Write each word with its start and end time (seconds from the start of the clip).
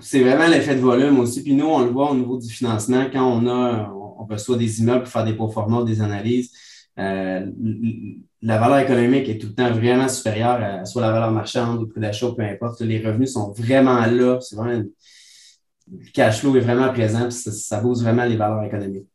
c'est 0.00 0.22
vraiment 0.22 0.46
l'effet 0.46 0.74
de 0.74 0.80
volume 0.80 1.18
aussi. 1.20 1.42
Puis 1.42 1.54
nous, 1.54 1.66
on 1.66 1.84
le 1.84 1.90
voit 1.90 2.10
au 2.10 2.14
niveau 2.14 2.38
du 2.38 2.48
financement, 2.48 3.06
quand 3.12 3.24
on 3.24 3.46
a, 3.46 3.92
on 3.92 4.24
reçoit 4.24 4.56
des 4.56 4.80
immeubles 4.80 5.02
pour 5.02 5.12
faire 5.12 5.24
des 5.24 5.34
performances, 5.34 5.84
des 5.84 6.00
analyses, 6.00 6.52
euh, 6.98 7.46
la 8.42 8.58
valeur 8.58 8.78
économique 8.78 9.28
est 9.28 9.38
tout 9.38 9.48
le 9.48 9.54
temps 9.54 9.70
vraiment 9.70 10.08
supérieure 10.08 10.62
à 10.62 10.84
soit 10.84 11.02
la 11.02 11.12
valeur 11.12 11.30
marchande 11.30 11.78
ou 11.78 11.82
le 11.82 11.88
prix 11.88 12.00
d'achat, 12.00 12.28
peu 12.36 12.42
importe. 12.42 12.80
Les 12.80 13.04
revenus 13.04 13.32
sont 13.32 13.52
vraiment 13.52 14.04
là. 14.06 14.38
C'est 14.40 14.56
vraiment, 14.56 14.82
le 15.92 16.10
cash 16.12 16.40
flow 16.40 16.56
est 16.56 16.60
vraiment 16.60 16.90
présent, 16.92 17.30
ça, 17.30 17.52
ça 17.52 17.80
booste 17.80 18.02
vraiment 18.02 18.24
les 18.24 18.36
valeurs 18.36 18.64
économiques. 18.64 19.06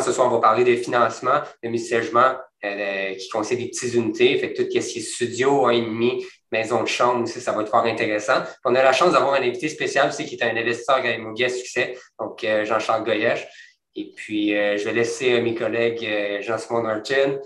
Ce 0.00 0.12
soir, 0.12 0.28
on 0.28 0.30
va 0.30 0.40
parler 0.40 0.64
des 0.64 0.76
financements, 0.76 1.40
de 1.62 1.68
missiègement 1.68 2.34
euh, 2.64 3.14
qui 3.14 3.28
concerne 3.28 3.60
des 3.60 3.68
petites 3.68 3.94
unités. 3.94 4.36
Fait 4.38 4.52
que 4.52 4.62
tout 4.62 4.70
ce 4.70 4.88
qui 4.88 4.98
est 4.98 5.00
studio, 5.00 5.66
un 5.66 5.70
et 5.70 5.80
demi, 5.80 6.24
maison 6.50 6.82
de 6.82 6.88
chambre 6.88 7.22
aussi, 7.22 7.40
ça 7.40 7.52
va 7.52 7.62
être 7.62 7.70
fort 7.70 7.84
intéressant. 7.84 8.42
on 8.64 8.74
a 8.74 8.82
la 8.82 8.92
chance 8.92 9.12
d'avoir 9.12 9.34
un 9.34 9.42
invité 9.42 9.68
spécial 9.68 10.08
aussi 10.08 10.24
qui 10.24 10.36
est 10.36 10.42
un 10.42 10.56
investisseur 10.56 11.04
immobilier 11.04 11.46
à 11.46 11.48
succès, 11.48 11.96
donc 12.18 12.42
euh, 12.44 12.64
Jean-Charles 12.64 13.04
Goyesh. 13.04 13.46
Et 13.94 14.12
puis, 14.14 14.56
euh, 14.56 14.76
je 14.76 14.84
vais 14.84 14.92
laisser 14.92 15.40
mes 15.40 15.54
collègues 15.54 16.06
Jean-Simon 16.42 16.82
Norton, 16.82 17.40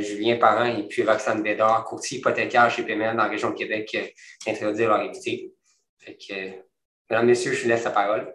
Julien 0.00 0.36
Parent 0.36 0.64
et 0.64 0.88
puis 0.88 1.04
Roxane 1.04 1.42
Bédard, 1.42 1.84
courtier 1.84 2.18
hypothécaire 2.18 2.68
chez 2.68 2.82
PMN 2.82 3.16
dans 3.16 3.22
la 3.22 3.28
région 3.28 3.50
de 3.50 3.54
Québec, 3.54 3.96
introduire 4.46 4.88
leur 4.88 5.00
invité. 5.00 5.52
Fait 6.00 6.16
que, 6.16 6.34
mesdames, 7.08 7.26
messieurs, 7.26 7.52
je 7.52 7.62
vous 7.62 7.68
laisse 7.68 7.84
la 7.84 7.92
parole. 7.92 8.34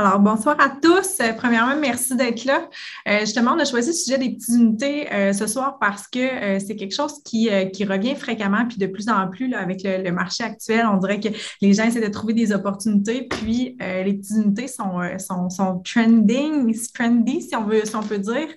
Alors, 0.00 0.20
bonsoir 0.20 0.54
à 0.60 0.68
tous. 0.68 1.18
Euh, 1.20 1.32
premièrement, 1.36 1.74
merci 1.74 2.14
d'être 2.14 2.44
là. 2.44 2.68
Euh, 3.08 3.18
justement, 3.22 3.54
on 3.56 3.58
a 3.58 3.64
choisi 3.64 3.88
le 3.88 3.94
sujet 3.94 4.16
des 4.16 4.30
petites 4.30 4.54
unités 4.54 5.12
euh, 5.12 5.32
ce 5.32 5.48
soir 5.48 5.76
parce 5.80 6.06
que 6.06 6.60
c'est 6.60 6.76
quelque 6.76 6.94
chose 6.94 7.20
qui, 7.24 7.50
revient 7.50 8.14
fréquemment, 8.14 8.64
puis 8.68 8.78
de 8.78 8.86
plus 8.86 9.08
en 9.08 9.26
plus 9.26 9.48
là, 9.48 9.58
avec 9.58 9.80
le, 9.82 10.12
marché 10.12 10.44
actuel. 10.44 10.86
On 10.86 10.98
dirait 10.98 11.18
que 11.18 11.30
les 11.60 11.72
gens 11.72 11.82
essaient 11.82 12.00
de 12.00 12.12
trouver 12.12 12.32
des 12.32 12.52
opportunités, 12.52 13.22
puis 13.28 13.76
les 13.80 14.14
petites 14.14 14.36
unités 14.36 14.68
sont, 14.68 15.00
sont, 15.18 15.82
trending, 15.84 16.76
trendy, 16.94 17.42
si 17.42 17.56
on, 17.56 17.64
veut, 17.64 17.84
si 17.84 17.96
on 17.96 18.02
peut 18.02 18.18
dire. 18.18 18.48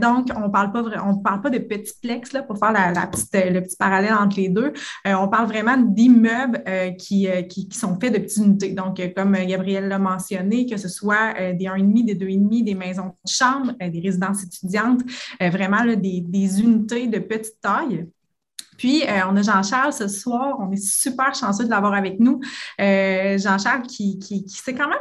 donc, 0.00 0.28
on 0.34 0.50
parle 0.50 0.72
pas 0.72 0.82
on 1.04 1.16
parle 1.18 1.42
pas 1.42 1.50
de 1.50 1.58
petits 1.58 1.94
plex 2.00 2.32
là, 2.32 2.42
pour 2.42 2.58
faire 2.58 2.72
la, 2.72 3.06
petite, 3.06 3.28
le 3.34 3.60
petit 3.60 3.76
parallèle 3.76 4.14
entre 4.14 4.36
les 4.36 4.48
deux. 4.48 4.72
on 5.04 5.28
parle 5.28 5.46
vraiment 5.46 5.76
d'immeubles 5.76 6.64
qui, 6.98 7.28
qui, 7.48 7.68
qui, 7.68 7.78
sont 7.78 7.98
faits 8.00 8.12
de 8.12 8.18
petites 8.18 8.44
unités. 8.44 8.70
Donc, 8.70 9.00
comme 9.14 9.32
Gabriel 9.32 9.88
l'a 9.88 9.98
mentionné, 9.98 10.55
que 10.64 10.76
ce 10.78 10.88
soit 10.88 11.34
euh, 11.38 11.52
des 11.52 11.66
1,5, 11.66 12.04
des 12.04 12.14
2,5, 12.14 12.64
des 12.64 12.74
maisons 12.74 13.08
de 13.24 13.30
chambre, 13.30 13.72
euh, 13.82 13.90
des 13.90 14.00
résidences 14.00 14.44
étudiantes, 14.44 15.02
euh, 15.42 15.50
vraiment 15.50 15.84
des, 15.84 16.60
unités 16.60 17.06
de 17.08 17.18
petite 17.18 17.60
taille. 17.60 18.06
Puis, 18.78 19.02
on 19.26 19.34
a 19.36 19.42
Jean-Charles 19.42 19.94
ce 19.94 20.06
soir. 20.06 20.58
On 20.60 20.70
est 20.70 20.76
super 20.76 21.34
chanceux 21.34 21.64
de 21.64 21.70
l'avoir 21.70 21.94
avec 21.94 22.20
nous. 22.20 22.40
Jean-Charles 22.78 23.82
qui, 23.86 24.18
s'est 24.48 24.74
quand 24.74 24.88
même 24.88 24.98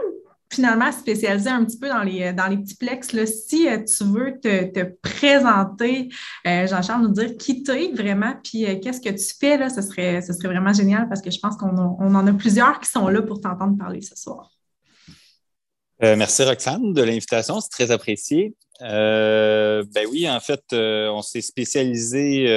finalement 0.49 0.89
spécialisé 0.93 1.49
un 1.49 1.65
petit 1.65 1.77
peu 1.77 1.89
dans 1.89 2.01
les, 2.01 2.33
petits 2.57 2.77
plex. 2.77 3.09
Si 3.25 3.67
tu 3.85 4.03
veux 4.05 4.39
te, 4.39 4.83
présenter, 5.01 6.07
Jean-Charles, 6.45 7.01
nous 7.01 7.11
dire 7.11 7.35
qui 7.35 7.63
t'es 7.63 7.91
vraiment, 7.93 8.33
puis 8.41 8.65
qu'est-ce 8.79 9.01
que 9.01 9.09
tu 9.09 9.35
fais, 9.37 9.57
là, 9.57 9.69
ce 9.69 9.81
serait 9.81 10.21
vraiment 10.43 10.71
génial 10.71 11.09
parce 11.09 11.21
que 11.21 11.29
je 11.29 11.39
pense 11.39 11.57
qu'on 11.57 11.75
en 11.75 12.27
a 12.27 12.33
plusieurs 12.33 12.79
qui 12.79 12.89
sont 12.89 13.09
là 13.09 13.21
pour 13.23 13.41
t'entendre 13.41 13.77
parler 13.77 13.99
ce 14.01 14.15
soir. 14.15 14.54
Euh, 16.03 16.15
merci 16.17 16.43
Roxane 16.43 16.93
de 16.93 17.01
l'invitation, 17.01 17.61
c'est 17.61 17.69
très 17.69 17.91
apprécié. 17.91 18.53
Euh, 18.81 19.85
ben 19.93 20.05
oui, 20.11 20.29
en 20.29 20.39
fait, 20.41 20.61
euh, 20.73 21.07
on 21.09 21.21
s'est 21.21 21.41
spécialisé. 21.41 22.47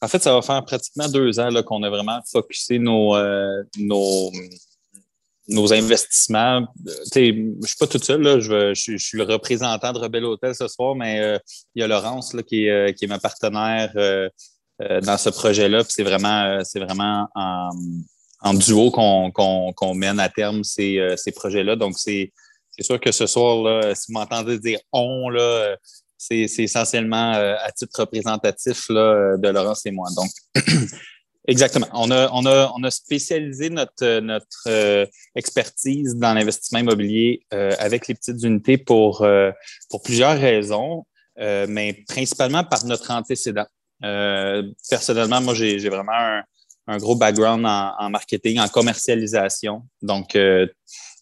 en 0.00 0.08
fait, 0.08 0.22
ça 0.22 0.34
va 0.34 0.42
faire 0.42 0.64
pratiquement 0.64 1.08
deux 1.08 1.38
ans 1.38 1.50
qu'on 1.62 1.82
a 1.84 1.90
vraiment 1.90 2.20
focusé 2.30 2.80
nos, 2.80 3.16
nos, 3.78 4.32
nos 5.46 5.72
investissements. 5.72 6.66
je 7.14 7.20
ne 7.20 7.66
suis 7.66 7.76
pas 7.78 7.86
toute 7.86 8.04
seule, 8.04 8.22
là, 8.22 8.40
je, 8.40 8.74
suis 8.74 9.16
le 9.16 9.22
représentant 9.22 9.92
de 9.92 9.98
Rebelle 9.98 10.24
Hôtel 10.24 10.54
ce 10.56 10.66
soir, 10.66 10.96
mais 10.96 11.38
il 11.76 11.80
y 11.80 11.84
a 11.84 11.86
Laurence 11.86 12.34
qui, 12.48 12.66
est, 12.66 12.94
qui 12.98 13.04
est 13.04 13.08
ma 13.08 13.20
partenaire 13.20 13.92
dans 14.80 15.18
ce 15.18 15.30
projet-là. 15.30 15.84
C'est 15.88 16.02
vraiment, 16.02 16.64
c'est 16.64 16.80
vraiment 16.80 17.28
en, 17.36 17.70
en 18.40 18.54
duo 18.54 18.90
qu'on 18.90 19.94
mène 19.94 20.18
à 20.18 20.28
terme 20.28 20.64
ces, 20.64 21.14
ces 21.16 21.30
projets-là. 21.30 21.76
Donc, 21.76 21.96
c'est 21.96 22.32
c'est 22.78 22.84
sûr 22.84 23.00
que 23.00 23.10
ce 23.10 23.26
soir, 23.26 23.82
si 23.96 24.12
vous 24.12 24.18
m'entendez 24.18 24.58
dire 24.58 24.78
on, 24.92 25.28
là, 25.30 25.76
c'est, 26.18 26.48
essentiellement 26.58 27.34
euh, 27.34 27.54
à 27.62 27.70
titre 27.72 28.00
représentatif 28.00 28.88
de 28.90 29.48
Laurence 29.48 29.86
et 29.86 29.90
moi. 29.90 30.08
Donc, 30.16 30.30
exactement. 31.48 31.86
On 31.92 32.10
a, 32.10 32.28
on 32.32 32.44
a, 32.44 32.72
on 32.76 32.82
a 32.82 32.90
spécialisé 32.90 33.70
notre, 33.70 34.20
notre 34.20 34.66
euh, 34.66 35.06
expertise 35.34 36.16
dans 36.16 36.34
l'investissement 36.34 36.80
immobilier 36.80 37.42
euh, 37.54 37.74
avec 37.78 38.08
les 38.08 38.14
petites 38.14 38.42
unités 38.42 38.78
pour, 38.78 39.26
pour 39.88 40.02
plusieurs 40.02 40.38
raisons, 40.38 41.04
mais 41.36 42.04
principalement 42.08 42.64
par 42.64 42.84
notre 42.84 43.10
antécédent. 43.12 43.66
personnellement, 44.90 45.40
moi, 45.40 45.54
j'ai, 45.54 45.88
vraiment 45.88 46.12
un, 46.12 46.42
un, 46.88 46.98
gros 46.98 47.14
background 47.14 47.64
en, 47.64 47.94
en, 47.96 48.10
marketing, 48.10 48.58
en 48.58 48.68
commercialisation. 48.68 49.82
Donc, 50.02 50.36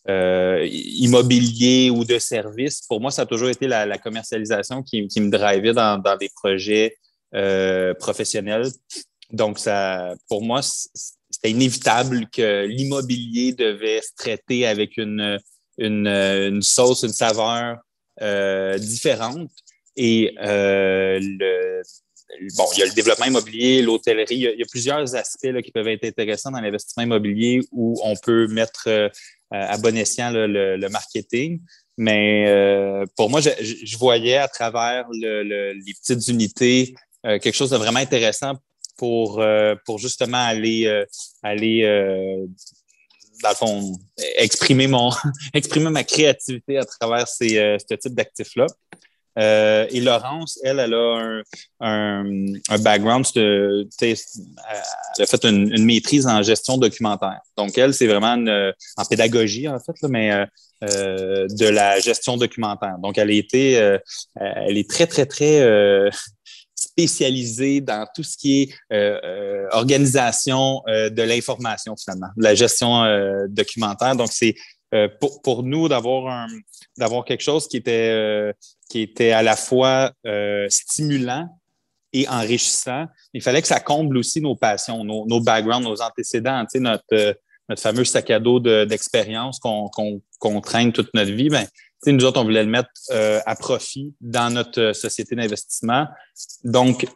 euh, 0.09 0.65
immobilier 0.71 1.91
ou 1.91 2.05
de 2.05 2.19
services. 2.19 2.83
Pour 2.89 3.01
moi, 3.01 3.11
ça 3.11 3.23
a 3.23 3.27
toujours 3.27 3.49
été 3.49 3.67
la, 3.67 3.99
commercialisation 3.99 4.83
qui, 4.83 5.09
me 5.17 5.31
drivait 5.31 5.73
dans, 5.73 6.01
des 6.19 6.29
projets 6.29 6.97
euh, 7.35 7.93
professionnels. 7.95 8.69
Donc, 9.33 9.59
ça, 9.59 10.15
pour 10.29 10.43
moi, 10.43 10.61
c'était 10.63 11.51
inévitable 11.51 12.29
que 12.31 12.67
l'immobilier 12.67 13.53
devait 13.53 14.01
se 14.01 14.15
traiter 14.17 14.65
avec 14.65 14.97
une, 14.97 15.41
sauce, 16.63 17.03
une 17.03 17.09
saveur 17.09 17.79
euh, 18.23 18.79
différente. 18.79 19.51
Et 19.97 20.35
le, 20.39 21.83
bon, 22.57 22.65
il 22.75 22.81
y 22.81 22.83
a 22.83 22.87
le 22.87 22.93
développement 22.93 23.27
immobilier, 23.27 23.83
l'hôtellerie, 23.83 24.35
il, 24.35 24.59
y 24.59 24.63
a 24.63 24.67
plusieurs 24.71 25.15
aspects 25.15 25.61
qui 25.63 25.71
peuvent 25.71 25.89
être 25.89 26.05
intéressants 26.05 26.51
dans 26.51 26.61
l'investissement 26.61 27.05
immobilier 27.05 27.61
où 27.73 27.99
on 28.03 28.17
peut 28.17 28.47
mettre 28.49 28.89
euh, 28.89 29.09
à 29.51 29.79
bon 29.79 29.97
escient 29.97 30.31
le, 30.33 30.89
marketing. 30.89 31.61
Mais 31.97 32.47
euh, 32.49 33.05
pour 33.17 33.31
moi, 33.31 33.41
je, 33.41 33.97
voyais 33.97 34.37
à 34.37 34.49
travers 34.49 35.07
les 35.11 35.95
petites 36.01 36.29
unités 36.29 36.95
euh, 37.25 37.39
quelque 37.39 37.55
chose 37.55 37.71
de 37.71 37.77
vraiment 37.77 38.01
intéressant 38.01 38.55
pour, 38.99 39.43
pour 39.85 39.99
justement 39.99 40.39
aller, 40.39 41.05
aller 41.43 41.83
dans 43.43 43.97
exprimer, 44.37 44.87
mon, 44.87 45.11
exprimer 45.55 45.91
ma 45.91 46.03
créativité 46.03 46.79
à 46.79 46.85
travers 46.85 47.29
ces, 47.29 47.77
ce 47.89 47.95
type 47.95 48.15
d'actifs-là. 48.15 48.67
Euh, 49.39 49.87
et 49.91 50.01
Laurence, 50.01 50.59
elle, 50.63 50.79
elle 50.79 50.95
a 50.95 51.43
un, 51.81 52.47
un, 52.71 52.79
background, 52.79 53.27
elle 53.35 53.87
a 54.01 55.27
fait 55.27 55.45
une, 55.45 55.85
maîtrise 55.85 56.27
en 56.27 56.43
gestion 56.43 56.79
documentaire. 56.79 57.41
Donc, 57.57 57.77
elle, 57.77 57.93
c'est 57.93 58.07
vraiment 58.07 58.73
en 58.97 59.05
pédagogie, 59.05 59.69
en 59.69 59.79
fait, 59.79 59.97
mais 60.09 60.33
euh, 60.33 60.47
euh, 60.85 61.47
de 61.51 61.67
la 61.67 62.01
gestion 62.01 62.37
documentaire. 62.37 62.97
Donc, 62.99 63.19
elle 63.19 63.31
a 63.31 63.35
été, 63.35 63.73
elle 64.37 64.79
est 64.79 64.89
très, 64.89 65.07
très, 65.07 65.27
très 65.27 66.11
spécialisée 66.75 67.83
dans 67.83 68.07
tout 68.15 68.23
ce 68.23 68.39
qui 68.39 68.63
est 68.63 69.69
organisation 69.73 70.83
de 70.87 71.23
l'information, 71.23 71.95
finalement, 71.97 72.29
la 72.39 72.55
gestion 72.55 73.05
documentaire. 73.49 74.17
Donc, 74.17 74.31
c'est 74.33 74.55
pour, 75.21 75.43
pour, 75.43 75.63
nous 75.63 75.89
d'avoir 75.89 76.49
d'avoir 76.99 77.25
quelque 77.25 77.43
chose 77.43 77.69
qui 77.69 77.77
était 77.77 78.53
qui 78.89 79.01
était 79.01 79.33
à 79.33 79.43
la 79.43 79.57
fois 79.57 80.13
euh, 80.27 80.67
stimulant 80.69 81.49
et 82.13 82.29
enrichissant. 82.29 83.07
Il 83.35 83.43
fallait 83.43 83.63
que 83.63 83.69
ça 83.69 83.81
comble 83.81 84.17
aussi 84.17 84.41
nos 84.41 84.57
passions, 84.57 85.05
nos, 85.05 85.27
nos 85.27 85.41
backgrounds, 85.41 85.87
nos 85.87 86.01
antécédents, 86.01 86.65
notre, 86.77 87.05
euh, 87.13 87.35
notre 87.69 87.83
fameux 87.83 88.05
sac 88.05 88.31
à 88.31 88.39
dos 88.39 88.61
d'expérience 88.61 89.59
qu'on 89.59 89.91
qu'on 90.39 90.61
traîne 90.61 90.93
toute 90.93 91.13
notre 91.15 91.33
vie. 91.33 91.49
Ben, 91.49 91.67
nous 92.07 92.25
autres, 92.25 92.41
on 92.41 92.45
voulait 92.45 92.63
le 92.63 92.71
mettre 92.71 92.91
euh, 93.11 93.41
à 93.47 93.57
profit 93.57 94.15
dans 94.21 94.53
notre 94.53 94.93
société 94.93 95.35
d'investissement. 95.35 96.07
Donc, 96.63 97.07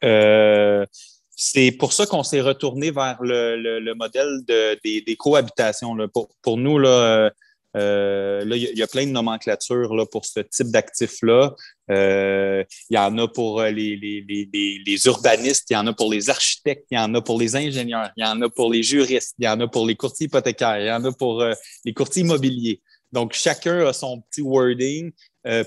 c'est 1.37 1.73
pour 1.73 1.93
ça 1.93 2.05
qu'on 2.05 2.25
s'est 2.25 2.41
retourné 2.41 2.91
vers 2.91 3.23
le, 3.23 3.57
le, 3.57 3.95
modèle 3.95 4.41
de, 4.47 4.79
des, 4.85 5.01
des 5.01 5.17
cohabitations. 5.17 5.95
Là. 5.95 6.09
Pour, 6.09 6.29
pour 6.43 6.59
nous, 6.59 6.79
là, 6.79 7.31
euh, 7.77 8.45
là, 8.45 8.57
il 8.57 8.77
y, 8.77 8.83
a 8.83 8.87
plein 8.87 9.07
de 9.07 9.13
nomenclatures 9.13 9.95
là, 9.95 10.05
pour 10.07 10.25
ce 10.25 10.41
type 10.41 10.69
d'actifs-là. 10.69 11.55
Euh, 11.91 12.65
il 12.89 12.97
y 12.97 12.99
en 12.99 13.17
a 13.19 13.29
pour 13.29 13.61
euh, 13.61 13.71
les, 13.71 15.07
urbanistes, 15.07 15.71
il 15.71 15.75
y 15.75 15.77
en 15.77 15.87
a 15.87 15.93
pour 15.93 16.11
les 16.11 16.31
architectes, 16.31 16.87
il 16.91 16.97
y 16.97 16.99
en 16.99 17.15
a 17.15 17.21
pour 17.21 17.39
les 17.39 17.55
ingénieurs, 17.57 18.11
il 18.17 18.25
y 18.25 18.27
en 18.27 18.41
a 18.43 18.49
pour 18.49 18.73
les 18.73 18.83
juristes, 18.83 19.35
il 19.39 19.45
y 19.45 19.49
en 19.49 19.61
a 19.61 19.69
pour 19.69 19.87
les 19.87 19.95
courtiers 19.95 20.27
hypothécaires, 20.27 20.81
il 20.81 20.87
y 20.87 20.93
en 20.93 21.05
a 21.05 21.13
pour 21.13 21.45
les 21.85 21.95
courtiers 21.95 22.23
immobiliers. 22.23 22.81
Donc, 23.13 23.33
chacun 23.33 23.87
a 23.87 23.93
son 23.93 24.21
petit 24.21 24.41
wording. 24.41 25.11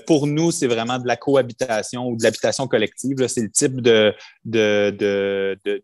Pour 0.06 0.26
nous, 0.26 0.50
c'est 0.50 0.66
vraiment 0.66 0.98
de 0.98 1.06
la 1.06 1.16
cohabitation 1.16 2.08
ou 2.08 2.16
de 2.16 2.22
l'habitation 2.22 2.66
collective. 2.66 3.26
C'est 3.26 3.42
le 3.42 3.50
type 3.50 3.82
de, 3.82 4.14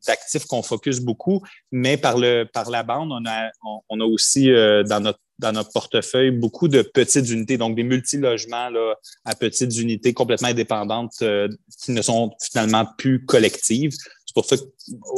d'actifs 0.06 0.46
qu'on 0.46 0.62
focus 0.62 1.00
beaucoup. 1.00 1.44
Mais 1.70 1.98
par, 1.98 2.16
le, 2.16 2.44
par 2.44 2.70
la 2.70 2.82
bande, 2.82 3.12
on 3.12 3.26
a, 3.28 3.50
on, 3.90 4.00
a 4.00 4.04
aussi 4.04 4.46
dans, 4.48 5.00
notre, 5.02 5.20
dans 5.40 5.52
notre 5.52 5.72
portefeuille 5.72 6.30
beaucoup 6.30 6.68
de 6.68 6.82
petites 6.82 7.28
unités, 7.30 7.56
donc 7.56 7.74
des 7.74 7.82
multilogements 7.82 8.68
là, 8.68 8.94
à 9.24 9.34
petites 9.34 9.76
unités 9.78 10.12
complètement 10.12 10.48
indépendantes 10.48 11.14
euh, 11.22 11.48
qui 11.82 11.92
ne 11.92 12.02
sont 12.02 12.30
finalement 12.40 12.86
plus 12.98 13.24
collectives. 13.24 13.92
C'est 13.92 14.34
pour 14.34 14.44
ça 14.44 14.56
que, 14.56 14.62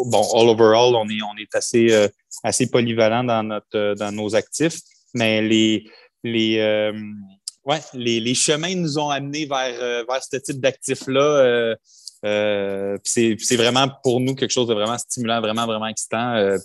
bon, 0.07 0.23
all 0.35 0.49
overall, 0.49 0.95
on 0.95 1.09
est, 1.09 1.23
on 1.23 1.37
est 1.39 1.55
assez, 1.55 2.09
assez 2.43 2.71
polyvalent 2.71 3.25
dans, 3.25 3.43
notre, 3.43 3.95
dans 3.95 4.11
nos 4.11 4.35
actifs. 4.35 4.81
Mais 5.15 5.43
les, 5.43 5.85
les, 6.25 6.59
euh, 6.59 6.93
ouais, 7.65 7.81
les, 7.95 8.21
les, 8.21 8.35
chemins 8.35 8.75
nous 8.75 8.99
ont 8.99 9.11
amenés 9.11 9.47
vers, 9.47 9.75
euh, 9.81 10.05
vers 10.09 10.23
ce 10.23 10.37
type 10.37 10.61
d'actifs-là. 10.61 11.77
Euh, 12.25 12.97
c'est 13.03 13.57
vraiment 13.57 13.89
pour 14.03 14.21
nous 14.21 14.35
quelque 14.35 14.51
chose 14.51 14.69
de 14.69 14.75
vraiment 14.75 14.99
stimulant, 14.99 15.41
vraiment, 15.41 15.67
vraiment 15.67 15.89
excitant. 15.89 16.57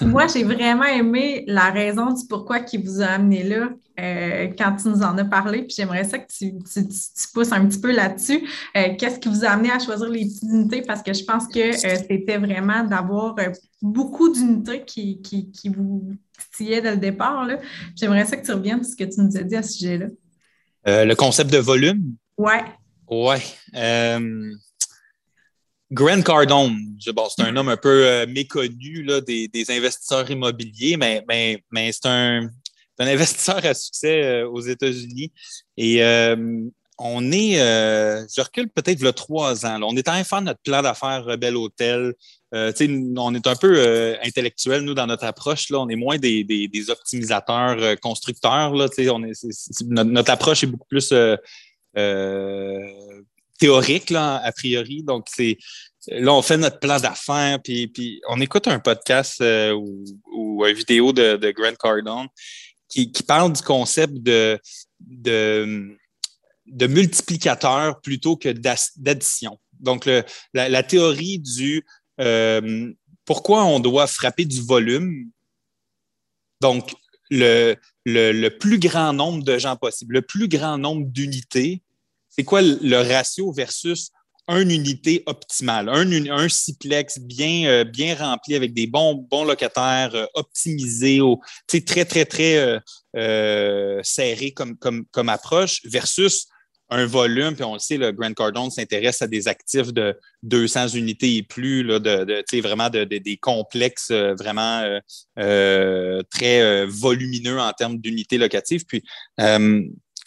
Moi, 0.00 0.26
j'ai 0.26 0.44
vraiment 0.44 0.84
aimé 0.84 1.44
la 1.46 1.70
raison 1.70 2.12
du 2.12 2.26
pourquoi 2.28 2.60
qui 2.60 2.78
vous 2.78 3.00
a 3.00 3.06
amené 3.06 3.42
là 3.42 3.70
quand 3.96 4.76
tu 4.76 4.88
nous 4.88 5.02
en 5.02 5.16
as 5.18 5.24
parlé. 5.24 5.62
Puis 5.62 5.74
j'aimerais 5.76 6.04
ça 6.04 6.18
que 6.18 6.26
tu, 6.26 6.52
tu, 6.72 7.28
pousses 7.32 7.52
un 7.52 7.66
petit 7.66 7.80
peu 7.80 7.92
là-dessus. 7.92 8.46
Qu'est-ce 8.72 9.18
qui 9.18 9.28
vous 9.28 9.44
a 9.44 9.50
amené 9.50 9.70
à 9.70 9.78
choisir 9.78 10.08
les 10.08 10.24
petites 10.24 10.42
unités? 10.42 10.82
Parce 10.82 11.02
que 11.02 11.12
je 11.12 11.24
pense 11.24 11.46
que 11.48 11.72
c'était 11.72 12.38
vraiment 12.38 12.84
d'avoir 12.84 13.36
beaucoup 13.80 14.32
d'unités 14.32 14.82
qui, 14.84 15.20
qui, 15.22 15.50
qui, 15.50 15.68
vous 15.68 16.12
tillaient 16.56 16.80
dès 16.80 16.92
le 16.92 16.96
départ. 16.96 17.46
J'aimerais 17.94 18.24
ça 18.24 18.36
que 18.36 18.44
tu 18.44 18.52
reviennes 18.52 18.82
sur 18.82 18.92
ce 18.92 18.96
que 18.96 19.04
tu 19.04 19.20
nous 19.20 19.36
as 19.36 19.42
dit 19.42 19.56
à 19.56 19.62
ce 19.62 19.72
sujet-là. 19.72 20.06
Euh, 20.86 21.04
le 21.04 21.14
concept 21.14 21.50
de 21.50 21.58
volume? 21.58 22.14
Ouais. 22.36 22.64
Ouais. 23.08 23.42
Euh, 25.92 25.94
Grant 25.94 26.22
Cardone, 26.22 26.78
bon, 27.14 27.28
c'est 27.28 27.42
un 27.42 27.56
homme 27.56 27.68
un 27.68 27.76
peu 27.76 28.06
euh, 28.06 28.26
méconnu 28.26 29.06
des, 29.26 29.64
investisseurs 29.68 30.30
immobiliers, 30.30 30.96
mais, 30.96 31.62
c'est 31.92 32.06
un, 32.06 32.48
investisseur 32.98 33.64
à 33.64 33.74
succès 33.74 34.42
aux 34.42 34.60
États-Unis. 34.60 35.32
Et 35.76 36.02
on 36.96 37.32
est, 37.32 37.56
je 37.56 38.40
recule 38.40 38.68
peut-être 38.68 39.04
a 39.04 39.12
trois 39.12 39.66
ans. 39.66 39.80
On 39.82 39.96
est 39.96 40.08
en 40.08 40.12
train 40.12 40.20
de 40.20 40.26
faire 40.26 40.42
notre 40.42 40.60
plan 40.60 40.82
d'affaires 40.82 41.24
Rebelle 41.24 41.56
Hôtel. 41.56 42.14
Euh, 42.54 42.72
on 43.16 43.34
est 43.34 43.46
un 43.46 43.56
peu 43.56 43.74
euh, 43.76 44.16
intellectuel, 44.22 44.82
nous, 44.82 44.94
dans 44.94 45.06
notre 45.06 45.24
approche. 45.24 45.66
On 45.72 45.88
est 45.88 45.96
moins 45.96 46.18
des, 46.18 46.86
optimisateurs 46.88 47.76
euh, 47.80 47.96
constructeurs. 47.96 48.72
Est, 48.96 49.10
notre, 49.88 50.30
approche 50.30 50.62
est 50.62 50.68
beaucoup 50.68 50.86
plus 50.88 51.12
théorique, 53.64 54.10
là, 54.10 54.36
a 54.44 54.52
priori. 54.52 55.02
Donc, 55.02 55.26
c'est 55.34 55.56
là, 56.08 56.34
on 56.34 56.42
fait 56.42 56.58
notre 56.58 56.78
plan 56.78 56.98
d'affaires, 57.00 57.58
puis, 57.62 57.88
puis 57.88 58.20
on 58.28 58.40
écoute 58.40 58.68
un 58.68 58.78
podcast 58.78 59.40
ou, 59.40 60.64
une 60.66 60.74
vidéo 60.74 61.12
de, 61.12 61.50
Grant 61.50 61.74
Cardone 61.74 62.28
qui, 62.88 63.10
parle 63.26 63.52
du 63.52 63.62
concept 63.62 64.14
de, 64.14 64.58
de, 65.00 65.96
de 66.66 66.86
multiplicateur 66.86 68.00
plutôt 68.00 68.36
que 68.36 68.50
d'addition. 68.50 69.58
Donc, 69.80 70.08
la, 70.52 70.82
théorie 70.82 71.38
du 71.38 71.84
euh, 72.20 72.92
pourquoi 73.24 73.64
on 73.64 73.80
doit 73.80 74.06
frapper 74.06 74.44
du 74.44 74.60
volume? 74.60 75.30
Donc, 76.60 76.94
le, 77.30 77.76
le, 78.04 78.48
plus 78.50 78.78
grand 78.78 79.12
nombre 79.12 79.42
de 79.42 79.58
gens 79.58 79.76
possible, 79.76 80.14
le 80.14 80.22
plus 80.22 80.48
grand 80.48 80.78
nombre 80.78 81.06
d'unités, 81.06 81.82
c'est 82.36 82.44
quoi 82.44 82.62
le 82.62 82.96
ratio 82.96 83.52
versus 83.52 84.10
une 84.48 84.70
unité 84.70 85.22
optimale, 85.24 85.88
un, 85.88 86.30
un 86.30 86.48
ciplex 86.50 87.18
bien, 87.18 87.66
euh, 87.66 87.84
bien 87.84 88.14
rempli 88.14 88.54
avec 88.54 88.74
des 88.74 88.86
bons, 88.86 89.14
bons 89.14 89.44
locataires, 89.44 90.14
euh, 90.14 90.26
optimisés, 90.34 91.22
au, 91.22 91.40
très, 91.66 92.04
très, 92.04 92.26
très 92.26 92.78
euh, 93.16 94.00
serré 94.02 94.50
comme, 94.50 94.76
comme, 94.76 95.06
comme 95.12 95.30
approche, 95.30 95.80
versus 95.84 96.46
un 96.90 97.06
volume, 97.06 97.54
puis 97.54 97.64
on 97.64 97.74
le 97.74 97.78
sait, 97.78 97.96
le 97.96 98.12
Grant 98.12 98.32
Cardone 98.34 98.70
s'intéresse 98.70 99.22
à 99.22 99.26
des 99.26 99.48
actifs 99.48 99.92
de 99.92 100.18
200 100.42 100.88
unités 100.88 101.36
et 101.36 101.42
plus, 101.42 101.82
là, 101.82 101.98
de, 101.98 102.24
de 102.24 102.60
vraiment 102.60 102.90
de, 102.90 103.04
des 103.04 103.36
complexes 103.36 104.10
euh, 104.10 104.34
vraiment 104.34 104.80
euh, 104.80 105.00
euh, 105.38 106.22
très 106.30 106.86
volumineux 106.86 107.58
en 107.58 107.72
termes 107.72 107.98
d'unités 107.98 108.38
locatives. 108.38 108.84
Puis, 108.86 109.02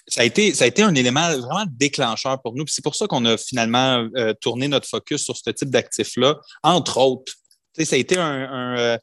ça 0.07 0.21
a, 0.21 0.23
été, 0.23 0.53
ça 0.53 0.63
a 0.63 0.67
été 0.67 0.83
un 0.83 0.95
élément 0.95 1.27
vraiment 1.37 1.65
déclencheur 1.69 2.41
pour 2.41 2.55
nous. 2.55 2.65
c'est 2.67 2.83
pour 2.83 2.95
ça 2.95 3.07
qu'on 3.07 3.25
a 3.25 3.37
finalement 3.37 4.07
tourné 4.41 4.67
notre 4.67 4.87
focus 4.87 5.23
sur 5.23 5.35
ce 5.35 5.49
type 5.49 5.69
d'actifs-là, 5.69 6.37
entre 6.63 6.97
autres. 6.97 7.33
ça 7.77 7.95
a 7.95 7.99
été 7.99 8.17
un 8.17 8.99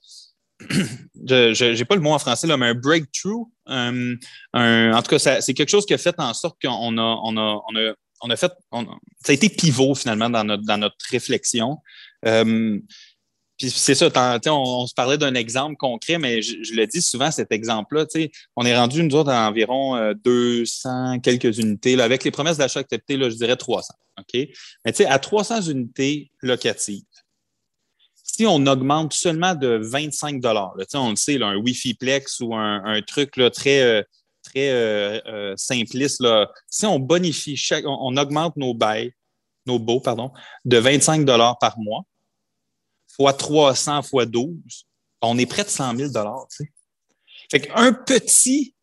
je 1.27 1.79
n'ai 1.79 1.85
pas 1.85 1.95
le 1.95 2.01
mot 2.01 2.13
en 2.13 2.19
français, 2.19 2.47
mais 2.57 2.67
un 2.67 2.75
breakthrough. 2.75 3.47
Euh, 3.69 4.17
en 4.55 5.03
tout 5.03 5.17
cas, 5.17 5.41
c'est 5.41 5.55
quelque 5.55 5.71
chose 5.71 5.87
qui 5.87 5.95
a 5.95 5.99
fait 5.99 6.15
en 6.19 6.35
sorte 6.35 6.61
qu'on 6.63 6.99
a, 6.99 7.21
on 7.25 7.37
a, 7.37 7.63
on 7.69 7.77
a, 7.77 7.95
on 8.23 8.31
a 8.31 8.37
fait. 8.37 8.53
ça 8.73 9.31
a 9.31 9.33
été 9.33 9.49
pivot 9.49 9.95
finalement 9.95 10.31
dans 10.31 10.45
notre, 10.45 10.97
réflexion. 11.11 11.79
Euh, 12.27 12.79
puis 13.59 13.71
c'est 13.71 13.95
ça, 13.95 14.09
on, 14.47 14.51
on, 14.51 14.87
se 14.87 14.95
parlait 14.95 15.19
d'un 15.19 15.35
exemple 15.35 15.77
concret, 15.77 16.19
mais 16.19 16.43
je, 16.43 16.75
le 16.75 16.87
dis 16.87 17.01
souvent, 17.01 17.31
cet 17.31 17.53
exemple-là, 17.53 18.07
on 18.57 18.67
est 18.67 18.77
rendu, 18.77 19.03
nous 19.03 19.15
autres, 19.15 19.31
à 19.31 19.49
environ 19.49 20.13
200 20.25 21.15
euh, 21.15 21.19
quelques 21.21 21.59
unités. 21.59 21.97
Là, 21.97 22.05
avec 22.05 22.25
les 22.25 22.31
promesses 22.31 22.59
d'achat 22.59 22.81
acceptées, 22.81 23.17
là, 23.17 23.31
je 23.31 23.37
dirais 23.37 23.57
300. 23.57 23.95
OK? 24.19 24.49
Mais 24.85 25.07
à 25.07 25.19
300 25.19 25.63
unités 25.63 26.31
locatives, 26.43 27.05
si 28.37 28.47
on 28.47 28.67
augmente 28.67 29.13
seulement 29.13 29.55
de 29.55 29.79
25 29.81 30.41
dollars, 30.41 30.75
on 30.95 31.11
le 31.11 31.17
sait, 31.17 31.41
un 31.41 31.57
Wi-Fi 31.57 31.95
Plex 31.95 32.41
ou 32.41 32.55
un, 32.55 33.01
truc 33.03 33.37
là, 33.37 33.51
très, 33.51 33.81
euh, 33.81 34.03
très 34.43 34.71
euh, 34.71 35.21
euh, 35.27 35.55
simpliste, 35.57 36.21
là, 36.21 36.51
si 36.69 36.85
on 36.87 36.99
bonifie, 36.99 37.57
chaque, 37.57 37.85
on, 37.87 38.17
augmente 38.17 38.57
nos 38.57 38.75
bails, 38.75 39.13
nos 39.67 39.79
baux, 39.79 40.01
pardon, 40.01 40.33
de 40.65 40.79
25 40.79 41.25
dollars 41.25 41.59
par 41.59 41.79
mois, 41.79 42.05
fois 43.17 43.33
300 43.33 44.03
fois 44.03 44.27
12, 44.27 44.55
on 45.23 45.39
est 45.39 45.47
près 45.47 45.65
de 45.65 45.69
100 45.69 45.97
000 45.97 46.11
dollars. 46.11 46.47
Fait 47.51 47.61
qu'un 47.61 47.93
petit 47.93 48.75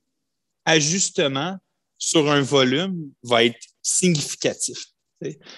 ajustement 0.66 1.57
sur 1.98 2.30
un 2.31 2.42
volume 2.42 3.12
va 3.24 3.44
être 3.44 3.60
significatif. 3.82 4.77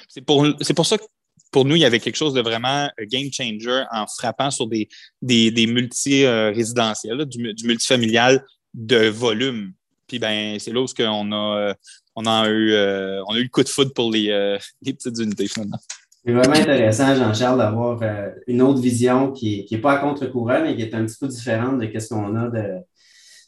C'est 0.07 0.21
pour, 0.21 0.85
ça 0.85 0.97
que 0.97 1.03
pour 1.51 1.65
nous, 1.65 1.75
il 1.75 1.81
y 1.81 1.85
avait 1.85 1.99
quelque 1.99 2.15
chose 2.15 2.33
de 2.33 2.41
vraiment 2.41 2.89
game 2.99 3.31
changer 3.31 3.85
en 3.91 4.05
frappant 4.07 4.51
sur 4.51 4.67
des, 4.67 4.89
des, 5.21 5.51
des 5.51 5.67
multi-résidentiels, 5.67 7.25
du, 7.25 7.53
du, 7.53 7.67
multifamilial 7.67 8.45
de 8.73 9.07
volume. 9.07 9.73
Puis 10.07 10.19
ben, 10.19 10.59
c'est 10.59 10.71
là 10.71 10.81
où 10.81 10.87
on 10.99 11.31
a, 11.31 11.57
euh, 11.59 11.73
on 12.15 12.25
a 12.25 12.47
eu, 12.49 12.73
euh, 12.73 13.23
on 13.27 13.35
a 13.35 13.39
eu 13.39 13.43
le 13.43 13.49
coup 13.49 13.63
de 13.63 13.69
foot 13.69 13.93
pour 13.93 14.11
les, 14.11 14.29
euh, 14.29 14.57
les 14.81 14.93
petites 14.93 15.17
unités 15.17 15.47
finalement. 15.47 15.79
C'est 16.25 16.31
vraiment 16.31 16.55
intéressant, 16.55 17.15
Jean-Charles, 17.15 17.57
d'avoir 17.57 17.99
une 18.47 18.61
autre 18.61 18.79
vision 18.79 19.31
qui 19.31 19.67
n'est 19.69 19.77
pas 19.77 19.93
à 19.93 19.97
contre-courant, 19.97 20.61
mais 20.63 20.75
qui 20.75 20.81
est 20.81 20.95
un 20.95 21.05
petit 21.05 21.17
peu 21.19 21.27
différente 21.27 21.79
de 21.79 21.99
ce 21.99 22.13
qu'on 22.13 22.35
a 22.35 22.49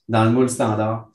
dans 0.10 0.26
le 0.26 0.32
moule 0.32 0.50
standard. 0.50 1.10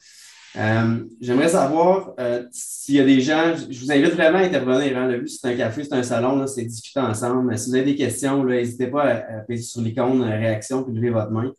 Euh, 0.56 1.04
j'aimerais 1.20 1.48
savoir 1.48 2.12
euh, 2.18 2.42
s'il 2.50 2.96
y 2.96 3.00
a 3.00 3.04
des 3.04 3.20
gens, 3.20 3.54
je 3.70 3.80
vous 3.80 3.92
invite 3.92 4.14
vraiment 4.14 4.38
à 4.38 4.42
intervenir. 4.42 4.98
Hein. 4.98 5.06
Le 5.06 5.18
but, 5.20 5.28
c'est 5.28 5.46
un 5.46 5.56
café, 5.56 5.84
c'est 5.84 5.94
un 5.94 6.02
salon, 6.02 6.44
c'est 6.46 6.64
discuter 6.64 6.98
ensemble. 6.98 7.56
Si 7.56 7.70
vous 7.70 7.76
avez 7.76 7.84
des 7.84 7.94
questions, 7.94 8.44
n'hésitez 8.44 8.88
pas 8.88 9.02
à, 9.04 9.42
à 9.48 9.56
sur 9.58 9.80
l'icône 9.80 10.22
euh, 10.22 10.36
réaction 10.36 10.82
puis 10.82 10.92
lever 10.92 11.10
votre 11.10 11.30
main. 11.30 11.52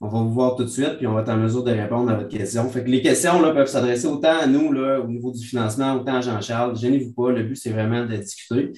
On 0.00 0.08
va 0.08 0.20
vous 0.20 0.32
voir 0.32 0.54
tout 0.56 0.64
de 0.64 0.68
suite, 0.68 0.96
puis 0.96 1.06
on 1.06 1.12
va 1.12 1.22
être 1.22 1.28
en 1.28 1.36
mesure 1.36 1.62
de 1.62 1.72
répondre 1.72 2.10
à 2.10 2.14
votre 2.14 2.28
question. 2.28 2.70
Les 2.86 3.02
questions 3.02 3.38
peuvent 3.42 3.66
s'adresser 3.66 4.06
autant 4.06 4.38
à 4.40 4.46
nous 4.46 4.68
au 4.68 5.06
niveau 5.06 5.30
du 5.30 5.44
financement, 5.44 5.94
autant 5.94 6.14
à 6.14 6.20
Jean-Charles. 6.22 6.78
Gênez-vous 6.78 7.12
pas, 7.12 7.32
le 7.32 7.42
but, 7.42 7.56
c'est 7.56 7.68
vraiment 7.68 8.06
de 8.06 8.16
discuter. 8.16 8.72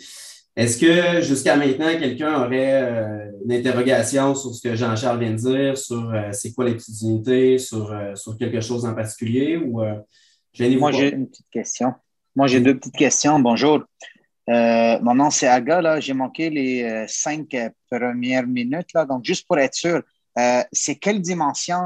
Est-ce 0.54 0.78
que 0.78 1.22
jusqu'à 1.22 1.56
maintenant, 1.56 1.98
quelqu'un 1.98 2.44
aurait 2.44 2.82
euh, 2.82 3.30
une 3.44 3.52
interrogation 3.52 4.34
sur 4.34 4.54
ce 4.54 4.68
que 4.68 4.76
Jean-Charles 4.76 5.18
vient 5.18 5.30
de 5.30 5.36
dire, 5.36 5.78
sur 5.78 6.10
euh, 6.10 6.30
c'est 6.32 6.52
quoi 6.52 6.66
les 6.66 6.74
petites 6.74 7.00
unités, 7.00 7.56
sur, 7.56 7.90
euh, 7.90 8.14
sur 8.14 8.36
quelque 8.36 8.60
chose 8.60 8.84
en 8.84 8.94
particulier 8.94 9.56
ou 9.56 9.80
Moi, 9.80 10.92
j'ai 10.92 11.12
une 11.14 11.28
petite 11.28 11.48
question. 11.50 11.94
Moi, 12.36 12.48
j'ai 12.48 12.60
deux 12.60 12.76
petites 12.76 12.96
questions. 12.96 13.38
Bonjour. 13.38 13.82
mon 14.46 15.14
nom, 15.14 15.30
c'est 15.30 15.48
Aga. 15.48 16.00
J'ai 16.00 16.12
manqué 16.12 16.50
les 16.50 17.06
cinq 17.08 17.56
premières 17.90 18.46
minutes. 18.46 18.92
Là. 18.94 19.06
Donc, 19.06 19.24
juste 19.24 19.46
pour 19.46 19.58
être 19.58 19.74
sûr, 19.74 20.02
c'est 20.70 20.96
quelle 20.96 21.22
dimension 21.22 21.80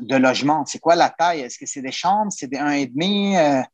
de 0.00 0.16
logement? 0.16 0.66
C'est 0.66 0.80
quoi 0.80 0.96
la 0.96 1.10
taille? 1.10 1.40
Est-ce 1.42 1.58
que 1.58 1.66
c'est 1.66 1.82
des 1.82 1.92
chambres? 1.92 2.32
C'est 2.32 2.48
des 2.48 2.58
1,5? 2.58 3.64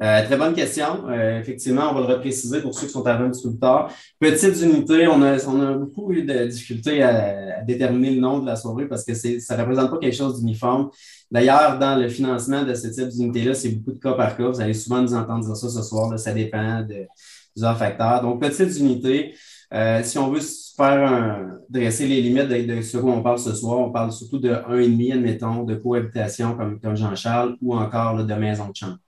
Euh, 0.00 0.24
très 0.24 0.36
bonne 0.36 0.54
question. 0.54 1.08
Euh, 1.08 1.40
effectivement, 1.40 1.90
on 1.90 1.94
va 1.94 2.00
le 2.00 2.14
repréciser 2.14 2.60
pour 2.60 2.72
ceux 2.78 2.86
qui 2.86 2.92
sont 2.92 3.04
arrivés 3.06 3.24
un 3.24 3.30
petit 3.30 3.42
peu 3.42 3.50
plus 3.50 3.58
tard. 3.58 3.92
Petites 4.20 4.62
unités, 4.62 5.08
on 5.08 5.20
a, 5.22 5.44
on 5.48 5.60
a 5.60 5.72
beaucoup 5.72 6.12
eu 6.12 6.22
de 6.22 6.46
difficultés 6.46 7.02
à, 7.02 7.62
déterminer 7.62 8.14
le 8.14 8.20
nom 8.20 8.38
de 8.38 8.46
la 8.46 8.54
soirée 8.54 8.86
parce 8.86 9.04
que 9.04 9.12
ça 9.14 9.56
ne 9.56 9.60
représente 9.60 9.90
pas 9.90 9.98
quelque 9.98 10.14
chose 10.16 10.40
d'uniforme. 10.40 10.90
D'ailleurs, 11.30 11.78
dans 11.78 11.96
le 12.00 12.08
financement 12.08 12.62
de 12.62 12.74
ce 12.74 12.88
type 12.88 13.08
d'unité-là, 13.08 13.54
c'est 13.54 13.70
beaucoup 13.70 13.92
de 13.92 13.98
cas 13.98 14.12
par 14.12 14.36
cas. 14.36 14.48
Vous 14.48 14.60
allez 14.60 14.74
souvent 14.74 15.02
nous 15.02 15.14
entendre 15.14 15.44
dire 15.44 15.56
ça 15.56 15.68
ce 15.68 15.82
soir. 15.82 16.16
ça 16.18 16.32
dépend 16.32 16.82
de 16.82 17.06
plusieurs 17.52 17.76
facteurs. 17.76 18.22
Donc, 18.22 18.40
petites 18.40 18.78
unités. 18.78 19.34
Euh, 19.74 20.02
si 20.02 20.16
on 20.16 20.30
veut 20.30 20.40
faire 20.40 21.12
un, 21.12 21.58
dresser 21.68 22.06
les 22.06 22.22
limites 22.22 22.48
de, 22.48 22.80
ce 22.80 22.96
qu'on 22.96 23.22
parle 23.22 23.38
ce 23.38 23.52
soir, 23.52 23.78
on 23.80 23.90
parle 23.90 24.12
surtout 24.12 24.38
de 24.38 24.50
1,5, 24.50 25.12
admettons, 25.12 25.64
de 25.64 25.74
cohabitation 25.74 26.56
comme, 26.56 26.80
comme 26.80 26.96
Jean-Charles 26.96 27.56
ou 27.60 27.74
encore 27.76 28.24
de 28.24 28.34
maison 28.34 28.68
de 28.68 28.76
chambre. 28.76 28.98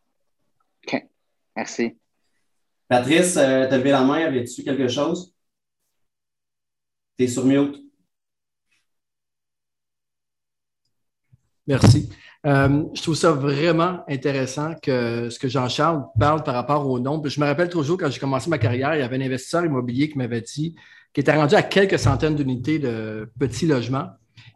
Merci. 1.60 1.98
Patrice, 2.88 3.36
euh, 3.36 3.68
tu 3.68 3.74
as 3.74 3.76
levé 3.76 3.90
la 3.90 4.02
main. 4.02 4.24
Avais-tu 4.24 4.64
quelque 4.64 4.88
chose? 4.88 5.34
Tu 7.18 7.24
es 7.24 7.28
sur 7.28 7.44
mute. 7.44 7.76
Merci. 11.66 12.08
Euh, 12.46 12.84
je 12.94 13.02
trouve 13.02 13.14
ça 13.14 13.32
vraiment 13.32 14.02
intéressant 14.08 14.74
que 14.82 15.28
ce 15.28 15.38
que 15.38 15.48
Jean-Charles 15.48 16.02
parle 16.18 16.42
par 16.44 16.54
rapport 16.54 16.88
au 16.88 16.98
nombre. 16.98 17.28
Je 17.28 17.38
me 17.38 17.44
rappelle 17.44 17.68
toujours 17.68 17.98
quand 17.98 18.10
j'ai 18.10 18.20
commencé 18.20 18.48
ma 18.48 18.56
carrière, 18.56 18.94
il 18.94 19.00
y 19.00 19.02
avait 19.02 19.16
un 19.16 19.26
investisseur 19.26 19.62
immobilier 19.62 20.08
qui 20.08 20.16
m'avait 20.16 20.40
dit 20.40 20.74
qu'il 21.12 21.20
était 21.20 21.36
rendu 21.36 21.56
à 21.56 21.62
quelques 21.62 21.98
centaines 21.98 22.36
d'unités 22.36 22.78
de 22.78 23.30
petits 23.38 23.66
logements. 23.66 24.08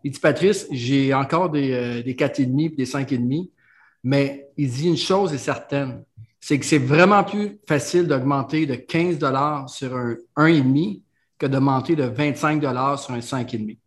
Il 0.05 0.13
dit 0.13 0.21
Patrice, 0.21 0.67
j'ai 0.71 1.13
encore 1.13 1.51
des, 1.51 1.71
euh, 1.73 2.03
des 2.03 2.15
4,5 2.15 2.73
et 2.73 2.77
des 2.77 2.87
5,5, 2.87 3.51
mais 4.05 4.49
il 4.57 4.71
dit 4.71 4.89
une 4.89 4.97
chose 4.97 5.35
est 5.35 5.39
certaine 5.39 6.03
c'est 6.47 6.59
que 6.59 6.67
c'est 6.67 6.77
vraiment 6.77 7.25
plus 7.25 7.59
facile 7.67 8.07
d'augmenter 8.07 8.67
de 8.67 8.75
15 8.75 9.19
sur 9.67 9.97
un 9.97 10.15
1,5 10.37 11.01
que 11.39 11.47
d'augmenter 11.47 11.97
de 11.97 12.03
25 12.03 12.61
sur 12.99 13.15
un 13.15 13.21
5,5. 13.21 13.79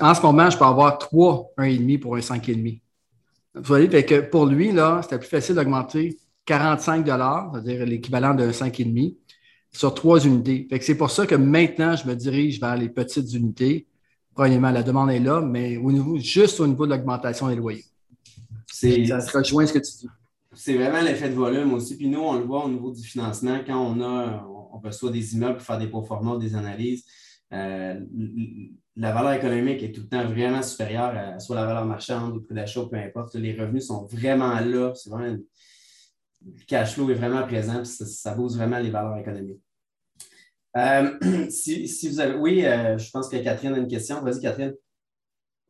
En 0.00 0.14
ce 0.14 0.22
moment, 0.22 0.48
je 0.48 0.56
peux 0.56 0.64
avoir 0.64 0.96
3 0.96 1.52
1,5 1.58 2.00
pour 2.00 2.16
un 2.16 2.20
5,5. 2.20 2.80
Vous 3.56 3.62
voyez, 3.62 3.90
fait 3.90 4.06
que 4.06 4.20
pour 4.22 4.46
lui, 4.46 4.72
là, 4.72 5.00
c'était 5.02 5.18
plus 5.18 5.28
facile 5.28 5.56
d'augmenter 5.56 6.18
45 6.46 7.04
c'est-à-dire 7.04 7.84
l'équivalent 7.84 8.32
d'un 8.32 8.52
5,5 8.52 9.16
sur 9.70 9.92
trois 9.92 10.18
unités. 10.24 10.66
c'est 10.80 10.94
pour 10.94 11.10
ça 11.10 11.26
que 11.26 11.34
maintenant, 11.34 11.94
je 11.94 12.06
me 12.08 12.14
dirige 12.14 12.58
vers 12.58 12.76
les 12.76 12.88
petites 12.88 13.34
unités. 13.34 13.86
Premièrement, 14.34 14.70
la 14.70 14.82
demande 14.82 15.10
est 15.10 15.20
là, 15.20 15.42
mais 15.42 15.76
au 15.76 15.92
niveau, 15.92 16.16
juste 16.16 16.58
au 16.58 16.66
niveau 16.66 16.86
de 16.86 16.92
l'augmentation 16.92 17.48
des 17.48 17.56
loyers. 17.56 17.84
Ça 18.66 19.20
se 19.20 19.36
rejoint 19.36 19.66
ce 19.66 19.74
que 19.74 19.78
tu 19.78 19.92
dis 19.98 20.08
c'est 20.52 20.74
vraiment 20.74 21.00
l'effet 21.00 21.28
de 21.28 21.34
volume 21.34 21.72
aussi. 21.74 21.96
Puis 21.96 22.08
nous, 22.08 22.20
on 22.20 22.34
le 22.34 22.44
voit 22.44 22.64
au 22.64 22.68
niveau 22.68 22.90
du 22.90 23.02
financement, 23.02 23.60
quand 23.66 23.78
on 23.78 24.00
a, 24.00 24.44
on 24.46 24.78
reçoit 24.78 25.10
des 25.10 25.34
immeubles 25.34 25.56
pour 25.56 25.66
faire 25.66 25.78
des 25.78 25.88
performances, 25.88 26.40
des 26.40 26.54
analyses, 26.54 27.04
euh, 27.52 28.00
la 28.96 29.12
valeur 29.12 29.32
économique 29.32 29.82
est 29.82 29.92
tout 29.92 30.02
le 30.02 30.08
temps 30.08 30.26
vraiment 30.28 30.62
supérieure 30.62 31.16
à 31.16 31.38
soit 31.38 31.56
la 31.56 31.66
valeur 31.66 31.84
marchande 31.84 32.34
le 32.34 32.42
prix 32.42 32.54
d'achat, 32.54 32.82
peu 32.90 32.96
importe. 32.96 33.34
Les 33.34 33.58
revenus 33.58 33.86
sont 33.86 34.06
vraiment 34.06 34.58
là. 34.60 34.92
C'est 34.94 35.10
vraiment, 35.10 35.36
le 36.44 36.64
cash 36.66 36.94
flow 36.94 37.10
est 37.10 37.14
vraiment 37.14 37.42
présent, 37.46 37.84
ça, 37.84 38.06
ça 38.06 38.34
booste 38.34 38.56
vraiment 38.56 38.78
les 38.78 38.90
valeurs 38.90 39.16
économiques. 39.16 39.62
Euh, 40.76 41.18
si, 41.50 42.08
vous 42.08 42.20
avez. 42.20 42.34
Oui, 42.34 42.64
euh, 42.64 42.98
je 42.98 43.10
pense 43.10 43.28
que 43.28 43.36
Catherine 43.36 43.74
a 43.74 43.78
une 43.78 43.88
question. 43.88 44.22
Vas-y, 44.22 44.40
Catherine. 44.40 44.74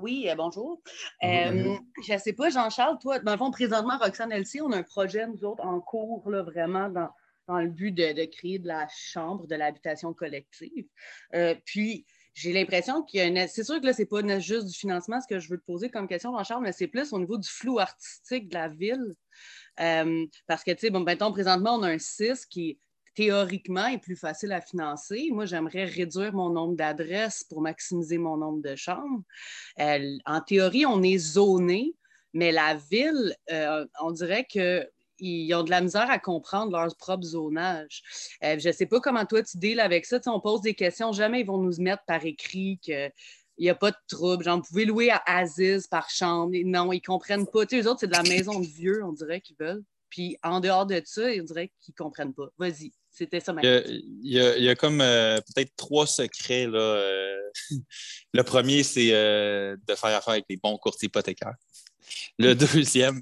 Oui, 0.00 0.28
euh, 0.28 0.34
bonjour. 0.34 0.82
Euh, 1.22 1.76
je 2.06 2.12
ne 2.12 2.18
sais 2.18 2.32
pas, 2.32 2.48
Jean-Charles, 2.50 2.98
toi, 3.00 3.18
dans 3.18 3.32
le 3.32 3.38
fond, 3.38 3.50
présentement, 3.50 3.98
Roxane 3.98 4.32
LC, 4.32 4.62
on 4.62 4.72
a 4.72 4.78
un 4.78 4.82
projet, 4.82 5.26
nous 5.26 5.44
autres, 5.44 5.64
en 5.64 5.80
cours, 5.80 6.28
là, 6.30 6.42
vraiment, 6.42 6.88
dans, 6.88 7.10
le 7.58 7.68
but 7.68 7.92
de, 7.92 8.24
créer 8.26 8.58
de 8.58 8.68
la 8.68 8.86
chambre 8.88 9.46
de 9.46 9.56
l'habitation 9.56 10.14
collective. 10.14 10.86
Euh, 11.34 11.54
puis, 11.64 12.06
j'ai 12.32 12.52
l'impression 12.52 13.02
qu'il 13.02 13.18
y 13.18 13.22
a 13.22 13.26
une. 13.26 13.48
C'est 13.48 13.64
sûr 13.64 13.80
que 13.80 13.86
là, 13.86 13.92
ce 13.92 14.02
n'est 14.02 14.06
pas 14.06 14.38
juste 14.38 14.68
du 14.68 14.72
financement, 14.72 15.20
ce 15.20 15.26
que 15.26 15.40
je 15.40 15.48
veux 15.50 15.58
te 15.58 15.64
poser 15.64 15.90
comme 15.90 16.06
question, 16.06 16.32
Jean-Charles, 16.32 16.62
mais 16.62 16.72
c'est 16.72 16.86
plus 16.86 17.12
au 17.12 17.18
niveau 17.18 17.36
du 17.36 17.48
flou 17.48 17.80
artistique 17.80 18.48
de 18.48 18.54
la 18.54 18.68
ville. 18.68 19.16
parce 19.76 20.64
que, 20.64 20.70
tu 20.70 20.78
sais, 20.78 20.90
bon, 20.90 21.00
mettons, 21.00 21.32
présentement, 21.32 21.74
on 21.74 21.82
a 21.82 21.90
un 21.90 21.98
6 21.98 22.46
qui 22.46 22.78
théoriquement 23.20 23.86
est 23.86 23.98
plus 23.98 24.16
facile 24.16 24.50
à 24.50 24.62
financer. 24.62 25.28
Moi, 25.30 25.44
j'aimerais 25.44 25.84
réduire 25.84 26.32
mon 26.32 26.48
nombre 26.48 26.74
d'adresses 26.74 27.44
pour 27.44 27.60
maximiser 27.60 28.16
mon 28.16 28.38
nombre 28.38 28.62
de 28.62 28.74
chambres. 28.76 29.22
en 29.76 30.40
théorie, 30.40 30.86
on 30.86 31.02
est 31.02 31.18
zoné, 31.18 31.94
mais 32.32 32.50
la 32.50 32.76
ville, 32.90 33.36
euh, 33.52 33.84
on 34.00 34.10
dirait 34.12 34.46
qu'ils 34.46 35.54
ont 35.54 35.64
de 35.64 35.70
la 35.70 35.82
misère 35.82 36.10
à 36.10 36.18
comprendre 36.18 36.72
leur 36.72 36.96
propre 36.96 37.24
zonage. 37.24 38.02
Euh, 38.42 38.58
je 38.58 38.68
ne 38.68 38.72
sais 38.72 38.86
pas 38.86 39.00
comment 39.00 39.26
toi 39.26 39.42
tu 39.42 39.58
deals 39.58 39.80
avec 39.80 40.06
ça. 40.06 40.18
on 40.24 40.40
pose 40.40 40.62
des 40.62 40.74
questions, 40.74 41.12
jamais 41.12 41.40
ils 41.40 41.46
vont 41.46 41.58
nous 41.58 41.78
mettre 41.78 42.04
par 42.06 42.24
écrit 42.24 42.78
qu'il 42.80 43.12
n'y 43.58 43.68
a 43.68 43.74
pas 43.74 43.90
de 43.90 43.98
trouble. 44.08 44.44
Genre, 44.44 44.56
vous 44.56 44.62
pouvez 44.66 44.86
louer 44.86 45.10
à 45.10 45.20
Aziz 45.26 45.86
par 45.88 46.08
chambre. 46.08 46.56
Non, 46.64 46.90
ils 46.90 46.96
ne 46.96 47.06
comprennent 47.06 47.46
pas. 47.46 47.66
Tu 47.66 47.82
eux 47.82 47.86
autres, 47.86 48.00
c'est 48.00 48.06
de 48.06 48.16
la 48.16 48.22
maison 48.22 48.60
de 48.60 48.66
vieux, 48.66 49.04
on 49.04 49.12
dirait 49.12 49.42
qu'ils 49.42 49.56
veulent. 49.60 49.84
Puis 50.08 50.38
en 50.42 50.60
dehors 50.60 50.86
de 50.86 51.02
ça, 51.04 51.26
on 51.38 51.42
dirait 51.42 51.70
qu'ils 51.82 51.92
ne 51.98 52.02
comprennent 52.02 52.34
pas. 52.34 52.48
Vas-y. 52.56 52.92
C'était 53.10 53.40
ça 53.40 53.52
ma 53.52 53.60
il 53.62 54.02
y, 54.22 54.40
a, 54.40 54.56
il 54.56 54.64
y 54.64 54.68
a 54.68 54.74
comme 54.76 55.00
euh, 55.00 55.38
peut-être 55.38 55.74
trois 55.76 56.06
secrets. 56.06 56.66
Là, 56.66 56.78
euh. 56.78 57.50
le 58.32 58.42
premier, 58.42 58.82
c'est 58.82 59.12
euh, 59.12 59.76
de 59.86 59.94
faire 59.94 60.16
affaire 60.16 60.34
avec 60.34 60.44
les 60.48 60.56
bons 60.56 60.76
courtiers 60.78 61.06
hypothécaires. 61.06 61.54
Le 62.38 62.54
deuxième, 62.54 63.20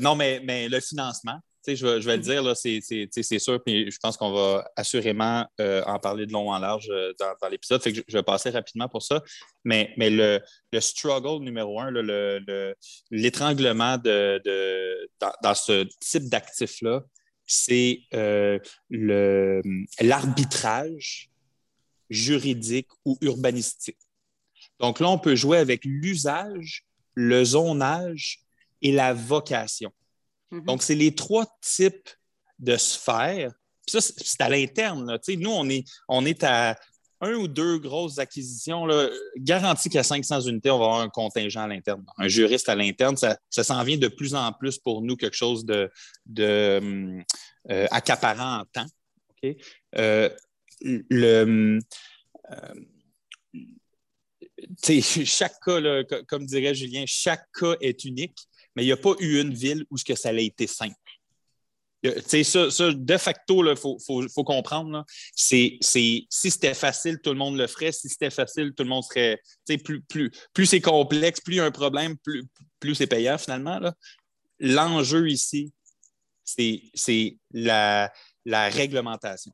non, 0.00 0.14
mais, 0.14 0.40
mais 0.44 0.68
le 0.68 0.80
financement. 0.80 1.38
Je 1.66 1.86
vais, 1.86 2.00
je 2.00 2.06
vais 2.06 2.16
le 2.16 2.22
dire, 2.22 2.56
c'est 2.56 3.38
sûr, 3.38 3.62
puis 3.62 3.90
je 3.90 3.98
pense 4.02 4.16
qu'on 4.16 4.32
va 4.32 4.68
assurément 4.76 5.46
en 5.58 5.98
parler 5.98 6.26
de 6.26 6.32
long 6.32 6.50
en 6.50 6.58
large 6.58 6.90
dans, 7.18 7.48
l'épisode. 7.48 7.82
Fait 7.82 7.92
que 7.92 8.02
je, 8.08 8.16
vais 8.16 8.22
passer 8.22 8.50
rapidement 8.50 8.88
pour 8.88 9.02
ça. 9.02 9.22
Mais, 9.62 9.92
mais 9.96 10.10
le, 10.10 10.40
le 10.72 10.80
struggle 10.80 11.44
numéro 11.44 11.78
un, 11.78 11.92
l'étranglement 13.10 13.98
de, 13.98 14.40
de, 14.44 15.10
dans, 15.20 15.32
dans, 15.42 15.54
ce 15.54 15.86
type 16.00 16.28
d'actif-là, 16.28 17.02
c'est 17.50 18.02
euh, 18.14 18.60
l'arbitrage 19.98 21.30
juridique 22.08 22.86
ou 23.04 23.18
urbanistique. 23.20 23.98
Donc 24.78 25.00
là, 25.00 25.10
on 25.10 25.18
peut 25.18 25.34
jouer 25.34 25.58
avec 25.58 25.84
l'usage, 25.84 26.84
le 27.14 27.44
zonage 27.44 28.44
et 28.82 28.92
la 28.92 29.12
vocation. 29.14 29.92
Mm-hmm. 30.52 30.64
Donc, 30.64 30.82
c'est 30.84 30.94
les 30.94 31.12
trois 31.12 31.46
types 31.60 32.08
de 32.60 32.76
sphères. 32.76 33.52
ça, 33.88 34.00
c'est 34.00 34.40
à 34.40 34.48
l'interne. 34.48 35.18
Nous, 35.28 35.50
on 35.50 35.68
est, 35.68 35.84
on 36.08 36.24
est 36.24 36.44
à 36.44 36.78
un 37.20 37.34
ou 37.34 37.48
deux 37.48 37.78
grosses 37.78 38.18
acquisitions, 38.18 38.86
là, 38.86 39.08
garantie 39.36 39.90
qu'à 39.90 40.02
500 40.02 40.42
unités, 40.42 40.70
on 40.70 40.78
va 40.78 40.86
avoir 40.86 41.00
un 41.00 41.08
contingent 41.08 41.62
à 41.62 41.68
l'interne, 41.68 42.04
un 42.16 42.28
juriste 42.28 42.68
à 42.68 42.74
l'interne. 42.74 43.16
Ça, 43.16 43.36
s'en 43.50 43.82
vient 43.84 43.98
de 43.98 44.08
plus 44.08 44.34
en 44.34 44.52
plus 44.52 44.78
pour 44.78 45.02
nous 45.02 45.16
quelque 45.16 45.36
chose 45.36 45.64
de, 45.64 45.90
de 46.26 47.22
euh, 47.70 47.86
accaparant 47.90 48.60
en 48.60 48.64
temps. 48.64 48.86
Euh, 49.96 50.30
le, 50.82 51.78
euh, 52.50 52.74
chaque 55.24 55.60
cas, 55.64 56.02
comme 56.26 56.46
dirait 56.46 56.74
Julien, 56.74 57.04
chaque 57.06 57.46
cas 57.52 57.74
est 57.80 58.04
unique, 58.04 58.38
mais 58.74 58.82
il 58.82 58.86
n'y 58.86 58.92
a 58.92 58.96
pas 58.96 59.14
eu 59.20 59.40
une 59.40 59.52
ville 59.52 59.84
où 59.90 59.98
ce 59.98 60.04
que 60.04 60.14
ça 60.14 60.30
a 60.30 60.32
été 60.32 60.66
simple. 60.66 60.94
Ça, 62.02 62.70
ça, 62.70 62.92
de 62.92 63.16
facto, 63.18 63.62
il 63.70 63.76
faut, 63.76 64.44
comprendre. 64.44 65.04
C'est, 65.34 65.78
si 65.80 66.26
c'était 66.30 66.74
facile, 66.74 67.20
tout 67.22 67.30
le 67.30 67.36
monde 67.36 67.58
le 67.58 67.66
ferait. 67.66 67.92
Si 67.92 68.08
c'était 68.08 68.30
facile, 68.30 68.72
tout 68.74 68.84
le 68.84 68.88
monde 68.88 69.04
serait. 69.04 69.40
Plus, 69.84 70.00
plus, 70.02 70.30
plus 70.54 70.66
c'est 70.66 70.80
complexe, 70.80 71.40
plus 71.40 71.54
il 71.54 71.56
y 71.58 71.60
a 71.60 71.64
un 71.64 71.70
problème, 71.70 72.16
plus, 72.18 72.44
plus 72.80 72.94
c'est 72.94 73.06
payant 73.06 73.36
finalement. 73.36 73.78
L'enjeu 74.58 75.28
ici, 75.28 75.72
c'est, 76.44 77.36
la, 77.52 78.10
la 78.46 78.68
réglementation. 78.68 79.52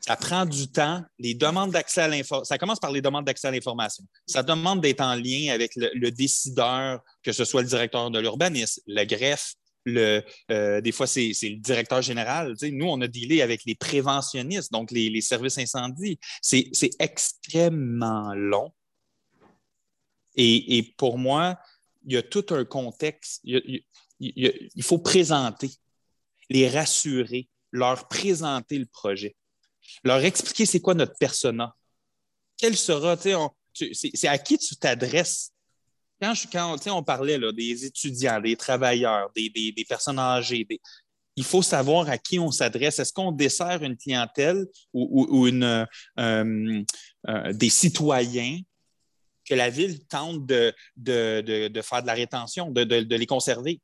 Ça 0.00 0.16
prend 0.16 0.44
du 0.44 0.70
temps. 0.70 1.04
Les 1.18 1.34
demandes 1.34 1.70
d'accès 1.70 2.02
à 2.02 2.08
l'information, 2.08 2.44
ça 2.44 2.58
commence 2.58 2.78
par 2.78 2.92
les 2.92 3.00
demandes 3.00 3.24
d'accès 3.24 3.48
à 3.48 3.50
l'information. 3.50 4.04
Ça 4.26 4.42
demande 4.42 4.80
d'être 4.80 5.00
en 5.00 5.14
lien 5.14 5.52
avec 5.52 5.74
le, 5.76 5.90
le, 5.94 6.10
décideur, 6.10 7.00
que 7.22 7.32
ce 7.32 7.44
soit 7.44 7.62
le 7.62 7.68
directeur 7.68 8.10
de 8.10 8.20
l'urbanisme, 8.20 8.82
le 8.86 9.04
greffe, 9.04 9.54
euh, 9.86 10.80
des 10.80 10.92
fois, 10.92 11.06
c'est 11.06 11.32
le 11.42 11.56
directeur 11.56 12.02
général. 12.02 12.54
nous, 12.62 12.86
on 12.86 13.00
a 13.00 13.08
dealé 13.08 13.42
avec 13.42 13.64
les 13.64 13.74
préventionnistes, 13.74 14.72
donc 14.72 14.90
les, 14.90 15.20
services 15.20 15.58
incendies. 15.58 16.18
C'est 16.42 16.70
extrêmement 16.98 18.34
long. 18.34 18.72
Et, 20.36 20.94
pour 20.96 21.18
moi, 21.18 21.58
il 22.04 22.12
y 22.12 22.16
a 22.16 22.22
tout 22.22 22.46
un 22.50 22.64
contexte. 22.64 23.40
Il, 23.44 24.82
faut 24.82 24.98
présenter, 24.98 25.70
les 26.50 26.68
rassurer, 26.68 27.48
leur 27.72 28.08
présenter 28.08 28.78
le 28.78 28.86
projet, 28.86 29.36
leur 30.04 30.24
expliquer 30.24 30.66
c'est 30.66 30.80
quoi 30.80 30.94
notre 30.94 31.16
persona. 31.18 31.74
Quel 32.58 32.76
sera, 32.76 33.16
c'est 33.16 34.28
à 34.28 34.38
qui 34.38 34.58
tu 34.58 34.76
t'adresses 34.76 35.52
quand, 36.20 36.34
je, 36.34 36.46
quand 36.50 36.76
on 36.86 37.02
parlait 37.02 37.38
là, 37.38 37.52
des 37.52 37.84
étudiants, 37.84 38.40
des 38.40 38.56
travailleurs, 38.56 39.30
des, 39.34 39.50
des, 39.50 39.84
personnes 39.88 40.18
âgées, 40.18 40.66
il 41.36 41.44
faut 41.44 41.62
savoir 41.62 42.08
à 42.08 42.18
qui 42.18 42.38
on 42.38 42.50
s'adresse. 42.50 42.98
Est-ce 42.98 43.12
qu'on 43.12 43.32
dessert 43.32 43.82
une 43.82 43.96
clientèle 43.96 44.66
ou, 44.92 45.26
ou, 45.28 45.46
une, 45.46 45.86
euh, 46.18 46.82
euh, 47.28 47.52
des 47.52 47.68
citoyens 47.68 48.58
que 49.44 49.54
la 49.54 49.70
ville 49.70 50.04
tente 50.06 50.46
de, 50.46 50.74
de, 50.96 51.42
de, 51.42 51.68
de 51.68 51.82
faire 51.82 52.02
de 52.02 52.06
la 52.06 52.14
rétention, 52.14 52.70
de, 52.70 53.14
les 53.14 53.26
conserver? 53.26 53.80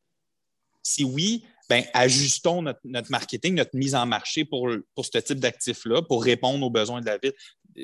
Si 0.82 1.04
oui, 1.04 1.44
ben, 1.68 1.84
ajustons 1.92 2.62
notre, 2.62 2.80
notre, 2.84 3.10
marketing, 3.10 3.54
notre 3.54 3.76
mise 3.76 3.94
en 3.94 4.06
marché 4.06 4.44
pour, 4.44 4.68
pour 4.94 5.06
ce 5.06 5.18
type 5.18 5.38
d'actifs-là, 5.38 6.02
pour 6.02 6.24
répondre 6.24 6.66
aux 6.66 6.70
besoins 6.70 7.00
de 7.00 7.06
la 7.06 7.18
ville. 7.18 7.34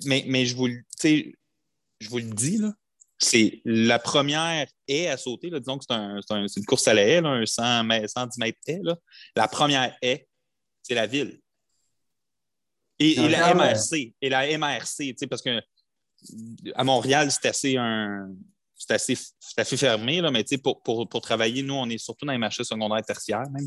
Mais, 0.05 0.25
mais 0.27 0.47
je, 0.47 0.57
vous, 0.57 0.69
je 1.03 2.09
vous 2.09 2.19
le 2.19 2.25
dis, 2.25 2.59
là, 2.59 2.73
c'est 3.19 3.61
la 3.65 3.99
première 3.99 4.67
haie 4.87 5.09
à 5.09 5.17
sauter. 5.17 5.51
Là, 5.51 5.59
disons 5.59 5.77
que 5.79 5.85
c'est 5.89 5.95
un, 5.95 6.21
une 6.31 6.65
course 6.65 6.87
à 6.87 6.95
la 6.95 7.03
haie, 7.03 7.19
un 7.19 7.45
100, 7.45 7.89
110 8.07 8.39
mètres 8.39 8.59
haie. 8.67 8.81
Là. 8.83 8.97
La 9.35 9.49
première 9.49 9.97
haie, 10.01 10.29
c'est 10.83 10.95
la 10.95 11.07
ville. 11.07 11.41
Et, 13.01 13.15
la 13.29 13.55
MRC. 13.55 14.15
Et 14.21 14.29
la 14.29 14.59
MRC, 14.59 15.15
parce 15.29 15.43
que 15.43 15.61
à 16.75 16.85
Montréal, 16.85 17.31
c'est 17.31 17.49
assez 17.49 17.77
un. 17.77 18.29
C'est 18.81 18.95
assez, 18.95 19.19
assez, 19.57 19.77
fermé, 19.77 20.21
là, 20.21 20.31
mais 20.31 20.45
pour, 20.63 20.81
pour, 20.85 21.09
pour, 21.09 21.21
travailler, 21.21 21.65
nous, 21.65 21.75
on 21.75 21.89
est 21.89 21.99
surtout 21.99 22.25
dans 22.25 22.31
les 22.31 22.39
marchés 22.39 22.63
secondaires 22.63 23.03
tertiaires 23.05 23.51
même. 23.51 23.67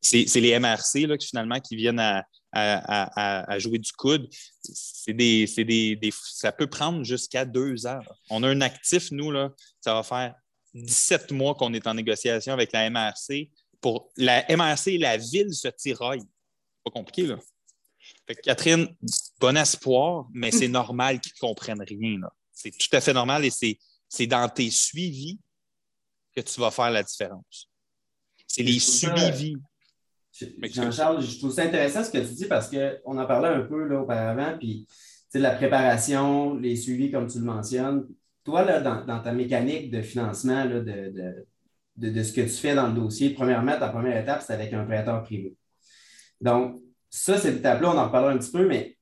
C'est 0.00 0.40
les 0.40 0.56
MRC 0.60 1.08
là, 1.08 1.16
finalement 1.20 1.58
qui 1.58 1.74
viennent 1.74 1.98
à, 1.98 2.24
à, 2.56 3.58
jouer 3.58 3.78
du 3.78 3.92
coude, 3.92 4.28
c'est 4.62 5.12
des, 5.12 5.46
des, 5.46 6.12
ça 6.12 6.52
peut 6.52 6.66
prendre 6.66 7.04
jusqu'à 7.04 7.44
deux 7.44 7.86
heures. 7.86 8.18
On 8.30 8.42
a 8.42 8.48
un 8.48 8.60
actif, 8.60 9.10
nous, 9.10 9.30
là, 9.30 9.52
ça 9.80 9.94
va 9.94 10.02
faire 10.02 10.34
17 10.74 11.32
mois 11.32 11.54
qu'on 11.54 11.72
est 11.74 11.86
en 11.86 11.94
négociation 11.94 12.52
avec 12.52 12.72
la 12.72 12.90
MRC. 12.90 13.50
Pour 13.80 14.10
la 14.16 14.44
MRC 14.48 14.88
et 14.88 14.98
la 14.98 15.16
ville 15.16 15.52
se 15.52 15.68
tiraillent. 15.68 16.26
Pas 16.84 16.90
compliqué, 16.90 17.26
là. 17.26 17.38
Catherine, 18.42 18.88
bon 19.38 19.56
espoir, 19.56 20.26
mais 20.32 20.50
c'est 20.50 20.68
normal 20.68 21.20
qu'ils 21.20 21.32
ne 21.36 21.48
comprennent 21.48 21.82
rien. 21.82 22.20
C'est 22.52 22.70
tout 22.70 22.88
à 22.92 23.00
fait 23.00 23.12
normal 23.12 23.44
et 23.44 23.50
c'est 23.50 24.26
dans 24.26 24.48
tes 24.48 24.70
suivis 24.70 25.38
que 26.34 26.40
tu 26.40 26.60
vas 26.60 26.70
faire 26.70 26.90
la 26.90 27.02
différence. 27.02 27.68
C'est 28.46 28.62
les 28.62 28.78
suivis. 28.78 29.56
Jean-Charles, 30.62 31.22
je 31.22 31.38
trouve 31.38 31.52
ça 31.52 31.62
intéressant 31.62 32.04
ce 32.04 32.10
que 32.10 32.18
tu 32.18 32.34
dis 32.34 32.46
parce 32.46 32.70
qu'on 32.70 33.18
en 33.18 33.26
parlait 33.26 33.48
un 33.48 33.62
peu 33.62 33.84
là, 33.84 34.00
auparavant, 34.00 34.56
puis 34.58 34.86
la 35.38 35.50
préparation, 35.50 36.54
les 36.54 36.76
suivis, 36.76 37.10
comme 37.10 37.26
tu 37.26 37.38
le 37.38 37.44
mentionnes. 37.44 38.06
Toi, 38.44 38.64
là, 38.64 38.80
dans, 38.80 39.20
ta 39.20 39.32
mécanique 39.32 39.90
de 39.90 40.02
financement 40.02 40.66
de, 40.66 40.80
de, 41.96 42.22
ce 42.22 42.32
que 42.32 42.42
tu 42.42 42.48
fais 42.48 42.74
dans 42.74 42.88
le 42.88 42.94
dossier, 42.94 43.30
premièrement, 43.30 43.78
ta 43.78 43.88
première 43.88 44.20
étape, 44.20 44.42
c'est 44.46 44.52
avec 44.52 44.72
un 44.72 44.84
prêteur 44.84 45.22
privé. 45.22 45.56
Donc, 46.40 46.80
ça, 47.10 47.38
cette 47.38 47.56
étape-là, 47.56 47.90
on 47.90 47.98
en 47.98 48.06
reparlera 48.06 48.32
un 48.32 48.38
petit 48.38 48.52
peu, 48.52 48.66
mais 48.66 48.96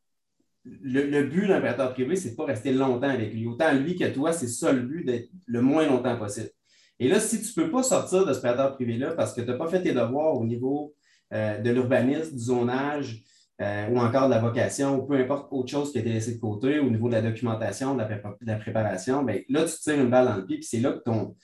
le, 0.65 1.25
but 1.25 1.47
d'un 1.47 1.61
prêteur 1.61 1.93
privé, 1.93 2.17
c'est 2.17 2.31
de 2.31 2.37
pas 2.37 2.47
rester 2.47 2.73
longtemps 2.73 3.11
avec 3.11 3.33
lui. 3.35 3.47
Autant 3.47 3.73
lui 3.75 3.97
que 3.97 4.09
toi, 4.13 4.33
c'est 4.33 4.49
ça 4.49 4.73
le 4.73 4.81
but 4.81 5.05
d'être 5.05 5.29
le 5.47 5.61
moins 5.61 5.87
longtemps 5.87 6.17
possible. 6.17 6.51
Et 6.99 7.09
là, 7.09 7.21
si 7.21 7.43
tu 7.43 7.59
ne 7.59 7.65
peux 7.65 7.71
pas 7.71 7.83
sortir 7.83 8.25
de 8.25 8.33
ce 8.33 8.39
prêteur 8.39 8.75
privé-là 8.75 9.13
parce 9.13 9.35
que 9.35 9.41
tu 9.41 9.49
n'as 9.49 9.57
pas 9.57 9.69
fait 9.69 9.83
tes 9.83 9.93
devoirs 9.93 10.35
au 10.35 10.45
niveau 10.45 10.95
euh, 11.35 11.59
de 11.59 11.71
l'urbanisme, 11.71 12.37
du 12.37 12.45
zonage 12.45 13.23
euh, 13.61 13.89
ou 13.89 13.99
encore 13.99 14.27
de 14.27 14.35
la 14.35 14.41
vocation, 14.41 14.97
ou 14.97 15.07
peu 15.07 15.15
importe 15.15 15.49
autre 15.53 15.69
chose 15.69 15.91
qui 15.91 15.99
a 15.99 16.01
été 16.01 16.13
laissée 16.13 16.37
de 16.37 16.41
côté 16.41 16.79
au 16.79 16.89
niveau 16.91 17.09
de 17.09 17.15
la 17.15 17.23
documentation, 17.23 17.97
de 17.97 18.05
la, 18.41 18.57
préparation, 18.57 19.25
bien, 19.25 19.41
là, 19.49 19.65
tu 19.65 19.77
tires 19.79 20.01
une 20.01 20.11
balle 20.11 20.27
dans 20.27 20.37
le 20.37 20.47
pied, 20.47 20.59
puis 20.59 20.67
c'est 20.67 20.81
là 20.81 20.93
que 20.93 21.03
ton, 21.03 21.37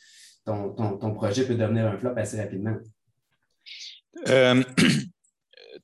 ton, 0.45 1.15
projet 1.15 1.47
peut 1.47 1.57
devenir 1.57 1.87
un 1.87 1.99
flop 1.99 2.15
assez 2.17 2.41
rapidement. 2.41 2.77
Euh, 4.29 4.63
tu 4.77 5.11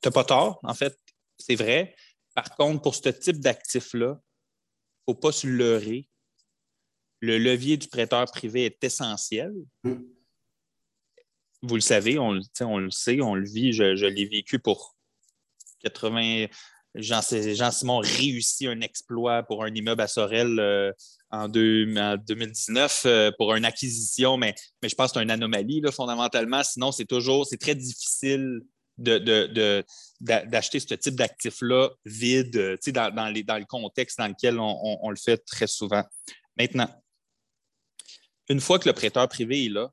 n'as 0.05 0.11
pas 0.11 0.23
tort, 0.23 0.59
en 0.63 0.73
fait, 0.73 0.97
c'est 1.37 1.55
vrai. 1.55 1.95
Par 2.33 2.55
contre, 2.55 2.81
pour 2.81 2.95
ce 2.95 3.09
type 3.09 3.39
d'actif-là, 3.39 4.19
il 5.07 5.11
ne 5.11 5.13
faut 5.13 5.19
pas 5.19 5.31
se 5.31 5.47
leurrer. 5.47 6.07
Le 7.19 7.37
levier 7.37 7.77
du 7.77 7.87
prêteur 7.87 8.25
privé 8.25 8.65
est 8.65 8.83
essentiel. 8.83 9.53
Hum 9.83 10.05
vous 11.63 11.75
le 11.75 11.81
savez, 11.81 12.19
on, 12.19 12.39
on, 12.61 12.77
le 12.77 12.91
sait, 12.91 13.21
on 13.21 13.35
le 13.35 13.47
vit, 13.47 13.73
je, 13.73 14.05
l'ai 14.05 14.25
vécu 14.25 14.59
pour 14.59 14.95
80. 15.83 16.47
Jean-Simon 16.95 17.99
réussit 17.99 18.67
un 18.67 18.81
exploit 18.81 19.43
pour 19.43 19.63
un 19.63 19.73
immeuble 19.73 20.01
à 20.01 20.07
Sorel 20.07 20.59
euh, 20.59 20.91
en, 21.29 21.47
2019 21.47 23.03
euh, 23.05 23.31
pour 23.37 23.53
une 23.53 23.65
acquisition, 23.65 24.37
mais, 24.37 24.55
mais 24.81 24.89
je 24.89 24.95
pense 24.95 25.11
que 25.11 25.19
c'est 25.19 25.23
une 25.23 25.31
anomalie 25.31 25.81
fondamentalement. 25.91 26.63
Sinon, 26.63 26.91
c'est 26.91 27.05
toujours, 27.05 27.45
c'est 27.45 27.57
très 27.57 27.75
difficile 27.75 28.61
d'acheter 28.97 30.79
ce 30.79 30.95
type 30.95 31.15
d'actif-là 31.15 31.89
vide 32.05 32.79
dans, 32.87 33.13
dans, 33.13 33.43
dans, 33.45 33.57
le 33.57 33.65
contexte 33.65 34.17
dans 34.17 34.27
lequel 34.27 34.59
on, 34.59 34.99
on, 35.03 35.09
le 35.11 35.17
fait 35.17 35.37
très 35.37 35.67
souvent. 35.67 36.03
Maintenant, 36.57 36.89
une 38.49 38.59
fois 38.59 38.79
que 38.79 38.89
le 38.89 38.93
prêteur 38.93 39.27
privé 39.27 39.65
est 39.65 39.69
là, 39.69 39.91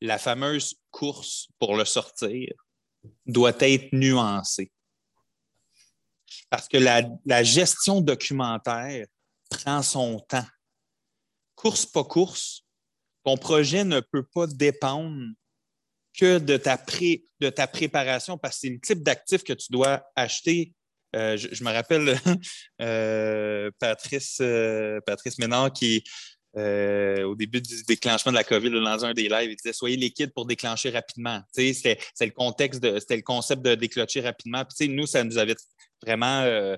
la 0.00 0.18
fameuse 0.18 0.76
course 0.90 1.48
pour 1.58 1.76
le 1.76 1.84
sortir 1.84 2.52
doit 3.26 3.56
être 3.60 3.92
nuancée. 3.92 4.72
Parce 6.50 6.68
que 6.68 6.78
la, 6.78 7.42
gestion 7.42 8.00
documentaire 8.00 9.06
prend 9.50 9.82
son 9.82 10.20
temps. 10.20 10.46
Course 11.54 11.86
pas 11.86 12.04
course, 12.04 12.64
ton 13.24 13.36
projet 13.36 13.84
ne 13.84 14.00
peut 14.00 14.22
pas 14.22 14.46
dépendre 14.46 15.26
que 16.18 16.38
de 16.38 16.56
ta, 16.56 17.66
préparation 17.66 18.38
parce 18.38 18.56
que 18.56 18.60
c'est 18.60 18.70
le 18.70 18.80
type 18.80 19.02
d'actif 19.02 19.42
que 19.42 19.52
tu 19.52 19.70
dois 19.70 20.04
acheter. 20.16 20.72
Euh, 21.16 21.36
je, 21.36 21.64
me 21.64 21.72
rappelle 21.72 22.18
euh, 22.82 23.70
Patrice, 23.78 24.38
euh, 24.40 25.00
Patrice 25.06 25.38
Ménard 25.38 25.72
qui, 25.72 26.04
euh, 26.58 27.22
au 27.24 27.34
début 27.34 27.60
du 27.60 27.84
déclenchement 27.84 28.32
de 28.32 28.36
la 28.36 28.44
COVID, 28.44 28.70
dans 28.70 29.04
un 29.04 29.14
des 29.14 29.28
lives, 29.28 29.50
il 29.50 29.56
disait 29.56 29.72
Soyez 29.72 29.96
liquide 29.96 30.32
pour 30.32 30.44
déclencher 30.44 30.90
rapidement. 30.90 31.40
C'était 31.52 31.98
le 32.20 32.30
contexte, 32.30 32.82
c'était 33.00 33.16
le 33.16 33.22
concept 33.22 33.62
de 33.62 33.74
déclencher 33.74 34.20
rapidement. 34.20 34.64
Nous, 34.80 35.06
ça 35.06 35.24
nous 35.24 35.38
avait 35.38 35.56
vraiment. 36.04 36.40
Euh, 36.42 36.76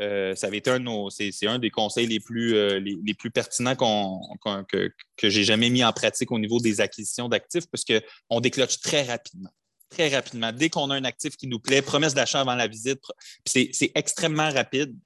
euh, 0.00 0.34
ça 0.34 0.48
avait 0.48 0.58
été 0.58 0.70
un 0.70 0.84
c'est, 1.10 1.46
un 1.46 1.58
des 1.58 1.70
conseils 1.70 2.06
les 2.06 2.18
plus, 2.18 2.54
les, 2.80 3.14
plus 3.14 3.30
pertinents 3.30 3.76
que, 3.76 4.90
j'ai 5.22 5.44
jamais 5.44 5.70
mis 5.70 5.84
en 5.84 5.92
pratique 5.92 6.32
au 6.32 6.38
niveau 6.38 6.58
des 6.58 6.80
acquisitions 6.80 7.28
d'actifs, 7.28 7.66
parce 7.70 7.84
qu'on 7.84 8.40
déclenche 8.40 8.80
très 8.80 9.02
rapidement. 9.02 9.50
Très 9.90 10.08
rapidement. 10.08 10.50
Dès 10.50 10.70
qu'on 10.70 10.90
a 10.90 10.96
un 10.96 11.04
actif 11.04 11.36
qui 11.36 11.46
nous 11.46 11.60
plaît, 11.60 11.82
promesse 11.82 12.14
d'achat 12.14 12.40
avant 12.40 12.54
la 12.54 12.66
visite, 12.66 13.00
c'est 13.44 13.92
extrêmement 13.94 14.50
rapide 14.50 14.96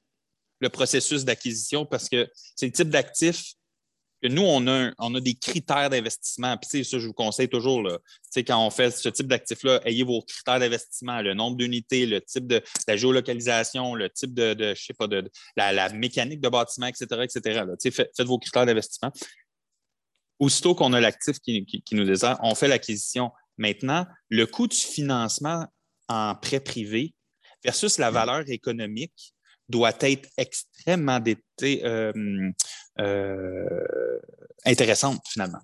le 0.60 0.68
processus 0.70 1.24
d'acquisition 1.24 1.84
parce 1.84 2.08
que 2.08 2.30
c'est 2.54 2.66
le 2.66 2.72
type 2.72 2.88
d'actif 2.88 3.56
que 4.22 4.28
nous, 4.28 4.42
on 4.42 4.66
a, 4.66 4.92
on 4.98 5.14
a 5.14 5.20
des 5.20 5.34
critères 5.34 5.90
d'investissement. 5.90 6.56
Puis, 6.56 6.84
ça, 6.84 6.98
je 6.98 7.06
vous 7.06 7.12
conseille 7.12 7.48
toujours, 7.48 7.82
là, 7.82 7.98
quand 8.36 8.66
on 8.66 8.70
fait 8.70 8.90
ce 8.90 9.08
type 9.08 9.26
d'actif-là, 9.26 9.80
ayez 9.84 10.04
vos 10.04 10.22
critères 10.22 10.58
d'investissement, 10.58 11.20
le 11.22 11.34
nombre 11.34 11.56
d'unités, 11.56 12.06
le 12.06 12.20
type 12.20 12.46
de 12.46 12.62
la 12.88 12.96
géolocalisation, 12.96 13.94
le 13.94 14.10
type 14.10 14.34
de, 14.34 14.54
de 14.54 14.74
je 14.74 14.84
sais 14.84 14.94
pas, 14.94 15.06
de, 15.06 15.30
la, 15.56 15.88
mécanique 15.90 16.40
de 16.40 16.48
bâtiment, 16.48 16.86
etc., 16.86 17.06
etc. 17.22 17.64
faites, 17.90 18.26
vos 18.26 18.38
critères 18.38 18.66
d'investissement. 18.66 19.12
Aussitôt 20.38 20.74
qu'on 20.74 20.92
a 20.92 21.00
l'actif 21.00 21.38
qui, 21.40 21.64
qui, 21.64 21.94
nous 21.94 22.04
désire, 22.04 22.38
on 22.42 22.54
fait 22.54 22.68
l'acquisition. 22.68 23.30
Maintenant, 23.56 24.06
le 24.28 24.46
coût 24.46 24.66
du 24.66 24.76
financement 24.76 25.66
en 26.08 26.34
prêt 26.34 26.60
privé 26.60 27.14
versus 27.64 27.98
la 27.98 28.10
valeur 28.10 28.48
économique 28.48 29.34
doit 29.68 29.94
être 30.00 30.28
extrêmement 30.36 31.20
euh, 31.62 32.12
euh, 32.98 34.18
intéressante 34.64 35.22
finalement. 35.28 35.60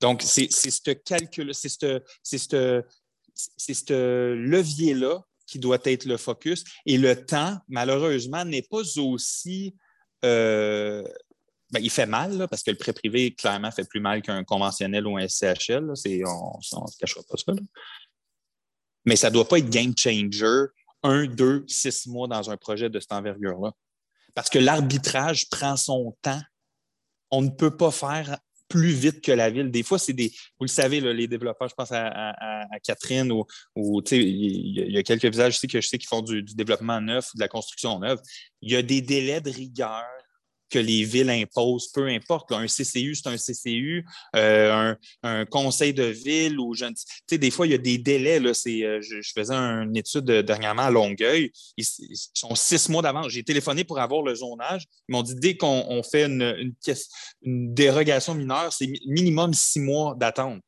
Donc, 0.00 0.22
c'est 0.22 0.50
ce 0.50 0.90
calcul, 0.90 1.54
c'est 1.54 1.68
ce 3.74 4.34
levier-là 4.34 5.24
qui 5.46 5.58
doit 5.58 5.78
être 5.84 6.06
le 6.06 6.16
focus. 6.16 6.64
Et 6.86 6.98
le 6.98 7.24
temps, 7.24 7.58
malheureusement, 7.68 8.44
n'est 8.44 8.62
pas 8.62 8.82
aussi. 8.98 9.76
Euh, 10.24 11.04
ben, 11.70 11.80
il 11.80 11.90
fait 11.90 12.06
mal, 12.06 12.46
parce 12.48 12.62
que 12.62 12.70
le 12.70 12.76
prêt 12.76 12.92
privé, 12.92 13.34
clairement, 13.34 13.70
fait 13.70 13.88
plus 13.88 14.00
mal 14.00 14.22
qu'un 14.22 14.44
conventionnel 14.44 15.06
ou 15.06 15.16
un 15.16 15.28
SCHL. 15.28 15.84
on 15.84 15.92
ne 15.92 16.62
se 16.62 16.98
cachera 16.98 17.22
pas 17.28 17.36
ça. 17.36 17.52
Mais 19.04 19.16
ça 19.16 19.28
ne 19.28 19.34
doit 19.34 19.46
pas 19.46 19.58
être 19.58 19.70
game 19.70 19.92
changer 19.96 20.66
un, 21.04 21.26
deux, 21.26 21.64
six 21.68 22.08
mois 22.08 22.26
dans 22.26 22.50
un 22.50 22.56
projet 22.56 22.90
de 22.90 22.98
cette 22.98 23.12
envergure-là. 23.12 23.72
Parce 24.34 24.50
que 24.50 24.58
l'arbitrage 24.58 25.48
prend 25.48 25.76
son 25.76 26.16
temps. 26.22 26.40
On 27.30 27.42
ne 27.42 27.50
peut 27.50 27.76
pas 27.76 27.90
faire 27.90 28.38
plus 28.68 28.92
vite 28.92 29.20
que 29.20 29.30
la 29.30 29.50
ville. 29.50 29.70
Des 29.70 29.82
fois, 29.82 29.98
c'est 29.98 30.12
des. 30.12 30.30
Vous 30.58 30.64
le 30.64 30.68
savez, 30.68 31.00
les 31.00 31.28
développeurs, 31.28 31.68
je 31.68 31.74
pense 31.74 31.92
à, 31.92 32.34
Catherine 32.82 33.30
ou, 33.30 33.46
il 34.10 34.90
y, 34.90 34.98
a 34.98 35.02
quelques 35.02 35.26
visages 35.26 35.56
ici 35.56 35.68
que 35.68 35.80
je 35.80 35.86
sais 35.86 35.98
qui 35.98 36.06
font 36.06 36.22
du, 36.22 36.42
développement 36.42 37.00
neuf 37.00 37.32
ou 37.32 37.36
de 37.36 37.42
la 37.42 37.48
construction 37.48 37.98
neuve. 37.98 38.20
Il 38.62 38.72
y 38.72 38.76
a 38.76 38.82
des 38.82 39.00
délais 39.00 39.40
de 39.40 39.50
rigueur 39.50 40.04
que 40.74 40.78
les 40.80 41.04
villes 41.04 41.30
imposent, 41.30 41.86
peu 41.92 42.08
importe. 42.08 42.50
un 42.50 42.66
CCU, 42.66 43.14
c'est 43.14 43.28
un 43.28 43.36
CCU, 43.36 44.04
euh, 44.34 44.92
un, 45.22 45.44
conseil 45.46 45.94
de 45.94 46.02
ville 46.02 46.58
ou 46.58 46.74
je 46.74 46.86
Tu 46.86 46.94
sais, 47.30 47.38
des 47.38 47.52
fois, 47.52 47.68
il 47.68 47.70
y 47.70 47.74
a 47.74 47.78
des 47.78 47.96
délais. 47.96 48.40
Là, 48.40 48.50
euh, 48.50 49.00
je, 49.00 49.32
faisais 49.32 49.54
une 49.54 49.96
étude 49.96 50.24
dernièrement 50.24 50.82
à 50.82 50.90
Longueuil. 50.90 51.52
Ils, 51.76 51.84
sont 52.34 52.56
six 52.56 52.88
mois 52.88 53.02
d'avance. 53.02 53.28
J'ai 53.28 53.44
téléphoné 53.44 53.84
pour 53.84 54.00
avoir 54.00 54.22
le 54.22 54.34
zonage. 54.34 54.84
Ils 55.08 55.12
m'ont 55.12 55.22
dit 55.22 55.36
dès 55.36 55.56
qu'on 55.56 56.02
fait 56.02 56.24
une, 56.24 56.74
une 57.42 57.72
dérogation 57.72 58.34
mineure, 58.34 58.72
c'est 58.72 58.90
minimum 59.06 59.54
six 59.54 59.80
mois 59.80 60.16
d'attente. 60.16 60.64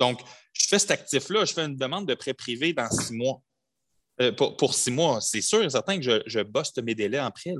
Donc, 0.00 0.20
je 0.54 0.66
fais 0.66 0.80
cet 0.80 0.90
actif-là, 0.90 1.44
je 1.44 1.52
fais 1.52 1.64
une 1.64 1.76
demande 1.76 2.08
de 2.08 2.14
prêt 2.14 2.34
privé 2.34 2.72
dans 2.72 2.90
six 2.90 3.12
mois. 3.12 3.40
Euh, 4.20 4.32
pour, 4.32 4.74
six 4.74 4.90
mois, 4.90 5.20
c'est 5.20 5.42
sûr 5.42 5.62
et 5.62 5.70
certain 5.70 5.98
que 5.98 6.02
je, 6.02 6.22
je 6.26 6.40
bosse 6.40 6.72
mes 6.78 6.94
délais 6.94 7.20
en 7.20 7.30
prêt. 7.30 7.54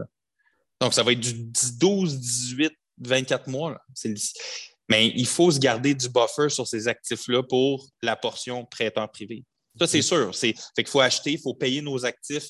Donc, 0.81 0.95
ça 0.95 1.03
va 1.03 1.13
être 1.13 1.21
du 1.21 1.33
12, 1.79 2.19
18, 2.19 2.73
24 2.99 3.49
mois. 3.49 3.79
Mais 4.89 5.09
il 5.09 5.27
faut 5.27 5.51
se 5.51 5.59
garder 5.59 5.95
du 5.95 6.09
buffer 6.09 6.49
sur 6.49 6.67
ces 6.67 6.87
actifs-là 6.89 7.43
pour 7.43 7.87
la 8.03 8.17
portion 8.17 8.65
prêteur 8.65 9.11
privé. 9.11 9.45
Ça, 9.79 9.87
c'est 9.87 10.03
sûr. 10.03 10.35
C'est 10.35 10.55
fait 10.55 10.85
qu'il 10.85 10.89
faut 10.89 11.01
acheter, 11.01 11.33
il 11.33 11.41
faut 11.41 11.55
payer 11.55 11.83
nos 11.83 12.05
actifs 12.05 12.49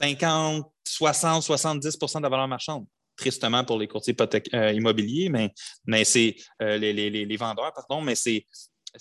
50, 0.00 0.66
60, 0.84 1.44
70% 1.44 2.18
de 2.18 2.22
la 2.22 2.28
valeur 2.28 2.48
marchande. 2.48 2.86
Tristement 3.16 3.64
pour 3.64 3.78
les 3.78 3.88
courtiers 3.88 4.14
euh, 4.54 4.72
immobiliers, 4.72 5.30
mais, 5.30 5.50
mais 5.86 6.04
c'est 6.04 6.36
euh, 6.62 6.76
les, 6.76 6.92
les, 6.92 7.10
les, 7.10 7.36
vendeurs, 7.36 7.72
pardon, 7.72 8.02
mais 8.02 8.14
c'est 8.14 8.44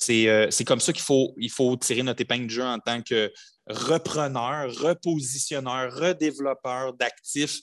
euh, 0.09 0.47
c'est 0.49 0.63
comme 0.63 0.79
ça 0.79 0.93
qu'il 0.93 1.03
faut, 1.03 1.33
il 1.37 1.51
faut 1.51 1.75
tirer 1.75 2.03
notre 2.03 2.21
épingle 2.21 2.45
de 2.45 2.51
jeu 2.51 2.63
en 2.63 2.79
tant 2.79 3.01
que 3.01 3.31
repreneur, 3.67 4.73
repositionneur, 4.73 5.93
redéveloppeur 5.93 6.93
d'actifs 6.93 7.59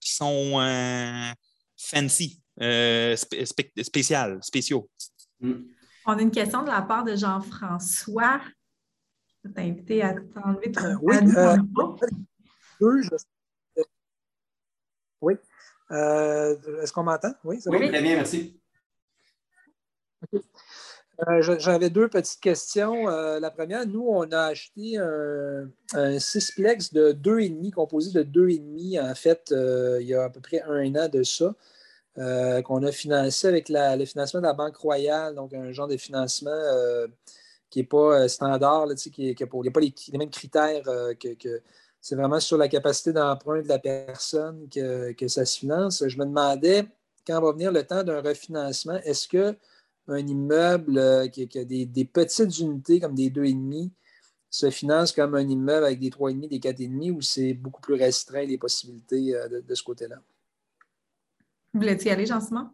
qui 0.00 0.14
sont 0.14 0.60
euh, 0.60 1.32
fancy, 1.76 2.42
euh, 2.60 3.16
spécial, 3.16 4.38
spéciaux. 4.42 4.88
Mm. 5.40 5.52
On 6.06 6.18
a 6.18 6.22
une 6.22 6.30
question 6.30 6.62
de 6.62 6.68
la 6.68 6.82
part 6.82 7.04
de 7.04 7.14
Jean-François. 7.14 8.40
Je 9.42 9.48
vais 9.48 9.54
t'inviter 9.54 10.02
à 10.02 10.14
t'enlever 10.14 10.72
ton 10.72 10.98
oui, 11.02 11.16
oui. 15.20 15.34
Est-ce 15.90 16.92
qu'on 16.92 17.02
m'entend? 17.02 17.34
Oui, 17.44 17.58
oui 17.66 17.88
très 17.88 18.02
bien, 18.02 18.16
merci. 18.16 18.60
Euh, 21.28 21.42
j'avais 21.58 21.90
deux 21.90 22.08
petites 22.08 22.40
questions. 22.40 23.08
Euh, 23.08 23.40
la 23.40 23.50
première, 23.50 23.86
nous, 23.86 24.06
on 24.08 24.30
a 24.32 24.44
acheté 24.44 24.96
un, 24.96 25.68
un 25.92 26.18
sixplex 26.18 26.92
de 26.92 27.12
2,5, 27.12 27.72
composé 27.72 28.12
de 28.12 28.22
2,5, 28.22 29.10
en 29.10 29.14
fait, 29.14 29.52
euh, 29.52 29.98
il 30.00 30.08
y 30.08 30.14
a 30.14 30.24
à 30.24 30.30
peu 30.30 30.40
près 30.40 30.62
un 30.62 30.94
an 30.96 31.08
de 31.08 31.22
ça, 31.22 31.54
qu'on 32.64 32.82
a 32.82 32.92
financé 32.92 33.46
avec 33.48 33.68
le 33.68 34.04
financement 34.04 34.40
de 34.40 34.46
la 34.46 34.52
Banque 34.52 34.76
Royale, 34.76 35.34
donc 35.34 35.54
un 35.54 35.72
genre 35.72 35.88
de 35.88 35.96
financement 35.96 36.50
qui 37.70 37.78
n'est 37.78 37.86
pas 37.86 38.28
standard, 38.28 38.88
qui 38.94 39.34
n'a 39.38 39.70
pas 39.70 39.80
les, 39.80 40.18
mêmes 40.18 40.30
critères 40.30 40.82
que, 41.18 41.62
c'est 42.02 42.16
vraiment 42.16 42.40
sur 42.40 42.58
la 42.58 42.68
capacité 42.68 43.12
d'emprunt 43.12 43.62
de 43.62 43.68
la 43.68 43.78
personne 43.78 44.68
que 44.70 45.28
ça 45.28 45.46
se 45.46 45.58
finance. 45.58 46.06
Je 46.06 46.18
me 46.18 46.26
demandais, 46.26 46.84
quand 47.26 47.40
va 47.40 47.52
venir 47.52 47.72
le 47.72 47.84
temps 47.84 48.02
d'un 48.02 48.20
refinancement, 48.20 48.98
est-ce 49.04 49.26
que 49.26 49.56
un 50.10 50.26
immeuble 50.26 50.98
euh, 50.98 51.28
qui, 51.28 51.48
a 51.58 51.64
des, 51.64 52.04
petites 52.04 52.58
unités 52.58 53.00
comme 53.00 53.14
des 53.14 53.30
2,5 53.30 53.90
se 54.52 54.70
finance 54.70 55.12
comme 55.12 55.34
un 55.36 55.48
immeuble 55.48 55.86
avec 55.86 56.00
des 56.00 56.10
3,5, 56.10 56.48
des 56.48 56.58
4,5 56.58 57.12
ou 57.12 57.20
c'est 57.20 57.54
beaucoup 57.54 57.80
plus 57.80 57.94
restreint 57.94 58.42
les 58.42 58.58
possibilités 58.58 59.34
euh, 59.34 59.60
de, 59.62 59.74
ce 59.74 59.82
côté-là? 59.82 60.16
Voulais-tu 61.72 62.08
y 62.08 62.10
aller, 62.10 62.26
Jean-Simon? 62.26 62.68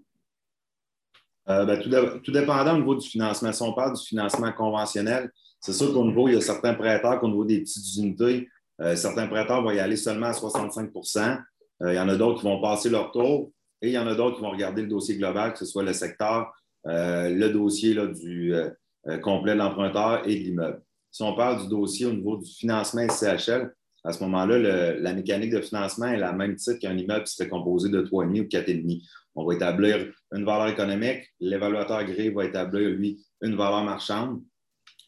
Euh, 1.49 1.65
ben, 1.65 2.21
tout, 2.23 2.33
dépendant 2.33 2.75
au 2.75 2.79
niveau 2.79 2.95
du 2.95 3.07
financement. 3.07 3.53
Si 3.53 3.63
on 3.63 3.73
parle 3.75 3.95
du 3.95 4.05
financement 4.05 4.53
conventionnel, 4.53 5.31
c'est 5.61 5.75
sûr 5.75 5.93
qu'au 5.93 6.05
niveau, 6.05 6.29
il 6.29 6.35
y 6.35 6.37
a 6.37 6.41
certains 6.41 6.75
prêteurs 6.75 7.21
qu'au 7.21 7.29
niveau 7.29 7.45
des 7.45 7.61
petites 7.61 7.97
unités, 7.97 8.49
certains 8.95 9.27
prêteurs 9.27 9.63
vont 9.63 9.71
y 9.71 9.79
aller 9.79 9.97
seulement 9.97 10.27
à 10.27 10.33
65% 10.33 11.41
Il 11.81 11.95
y 11.95 11.99
en 11.99 12.09
a 12.09 12.17
d'autres 12.17 12.41
qui 12.41 12.47
vont 12.47 12.61
passer 12.61 12.91
leur 12.91 13.11
tour 13.11 13.53
et 13.81 13.89
il 13.89 13.93
y 13.93 13.99
en 13.99 14.07
a 14.07 14.15
d'autres 14.15 14.37
qui 14.37 14.43
vont 14.43 14.51
regarder 14.51 14.83
le 14.83 14.89
dossier 14.89 15.17
global, 15.17 15.53
que 15.53 15.59
ce 15.59 15.67
soit 15.67 15.83
le 15.83 15.93
secteur, 15.93 16.43
euh, 16.43 16.66
le 16.87 17.49
dossier 17.49 17.95
là, 17.95 18.07
du 18.07 18.55
euh, 18.55 18.71
euh, 19.09 19.19
complet 19.19 19.55
de 19.55 19.59
l'emprunteur 19.59 20.27
et 20.27 20.35
de 20.35 20.45
l'immeuble. 20.45 20.83
Si 21.11 21.23
on 21.23 21.35
parle 21.35 21.63
du 21.63 21.69
dossier 21.69 22.07
au 22.07 22.13
niveau 22.13 22.37
du 22.37 22.51
financement 22.51 23.07
SCHL, 23.09 23.73
à 24.05 24.13
ce 24.13 24.23
moment-là, 24.25 24.95
la 24.95 25.15
mécanique 25.15 25.51
de 25.51 25.61
financement 25.61 26.07
est 26.07 26.19
la 26.19 26.33
même 26.33 26.55
titre 26.55 26.79
qu'un 26.79 26.97
immeuble 26.97 27.25
qui 27.25 27.35
serait 27.35 27.49
composé 27.49 27.89
de 27.89 28.03
3,5 28.03 28.41
ou 28.41 28.45
4,5. 28.45 29.03
On 29.35 29.45
va 29.45 29.55
établir 29.55 30.13
une 30.33 30.45
valeur 30.45 30.69
économique, 30.69 31.25
l'évaluateur 31.41 32.05
gris 32.05 32.31
va 32.31 32.45
établir, 32.45 32.91
lui, 32.91 33.21
une 33.43 33.57
valeur 33.57 33.83
marchande. 33.83 34.43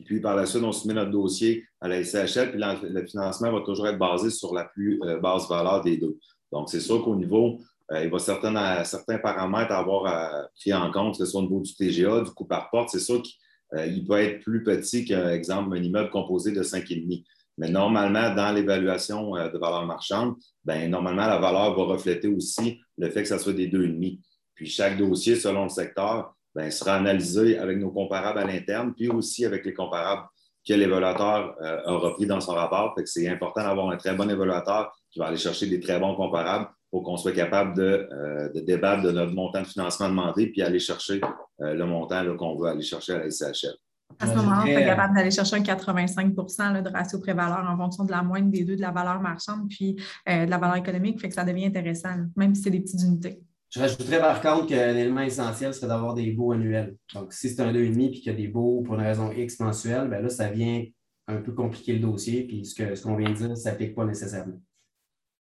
Puis 0.04 0.20
par 0.20 0.34
la 0.34 0.46
suite, 0.46 0.64
on 0.64 0.72
soumet 0.72 0.94
notre 0.94 1.12
dossier 1.12 1.64
à 1.80 1.86
la 1.86 2.02
SCHL, 2.02 2.50
puis 2.50 2.60
le 2.60 3.06
financement 3.06 3.52
va 3.52 3.60
toujours 3.60 3.86
être 3.86 3.98
basé 3.98 4.30
sur 4.30 4.52
la 4.52 4.64
plus 4.64 5.00
basse 5.22 5.48
valeur 5.48 5.82
des 5.82 5.96
deux. 5.96 6.18
Donc, 6.50 6.68
c'est 6.70 6.80
sûr 6.80 7.04
qu'au 7.04 7.14
niveau 7.14 7.58
euh, 7.58 7.77
il 7.94 8.10
va 8.10 8.18
certains, 8.18 8.84
certains 8.84 9.18
paramètres 9.18 9.72
avoir 9.72 10.06
euh, 10.06 10.42
pris 10.60 10.74
en 10.74 10.90
compte, 10.90 11.12
que 11.12 11.24
ce 11.24 11.30
soit 11.30 11.40
au 11.40 11.44
niveau 11.44 11.60
du 11.60 11.74
TGA, 11.74 12.20
du 12.20 12.30
coût 12.32 12.44
par 12.44 12.70
porte. 12.70 12.90
C'est 12.90 12.98
sûr 12.98 13.22
qu'il 13.22 13.34
euh, 13.74 14.06
peut 14.06 14.18
être 14.18 14.40
plus 14.40 14.62
petit 14.62 15.04
qu'un 15.04 15.30
exemple, 15.30 15.76
un 15.76 15.82
immeuble 15.82 16.10
composé 16.10 16.52
de 16.52 16.62
5,5. 16.62 17.24
Mais 17.56 17.70
normalement, 17.70 18.34
dans 18.34 18.52
l'évaluation 18.52 19.32
de 19.32 19.58
valeur 19.58 19.84
marchande, 19.84 20.36
ben, 20.64 20.88
normalement, 20.88 21.26
la 21.26 21.38
valeur 21.38 21.76
va 21.76 21.84
refléter 21.84 22.28
aussi 22.28 22.78
le 22.98 23.10
fait 23.10 23.22
que 23.22 23.28
ça 23.28 23.38
soit 23.38 23.52
des 23.52 23.68
2,5. 23.68 24.20
Puis 24.54 24.66
chaque 24.66 24.96
dossier, 24.96 25.34
selon 25.34 25.64
le 25.64 25.68
secteur, 25.68 26.34
ben, 26.54 26.70
sera 26.70 26.94
analysé 26.96 27.58
avec 27.58 27.78
nos 27.78 27.90
comparables 27.90 28.38
à 28.38 28.44
l'interne, 28.44 28.94
puis 28.94 29.08
aussi 29.08 29.44
avec 29.44 29.64
les 29.64 29.74
comparables 29.74 30.28
que 30.66 30.74
l'évaluateur 30.74 31.56
a 31.60 31.92
repris 31.94 32.26
dans 32.26 32.40
son 32.40 32.52
rapport. 32.52 32.94
c'est 33.06 33.28
important 33.28 33.62
d'avoir 33.62 33.88
un 33.90 33.96
très 33.96 34.14
bon 34.14 34.28
évaluateur 34.28 34.92
qui 35.10 35.18
va 35.18 35.26
aller 35.26 35.38
chercher 35.38 35.66
des 35.66 35.80
très 35.80 35.98
bons 35.98 36.14
comparables 36.14 36.68
pour 36.90 37.02
qu'on 37.02 37.16
soit 37.16 37.32
capable 37.32 37.80
euh, 37.80 38.48
de, 38.52 38.60
débattre 38.60 39.02
de 39.02 39.10
notre 39.10 39.32
montant 39.32 39.62
de 39.62 39.66
financement 39.66 40.08
demandé 40.08 40.46
puis 40.46 40.62
aller 40.62 40.78
chercher 40.78 41.20
euh, 41.60 41.74
le 41.74 41.86
montant 41.86 42.24
qu'on 42.36 42.56
veut 42.56 42.68
aller 42.68 42.82
chercher 42.82 43.14
à 43.14 43.18
la 43.18 43.30
SCHL. 43.30 43.76
À 44.18 44.26
ce 44.26 44.34
moment-là, 44.36 44.62
on 44.62 44.66
est 44.66 44.86
capable 44.86 45.14
d'aller 45.14 45.30
chercher 45.30 45.56
un 45.56 45.60
85% 45.60 46.82
de 46.82 46.90
ratio 46.90 47.20
pré-valeur 47.20 47.66
en 47.68 47.76
fonction 47.76 48.04
de 48.04 48.10
la 48.10 48.22
moyenne 48.22 48.50
des 48.50 48.64
deux, 48.64 48.74
de 48.74 48.80
la 48.80 48.90
valeur 48.90 49.20
marchande 49.20 49.68
puis 49.68 49.96
euh, 50.28 50.46
de 50.46 50.50
la 50.50 50.58
valeur 50.58 50.76
économique, 50.76 51.20
fait 51.20 51.28
que 51.28 51.34
ça 51.34 51.44
devient 51.44 51.66
intéressant, 51.66 52.14
même 52.36 52.54
si 52.54 52.62
c'est 52.62 52.70
des 52.70 52.80
petites 52.80 53.02
unités. 53.02 53.40
Je 53.70 53.80
rajouterais 53.80 54.18
par 54.18 54.40
contre 54.40 54.68
que 54.68 54.74
l'élément 54.74 55.20
essentiel 55.20 55.74
serait 55.74 55.88
d'avoir 55.88 56.14
des 56.14 56.30
baux 56.32 56.52
annuels. 56.52 56.96
Donc, 57.14 57.34
si 57.34 57.50
c'est 57.50 57.60
un 57.60 57.70
2,5 57.70 58.00
et 58.00 58.10
qu'il 58.12 58.24
y 58.24 58.30
a 58.30 58.32
des 58.32 58.48
baux 58.48 58.82
pour 58.82 58.94
une 58.94 59.02
raison 59.02 59.30
X 59.30 59.60
mensuelle, 59.60 60.08
bien 60.08 60.20
là, 60.20 60.30
ça 60.30 60.48
vient 60.48 60.84
un 61.26 61.36
peu 61.36 61.52
compliquer 61.52 61.92
le 61.92 62.00
dossier, 62.00 62.44
puis 62.44 62.64
ce 62.64 62.74
qu'on 62.74 62.96
ce 62.96 63.18
vient 63.18 63.30
de 63.30 63.34
dire 63.34 63.48
ne 63.50 63.54
s'applique 63.54 63.94
pas 63.94 64.06
nécessairement. 64.06 64.58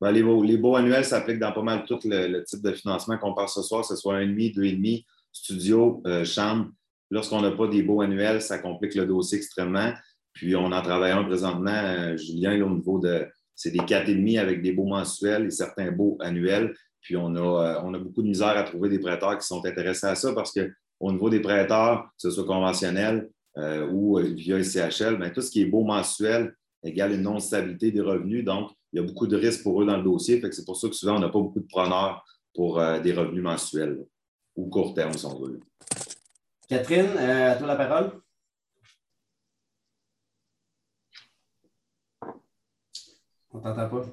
Ben, 0.03 0.11
les, 0.11 0.25
baux, 0.25 0.43
les 0.43 0.61
annuels 0.77 1.05
s'appliquent 1.05 1.38
dans 1.38 1.53
pas 1.53 1.62
mal 1.62 1.85
tout 1.85 2.01
le, 2.03 2.43
type 2.43 2.61
de 2.61 2.73
financement 2.73 3.17
qu'on 3.19 3.35
parle 3.35 3.49
ce 3.49 3.62
soir, 3.62 3.83
que 3.83 3.87
ce 3.87 3.95
soit 3.95 4.17
un 4.17 4.27
demi, 4.27 4.51
deux 4.51 4.65
et 4.65 4.73
demi, 4.73 5.07
studio, 5.31 6.03
euh, 6.09 6.25
chambre. 6.25 6.71
Lorsqu'on 7.09 7.41
n'a 7.41 7.53
pas 7.53 7.69
des 7.69 7.85
baux 7.85 8.01
annuels, 8.01 8.43
ça 8.43 8.59
complique 8.59 8.97
le 8.97 9.07
dossier 9.07 9.38
extrêmement. 9.38 9.93
Puis 10.33 10.57
on 10.57 10.73
en 10.73 10.83
travaille 10.83 11.12
un 11.12 11.23
présentement, 11.23 11.71
euh, 11.71 12.17
Julien, 12.17 12.61
au 12.62 12.71
niveau 12.71 12.99
de 12.99 13.29
c'est 13.55 13.71
des 13.71 13.79
quatre 13.79 14.09
et 14.09 14.17
demi 14.17 14.38
avec 14.38 14.61
des 14.61 14.73
baux 14.73 14.87
mensuels 14.87 15.47
et 15.47 15.51
certains 15.51 15.93
baux 15.93 16.19
annuels. 16.19 16.75
Puis 17.01 17.17
on 17.17 17.37
a, 17.37 17.77
euh, 17.77 17.81
on 17.85 17.95
a 17.95 17.99
beaucoup 18.01 18.23
de 18.23 18.29
misère 18.29 18.57
à 18.59 18.65
trouver 18.65 18.88
des 18.88 18.99
prêteurs 18.99 19.38
qui 19.38 19.47
sont 19.47 19.65
intéressés 19.65 20.09
à 20.09 20.17
ça 20.17 20.33
parce 20.33 20.53
qu'au 20.53 21.12
niveau 21.12 21.31
des 21.31 21.41
prêteurs, 21.41 22.07
que 22.07 22.29
ce 22.29 22.31
soit 22.33 22.45
conventionnel 22.45 23.31
ou 23.93 24.19
via 24.19 24.65
CHL, 24.65 25.17
bien, 25.19 25.31
tout 25.31 25.43
ce 25.43 25.51
qui 25.51 25.62
est 25.62 25.67
beau 25.67 25.85
mensuel 25.85 26.57
égale 26.83 27.12
une 27.12 27.23
non-stabilité 27.23 27.93
des 27.93 28.01
revenus. 28.01 28.45
Donc, 28.45 28.73
il 28.92 29.00
y 29.00 29.05
a 29.05 29.07
beaucoup 29.07 29.26
de 29.26 29.37
risques 29.37 29.62
pour 29.62 29.83
eux 29.83 29.87
dans 29.87 29.96
le 29.96 30.02
dossier. 30.02 30.42
c'est 30.52 30.64
pour 30.64 30.76
ça 30.76 30.88
que 30.88 30.94
souvent, 30.94 31.16
on 31.16 31.20
n'a 31.20 31.28
pas 31.28 31.40
beaucoup 31.40 31.61
de 31.61 31.66
preneurs 31.66 32.24
pour 32.55 32.78
euh, 32.78 33.00
des 33.00 33.12
revenus 33.12 33.42
mensuels 33.42 34.05
ou 34.57 34.68
court 34.68 34.94
terme, 34.94 35.14
si 35.14 35.24
on 35.24 35.38
veut. 35.38 35.61
Catherine, 36.68 37.11
euh, 37.16 37.52
à 37.52 37.57
toi 37.57 37.66
la 37.66 37.76
parole. 37.76 38.22
On 43.50 43.59
ne 43.59 43.62
t'entend 43.62 43.88
pas. 43.88 44.05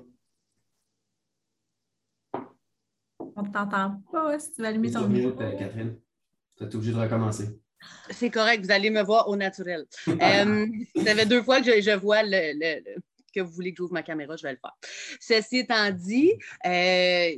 On 3.35 3.41
ne 3.41 3.49
t'entend 3.51 4.01
pas 4.11 4.39
si 4.39 4.51
tu 4.53 4.61
vas 4.61 4.67
allumer 4.69 4.91
ton 4.91 5.07
micro. 5.07 5.41
Euh, 5.41 5.57
Catherine. 5.57 5.97
Tu 6.57 6.63
es 6.63 6.75
obligé 6.75 6.91
de 6.91 6.99
recommencer. 6.99 7.61
C'est 8.09 8.29
correct, 8.29 8.65
vous 8.65 8.71
allez 8.71 8.89
me 8.89 9.01
voir 9.01 9.29
au 9.29 9.37
naturel. 9.37 9.85
euh, 10.09 10.67
ça 10.97 11.15
fait 11.15 11.25
deux 11.25 11.41
fois 11.43 11.61
que 11.61 11.79
je, 11.81 11.95
vois 11.97 12.23
le, 12.23 12.81
que 13.31 13.41
vous 13.41 13.51
voulez 13.51 13.71
que 13.71 13.77
j'ouvre 13.77 13.93
ma 13.93 14.03
caméra, 14.03 14.35
je 14.35 14.43
vais 14.43 14.53
le 14.53 14.59
faire. 14.59 14.75
Ceci 15.19 15.59
étant 15.59 15.91
dit, 15.91 16.33
euh, 16.65 17.31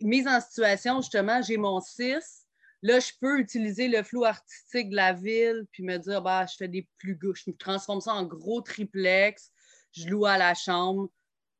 mise 0.00 0.26
en 0.26 0.40
situation, 0.40 1.00
justement, 1.00 1.42
j'ai 1.42 1.56
mon 1.56 1.80
6. 1.80 2.46
Là, 2.82 3.00
je 3.00 3.12
peux 3.20 3.38
utiliser 3.38 3.88
le 3.88 4.02
flou 4.02 4.24
artistique 4.24 4.90
de 4.90 4.96
la 4.96 5.12
ville 5.12 5.66
puis 5.72 5.82
me 5.82 5.96
dire, 5.96 6.22
bah, 6.22 6.46
je 6.46 6.56
fais 6.56 6.68
des 6.68 6.86
plus 6.98 7.16
gauches, 7.16 7.44
je 7.46 7.50
me 7.50 7.56
transforme 7.56 8.00
ça 8.00 8.12
en 8.12 8.24
gros 8.24 8.60
triplex, 8.60 9.50
je 9.92 10.08
loue 10.08 10.26
à 10.26 10.38
la 10.38 10.54
chambre, 10.54 11.08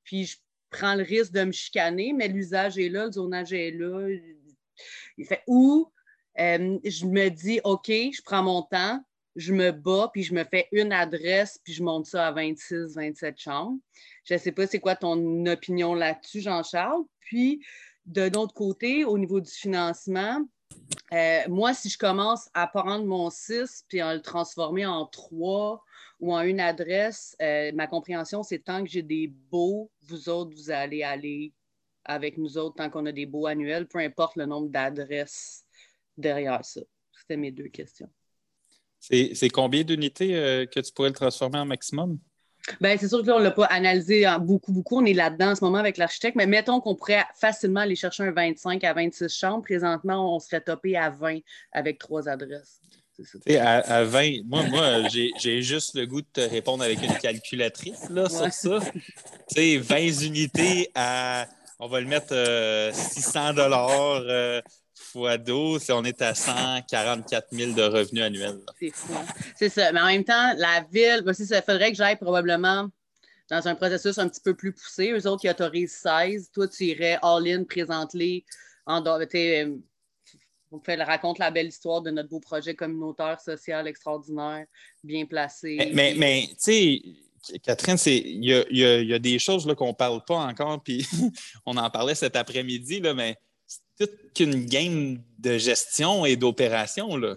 puis 0.05 0.27
je 0.27 0.37
prends 0.71 0.95
le 0.95 1.03
risque 1.03 1.33
de 1.33 1.45
me 1.45 1.53
chicaner, 1.53 2.13
mais 2.13 2.29
l'usage 2.29 2.79
est 2.79 2.89
là, 2.89 3.07
le 3.07 3.13
zonage 3.13 3.53
est 3.53 3.71
là. 3.71 4.09
Il 5.17 5.27
fait 5.27 5.43
ou 5.47 5.91
euh, 6.39 6.79
je 6.85 7.07
me 7.07 7.29
dis, 7.29 7.61
OK, 7.65 7.89
je 7.89 8.23
prends 8.23 8.43
mon 8.43 8.63
temps, 8.63 9.03
je 9.37 9.53
me 9.53 9.71
bats, 9.71 10.11
puis 10.13 10.23
je 10.23 10.35
me 10.35 10.45
fais 10.45 10.67
une 10.73 10.93
adresse, 10.93 11.61
puis 11.63 11.75
je 11.75 11.83
monte 11.83 12.07
ça 12.07 12.27
à 12.27 12.33
26, 12.33 12.95
27 12.95 13.39
chambres. 13.39 13.79
Je 14.25 14.35
ne 14.35 14.39
sais 14.39 14.53
pas 14.53 14.67
c'est 14.67 14.81
quoi 14.81 14.97
ton 14.97 15.47
opinion 15.47 15.95
là-dessus, 15.95 16.41
Jean-Charles. 16.41 17.05
Puis, 17.21 17.63
de 18.07 18.23
l'autre 18.23 18.55
côté, 18.55 19.05
au 19.05 19.19
niveau 19.19 19.41
du 19.41 19.51
financement, 19.51 20.43
euh, 21.13 21.41
moi, 21.49 21.75
si 21.75 21.89
je 21.91 21.99
commence 21.99 22.49
à 22.55 22.67
prendre 22.67 23.05
mon 23.05 23.31
6 23.31 23.85
puis 23.89 24.01
à 24.01 24.15
le 24.15 24.23
transformer 24.23 24.87
en 24.87 25.07
3 25.07 25.85
ou 26.21 26.35
en 26.35 26.41
une 26.41 26.61
adresse, 26.61 27.37
euh, 27.43 27.73
ma 27.75 27.87
compréhension, 27.87 28.43
c'est 28.43 28.61
tant 28.61 28.83
que 28.83 28.91
j'ai 28.91 29.03
des 29.03 29.29
beaux, 29.29 29.91
vous 30.03 30.29
autres, 30.29 30.57
vous 30.57 30.71
allez 30.71 31.03
aller 31.03 31.53
avec 32.05 32.39
nous 32.39 32.57
autres 32.57 32.77
tant 32.77 32.89
qu'on 32.89 33.07
a 33.07 33.13
des 33.13 33.27
beaux 33.27 33.47
annuels, 33.47 33.87
peu 33.87 33.99
importe 33.99 34.37
le 34.37 34.47
nombre 34.47 34.69
d'adresses 34.69 35.65
derrière 36.17 36.65
ça. 36.65 36.81
C'était 37.13 37.37
mes 37.37 37.51
deux 37.51 37.69
questions. 37.69 38.09
C'est 39.11 39.49
combien 39.51 39.83
d'unités 39.83 40.37
euh, 40.37 40.67
que 40.67 40.81
tu 40.81 40.93
pourrais 40.93 41.11
le 41.11 41.15
transformer 41.15 41.59
en 41.59 41.67
maximum? 41.67 42.19
Bien, 42.81 42.97
c'est 42.99 43.09
sûr 43.09 43.23
que 43.23 43.27
là, 43.29 43.37
on 43.37 43.39
ne 43.39 43.45
l'a 43.45 43.53
pas 43.53 43.67
analysé 43.67 44.27
beaucoup, 44.41 44.73
beaucoup. 44.73 45.01
On 45.01 45.05
est 45.05 45.15
là-dedans 45.15 45.53
en 45.53 45.55
ce 45.55 45.63
moment 45.63 45.79
avec 45.79 45.99
l'architecte, 45.99 46.37
mais 46.37 46.47
mettons 46.47 46.81
qu'on 46.81 46.97
pourrait 46.97 47.25
facilement 47.39 47.81
aller 47.81 47.95
chercher 47.95 48.25
un 48.25 48.33
25 48.33 48.83
à 48.83 48.93
26 48.93 49.29
chambres. 49.29 49.63
Présentement, 49.63 50.35
on 50.35 50.41
serait 50.41 50.61
topé 50.61 50.97
à 50.97 51.11
20 51.11 51.39
avec 51.71 51.99
trois 51.99 52.29
adresses. 52.29 52.81
À, 53.49 53.79
à, 53.79 54.05
20, 54.05 54.43
moi, 54.45 54.63
moi 54.65 55.09
j'ai 55.09 55.63
juste 55.63 55.95
le 55.95 56.07
goût 56.07 56.21
de 56.21 56.27
te 56.33 56.41
répondre 56.41 56.85
avec 56.85 57.03
une 57.03 57.17
calculatrice 57.17 58.11
là, 58.11 58.29
sur 58.29 58.53
ça. 58.53 58.81
sais, 59.49 59.79
20 59.79 60.23
unités 60.23 60.91
à, 60.95 61.47
on 61.79 61.89
va 61.89 62.01
le 62.01 62.07
mettre 62.07 62.35
600 62.93 63.41
euh, 63.41 63.53
dollars 63.55 64.23
euh, 64.29 64.61
fois 65.17 65.39
12, 65.39 65.91
on 65.91 66.05
est 66.05 66.21
à 66.21 66.35
144 66.35 67.49
000 67.51 67.73
de 67.73 67.83
revenus 67.83 68.23
annuels. 68.23 68.61
C'est 68.79 68.91
fou. 68.91 69.15
C'est 69.57 69.69
ça. 69.71 69.91
Mais 69.93 70.01
en 70.01 70.07
même 70.07 70.25
temps, 70.25 70.53
la 70.57 70.85
ville, 70.93 71.23
ben, 71.25 71.33
ça 71.33 71.63
faudrait 71.63 71.91
que 71.91 71.97
j'aille 71.97 72.17
probablement 72.17 72.89
dans 73.51 73.67
un 73.67 73.75
processus 73.75 74.19
un 74.19 74.29
petit 74.29 74.43
peu 74.43 74.55
plus 74.55 74.73
poussé. 74.73 75.13
Eux 75.13 75.27
autres 75.27 75.41
qui 75.41 75.49
autorisent 75.49 75.97
16. 76.03 76.51
Toi, 76.53 76.69
tu 76.69 76.85
irais 76.85 77.19
all-in, 77.23 77.65
présente-les. 77.65 78.45
En, 78.85 79.05
euh, 79.07 79.77
on 80.71 80.81
fait 80.81 81.03
raconte 81.03 81.39
la 81.39 81.51
belle 81.51 81.69
histoire 81.69 82.03
de 82.03 82.11
notre 82.11 82.29
beau 82.29 82.41
projet 82.41 82.75
communautaire, 82.75 83.41
social, 83.41 83.87
extraordinaire, 83.87 84.67
bien 85.03 85.25
placé. 85.25 85.91
Mais, 85.95 86.15
mais, 86.17 86.49
tu 86.51 86.57
sais, 86.59 87.03
Catherine, 87.63 87.97
il 88.07 88.45
y, 88.45 88.81
y 88.81 89.15
a, 89.15 89.19
des 89.19 89.39
choses 89.39 89.73
qu'on 89.77 89.89
ne 89.89 89.93
parle 89.93 90.23
pas 90.25 90.39
encore, 90.39 90.83
puis 90.83 91.07
on 91.67 91.77
en 91.77 91.89
parlait 91.89 92.15
cet 92.15 92.37
après-midi, 92.37 93.01
mais 93.15 93.37
c'est 93.67 93.81
toute 93.99 94.33
qu'une 94.35 94.67
game 94.67 95.23
de 95.39 95.59
gestion 95.59 96.25
et 96.25 96.37
d'opération. 96.37 97.17
Là. 97.17 97.37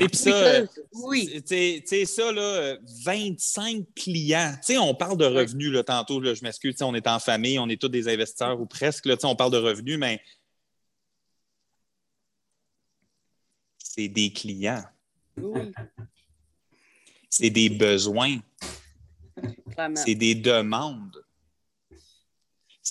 Et 0.00 0.08
puis 0.08 0.16
ça, 0.16 0.62
oui. 0.92 1.42
tu 1.46 1.82
sais, 1.84 2.04
ça, 2.04 2.32
là, 2.32 2.76
25 3.04 3.86
clients. 3.94 4.54
Tu 4.56 4.72
sais, 4.72 4.78
on 4.78 4.94
parle 4.94 5.16
de 5.16 5.24
revenus, 5.24 5.70
là, 5.70 5.84
tantôt, 5.84 6.20
là, 6.20 6.34
je 6.34 6.42
m'excuse, 6.42 6.74
on 6.82 6.94
est 6.94 7.06
en 7.06 7.20
famille, 7.20 7.58
on 7.58 7.68
est 7.68 7.80
tous 7.80 7.88
des 7.88 8.08
investisseurs 8.08 8.60
ou 8.60 8.66
presque, 8.66 9.06
là, 9.06 9.16
on 9.22 9.36
parle 9.36 9.52
de 9.52 9.58
revenus, 9.58 9.98
mais 9.98 10.20
c'est 13.78 14.08
des 14.08 14.32
clients. 14.32 14.84
Oui. 15.36 15.72
C'est 17.30 17.50
des 17.50 17.68
besoins. 17.68 18.38
C'est 19.94 20.16
des 20.16 20.34
demandes 20.34 21.24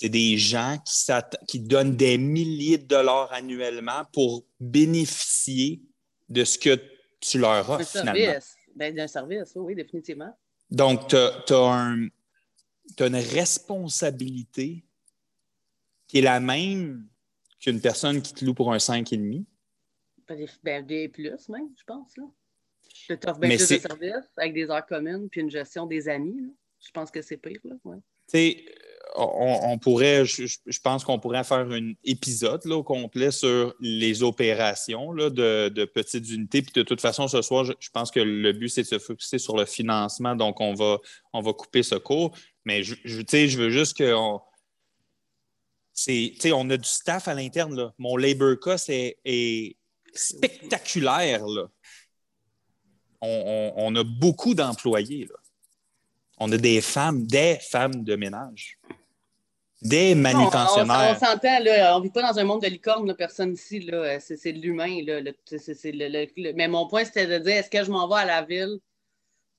c'est 0.00 0.08
des 0.08 0.36
gens 0.38 0.78
qui, 0.84 1.12
qui, 1.48 1.58
donnent 1.58 1.96
des 1.96 2.18
milliers 2.18 2.78
de 2.78 2.84
dollars 2.84 3.32
annuellement 3.32 4.04
pour 4.12 4.44
bénéficier 4.60 5.82
de 6.28 6.44
ce 6.44 6.56
que 6.56 6.80
tu 7.18 7.38
leur 7.38 7.68
offres. 7.68 7.96
Un 7.96 8.04
service. 8.04 8.56
Ben, 8.76 8.94
d'un 8.94 9.08
service, 9.08 9.52
oui, 9.56 9.74
définitivement. 9.74 10.38
Donc, 10.70 11.08
tu 11.08 11.16
as, 11.16 11.96
une 13.00 13.16
responsabilité 13.16 14.84
qui 16.06 16.18
est 16.18 16.22
la 16.22 16.38
même 16.38 17.04
qu'une 17.58 17.80
personne 17.80 18.22
qui 18.22 18.32
te 18.34 18.44
loue 18.44 18.54
pour 18.54 18.72
un 18.72 18.76
5,5. 18.76 19.44
Ben, 20.62 20.86
des 20.86 21.08
plus, 21.08 21.48
même, 21.48 21.70
je 21.76 21.82
pense. 21.84 22.16
Là. 22.16 22.24
Je 23.08 23.14
t'offre 23.14 23.40
bien 23.40 23.56
plus 23.56 23.68
de 23.68 23.78
services 23.78 24.30
avec 24.36 24.54
des 24.54 24.70
heures 24.70 24.86
communes 24.86 25.28
puis 25.28 25.40
une 25.40 25.50
gestion 25.50 25.86
des 25.86 26.08
amis. 26.08 26.54
Je 26.78 26.92
pense 26.92 27.10
que 27.10 27.20
c'est 27.20 27.36
pire. 27.36 27.58
Là. 27.64 27.74
Ouais. 27.84 27.98
On, 29.16 29.78
pourrait, 29.78 30.24
je, 30.24 30.80
pense 30.82 31.04
qu'on 31.04 31.18
pourrait 31.18 31.44
faire 31.44 31.66
un 31.70 31.92
épisode 32.04 32.64
là, 32.64 32.76
au 32.76 32.82
complet 32.82 33.30
sur 33.30 33.74
les 33.80 34.22
opérations 34.22 35.14
de, 35.14 35.84
petites 35.86 36.30
unités. 36.30 36.62
Puis 36.62 36.72
de 36.74 36.82
toute 36.82 37.00
façon, 37.00 37.28
ce 37.28 37.42
soir, 37.42 37.64
je, 37.64 37.90
pense 37.90 38.10
que 38.10 38.20
le 38.20 38.52
but, 38.52 38.68
c'est 38.68 38.82
de 38.82 38.86
se 38.86 38.98
focaliser 38.98 39.38
sur 39.38 39.56
le 39.56 39.64
financement. 39.64 40.36
Donc, 40.36 40.60
on 40.60 40.74
va, 40.74 41.52
couper 41.52 41.82
ce 41.82 41.94
cours. 41.94 42.36
Mais 42.64 42.82
je, 42.82 42.94
je 43.04 43.58
veux 43.58 43.70
juste 43.70 43.96
qu'on. 43.96 44.40
On 46.52 46.70
a 46.70 46.76
du 46.76 46.88
staff 46.88 47.28
à 47.28 47.34
l'interne. 47.34 47.92
Mon 47.98 48.16
labor 48.16 48.58
cost 48.60 48.88
est, 48.90 49.76
spectaculaire. 50.14 51.42
On, 53.20 53.96
a 53.96 54.04
beaucoup 54.04 54.54
d'employés. 54.54 55.28
On 56.38 56.50
a 56.52 56.56
des 56.56 56.80
femmes, 56.80 57.26
des 57.26 57.58
femmes 57.60 58.04
de 58.04 58.16
ménage. 58.16 58.78
Des 59.80 60.14
manutentionnaires. 60.14 61.16
on, 61.16 61.24
s'entend, 61.24 61.60
là, 61.60 61.94
on 61.96 62.00
ne 62.00 62.04
vit 62.04 62.10
pas 62.10 62.32
dans 62.32 62.38
un 62.38 62.44
monde 62.44 62.62
de 62.62 62.66
licorne, 62.66 63.14
personne 63.14 63.52
ici, 63.52 63.80
là, 63.80 64.18
c'est, 64.18 64.52
de 64.52 64.58
l'humain. 64.58 65.02
Là, 65.04 65.20
mais 66.56 66.66
mon 66.66 66.88
point, 66.88 67.04
c'était 67.04 67.26
de 67.26 67.38
dire, 67.38 67.56
est-ce 67.56 67.70
que 67.70 67.84
je 67.84 67.90
m'en 67.90 68.08
vais 68.08 68.22
à 68.22 68.24
la 68.24 68.42
ville, 68.42 68.80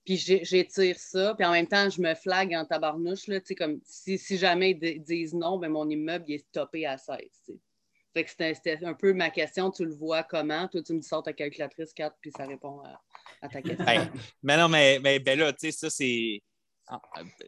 puis 0.03 0.17
j'étire 0.17 0.99
ça, 0.99 1.35
puis 1.35 1.45
en 1.45 1.51
même 1.51 1.67
temps, 1.67 1.89
je 1.89 2.01
me 2.01 2.13
flague 2.15 2.53
en 2.53 2.65
tabarnouche, 2.65 3.27
là, 3.27 3.39
comme 3.57 3.79
si, 3.85 4.17
si 4.17 4.37
jamais 4.37 4.71
ils 4.71 5.01
disent 5.01 5.33
non, 5.33 5.57
ben, 5.57 5.69
mon 5.69 5.89
immeuble 5.89 6.25
il 6.27 6.35
est 6.35 6.47
stoppé 6.49 6.85
à 6.85 6.97
16. 6.97 7.17
Fait 8.13 8.23
que 8.23 8.29
c'était, 8.29 8.79
un 8.83 8.95
peu 8.95 9.13
ma 9.13 9.29
question, 9.29 9.71
tu 9.71 9.85
le 9.85 9.93
vois 9.93 10.23
comment? 10.23 10.67
Toi, 10.67 10.81
tu 10.81 10.93
me 10.93 10.99
dis 10.99 11.07
sors 11.07 11.23
ta 11.23 11.31
calculatrice 11.31 11.93
4, 11.93 12.17
puis 12.19 12.31
ça 12.35 12.45
répond 12.45 12.81
à, 13.41 13.47
ta 13.47 13.61
question. 13.61 13.85
mais 14.43 14.57
non, 14.57 14.67
mais, 14.67 14.99
mais 15.01 15.19
ben 15.19 15.39
là, 15.39 15.53
tu 15.53 15.59
sais, 15.59 15.71
ça, 15.71 15.89
c'est 15.89 16.41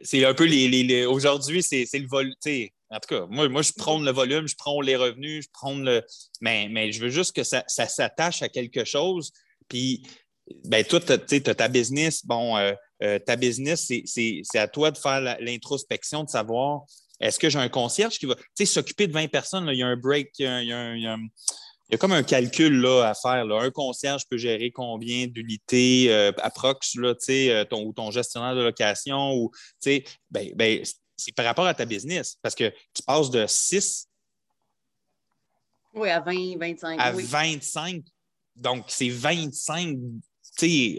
c'est 0.02 0.24
un 0.24 0.34
peu 0.34 0.44
les. 0.44 1.06
Aujourd'hui, 1.06 1.62
c'est 1.62 1.86
le 1.92 2.08
volume. 2.08 2.34
En 2.90 3.00
tout 3.00 3.08
cas, 3.08 3.26
moi, 3.30 3.48
moi, 3.48 3.62
je 3.62 3.72
prône 3.72 4.04
le 4.04 4.12
volume, 4.12 4.46
je 4.46 4.56
prône 4.56 4.84
les 4.84 4.96
revenus, 4.96 5.44
je 5.44 5.50
prône 5.52 5.84
le. 5.84 6.02
Mais, 6.40 6.68
mais 6.70 6.92
je 6.92 7.00
veux 7.00 7.08
juste 7.08 7.34
que 7.34 7.42
ça, 7.42 7.64
s'attache 7.66 8.42
à 8.42 8.48
quelque 8.48 8.84
chose. 8.84 9.32
Puis, 9.68 10.02
ben, 10.64 10.84
toi, 10.84 11.00
tu 11.00 11.12
as, 11.12 11.54
ta 11.54 11.68
business. 11.68 12.24
Bon, 12.26 12.56
euh, 12.56 12.72
euh, 13.02 13.18
ta 13.18 13.36
business, 13.36 13.90
c'est 14.04 14.58
à 14.58 14.68
toi 14.68 14.90
de 14.90 14.98
faire 14.98 15.20
l'introspection, 15.40 16.24
de 16.24 16.28
savoir 16.28 16.82
est-ce 17.22 17.38
que 17.38 17.48
j'ai 17.48 17.58
un 17.58 17.68
concierge 17.68 18.18
qui 18.18 18.26
va 18.26 18.34
s'occuper 18.64 19.06
de 19.06 19.12
20 19.12 19.28
personnes. 19.28 19.68
il 19.68 19.78
y 19.78 19.82
a 19.82 19.86
un 19.86 19.96
break, 19.96 20.30
il 20.38 20.44
y 20.44 20.72
a, 20.72 21.12
un, 21.12 21.18
comme 21.98 22.12
un 22.12 22.22
calcul 22.22 22.80
là, 22.80 23.10
à 23.10 23.14
faire. 23.14 23.44
Là. 23.44 23.60
Un 23.62 23.70
concierge 23.70 24.22
peut 24.28 24.38
gérer 24.38 24.70
combien 24.70 25.26
d'unités 25.26 26.06
euh, 26.10 26.32
approx, 26.38 26.94
là, 26.96 27.14
euh, 27.28 27.64
ton, 27.64 27.84
ou 27.84 27.92
ton 27.92 28.10
gestionnaire 28.10 28.54
de 28.54 28.62
location, 28.62 29.34
ou 29.34 29.50
ben, 30.30 30.50
ben, 30.54 30.82
c'est 31.16 31.34
par 31.34 31.44
rapport 31.44 31.66
à 31.66 31.74
ta 31.74 31.84
business. 31.84 32.38
Parce 32.42 32.54
que 32.54 32.70
tu 32.94 33.02
passes 33.06 33.30
de 33.30 33.46
6 33.46 34.08
oui, 35.94 36.08
à 36.08 36.20
20, 36.20 36.56
25. 36.58 36.98
À 36.98 37.12
25. 37.12 38.02
Donc, 38.56 38.84
c'est 38.88 39.08
25. 39.08 39.98
C'est 40.40 40.98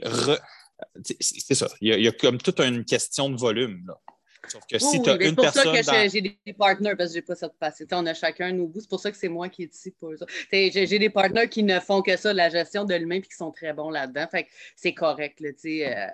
ça. 1.55 1.67
Il 1.81 1.87
y, 1.87 1.93
a, 1.93 1.97
il 1.97 2.03
y, 2.03 2.07
a, 2.07 2.11
comme 2.11 2.37
toute 2.37 2.59
une 2.59 2.85
question 2.85 3.29
de 3.29 3.37
volume. 3.37 3.83
Là. 3.87 3.99
Sauf 4.47 4.65
que 4.69 4.77
si 4.77 5.01
tu 5.01 5.09
as 5.09 5.13
une 5.13 5.35
personne. 5.35 5.63
C'est 5.63 5.83
pour 5.83 5.83
ça 5.85 6.03
que 6.03 6.09
j'ai 6.09 6.21
des 6.21 6.53
partenaires 6.53 6.97
parce 6.97 7.09
que 7.09 7.15
je 7.15 7.19
n'ai 7.19 7.25
pas 7.25 7.35
ça 7.35 7.47
de 7.47 7.53
passer. 7.53 7.85
on 7.91 8.05
a 8.05 8.13
chacun 8.13 8.51
nos 8.51 8.67
bouts. 8.67 8.81
C'est 8.81 8.89
pour 8.89 8.99
ça 8.99 9.11
que 9.11 9.17
c'est 9.17 9.29
moi 9.29 9.49
qui 9.49 9.63
est 9.63 9.73
ici 9.73 9.91
pour 9.91 10.11
ça. 10.17 10.25
J'ai 10.51 10.99
des 10.99 11.09
partenaires 11.09 11.49
qui 11.49 11.63
ne 11.63 11.79
font 11.79 12.01
que 12.01 12.15
ça, 12.17 12.33
la 12.33 12.49
gestion 12.49 12.83
de 12.83 12.93
l'humain, 12.95 13.15
et 13.15 13.21
qui 13.21 13.33
sont 13.33 13.51
très 13.51 13.73
bons 13.73 13.89
là-dedans. 13.89 14.27
Fait 14.29 14.47
c'est 14.75 14.93
correct 14.93 15.39
là, 15.39 15.49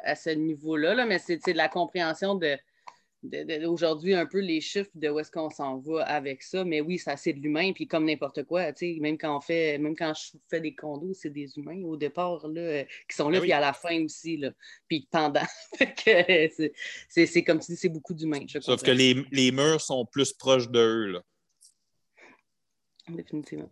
à 0.03 0.15
ce 0.15 0.29
niveau-là. 0.29 0.93
Là, 0.93 1.05
mais 1.05 1.19
c'est 1.19 1.37
de 1.37 1.57
la 1.57 1.69
compréhension 1.69 2.35
de 2.35 2.57
aujourd'hui 3.67 4.13
un 4.13 4.25
peu 4.25 4.39
les 4.39 4.61
chiffres 4.61 4.89
de 4.95 5.09
où 5.09 5.19
est-ce 5.19 5.31
qu'on 5.31 5.49
s'en 5.49 5.77
va 5.79 6.03
avec 6.03 6.41
ça. 6.41 6.63
Mais 6.63 6.81
oui, 6.81 6.97
ça 6.97 7.17
c'est 7.17 7.33
de 7.33 7.39
l'humain, 7.39 7.73
puis 7.73 7.87
comme 7.87 8.05
n'importe 8.05 8.43
quoi, 8.43 8.71
même 8.81 9.17
quand 9.17 9.37
on 9.37 9.41
fait, 9.41 9.77
même 9.77 9.95
quand 9.95 10.13
je 10.13 10.37
fais 10.49 10.61
des 10.61 10.73
condos, 10.73 11.13
c'est 11.13 11.29
des 11.29 11.57
humains 11.57 11.83
au 11.83 11.97
départ 11.97 12.47
là, 12.47 12.61
euh, 12.61 12.83
qui 13.09 13.15
sont 13.15 13.29
là, 13.29 13.39
ben 13.39 13.43
puis 13.43 13.51
à 13.51 13.59
la 13.59 13.73
fin 13.73 14.03
aussi, 14.03 14.37
là, 14.37 14.51
puis 14.87 15.07
pendant. 15.11 15.45
c'est 17.09 17.43
comme 17.43 17.61
si 17.61 17.75
c'est 17.75 17.89
beaucoup 17.89 18.13
d'humains. 18.13 18.45
Sauf 18.61 18.81
que 18.81 18.91
les, 18.91 19.25
les, 19.31 19.51
murs 19.51 19.81
sont 19.81 20.05
plus 20.05 20.33
proches 20.33 20.69
d'eux. 20.69 21.19
Définitivement. 23.07 23.69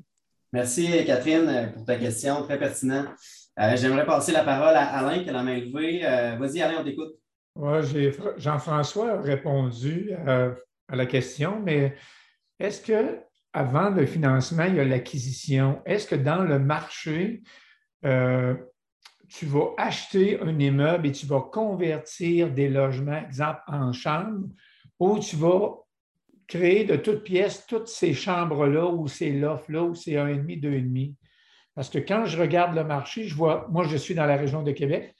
Merci 0.53 1.05
Catherine 1.05 1.71
pour 1.75 1.85
ta 1.85 1.97
question, 1.97 2.43
très 2.43 2.57
pertinent. 2.57 3.05
Euh, 3.59 3.75
j'aimerais 3.75 4.05
passer 4.05 4.31
la 4.31 4.43
parole 4.43 4.75
à 4.75 4.85
Alain 4.85 5.23
qui 5.23 5.29
a 5.29 5.33
la 5.33 5.43
main 5.43 5.59
levée. 5.59 6.05
Euh, 6.05 6.35
vas-y 6.37 6.61
Alain, 6.61 6.79
on 6.79 6.83
t'écoute. 6.83 7.15
Oui, 7.59 8.11
Jean-François 8.37 9.13
a 9.13 9.21
répondu. 9.21 10.11
À 10.89 10.95
la 10.95 11.05
question, 11.05 11.59
mais 11.59 11.95
est-ce 12.59 12.81
que 12.81 13.19
avant 13.51 13.89
le 13.89 14.05
financement, 14.05 14.63
il 14.65 14.75
y 14.75 14.79
a 14.79 14.85
l'acquisition? 14.85 15.81
Est-ce 15.85 16.07
que 16.07 16.15
dans 16.15 16.43
le 16.43 16.59
marché, 16.59 17.41
euh, 18.05 18.55
tu 19.27 19.45
vas 19.47 19.73
acheter 19.77 20.39
un 20.39 20.57
immeuble 20.59 21.07
et 21.07 21.11
tu 21.11 21.25
vas 21.25 21.41
convertir 21.41 22.53
des 22.53 22.69
logements, 22.69 23.19
exemple, 23.19 23.59
en 23.67 23.91
chambres, 23.91 24.47
ou 24.99 25.19
tu 25.19 25.35
vas 25.35 25.73
créer 26.47 26.85
de 26.85 26.95
toutes 26.95 27.23
pièces 27.23 27.65
toutes 27.67 27.89
ces 27.89 28.13
chambres-là 28.13 28.85
ou 28.85 29.09
ces 29.09 29.31
lofts-là 29.31 29.83
ou 29.83 29.93
ces 29.93 30.13
1,5, 30.13 30.61
2,5? 30.61 31.15
Parce 31.75 31.89
que 31.89 31.99
quand 31.99 32.25
je 32.25 32.39
regarde 32.39 32.75
le 32.75 32.85
marché, 32.85 33.25
je 33.25 33.35
vois, 33.35 33.67
moi, 33.69 33.85
je 33.85 33.97
suis 33.97 34.15
dans 34.15 34.25
la 34.25 34.37
région 34.37 34.63
de 34.63 34.71
Québec. 34.71 35.16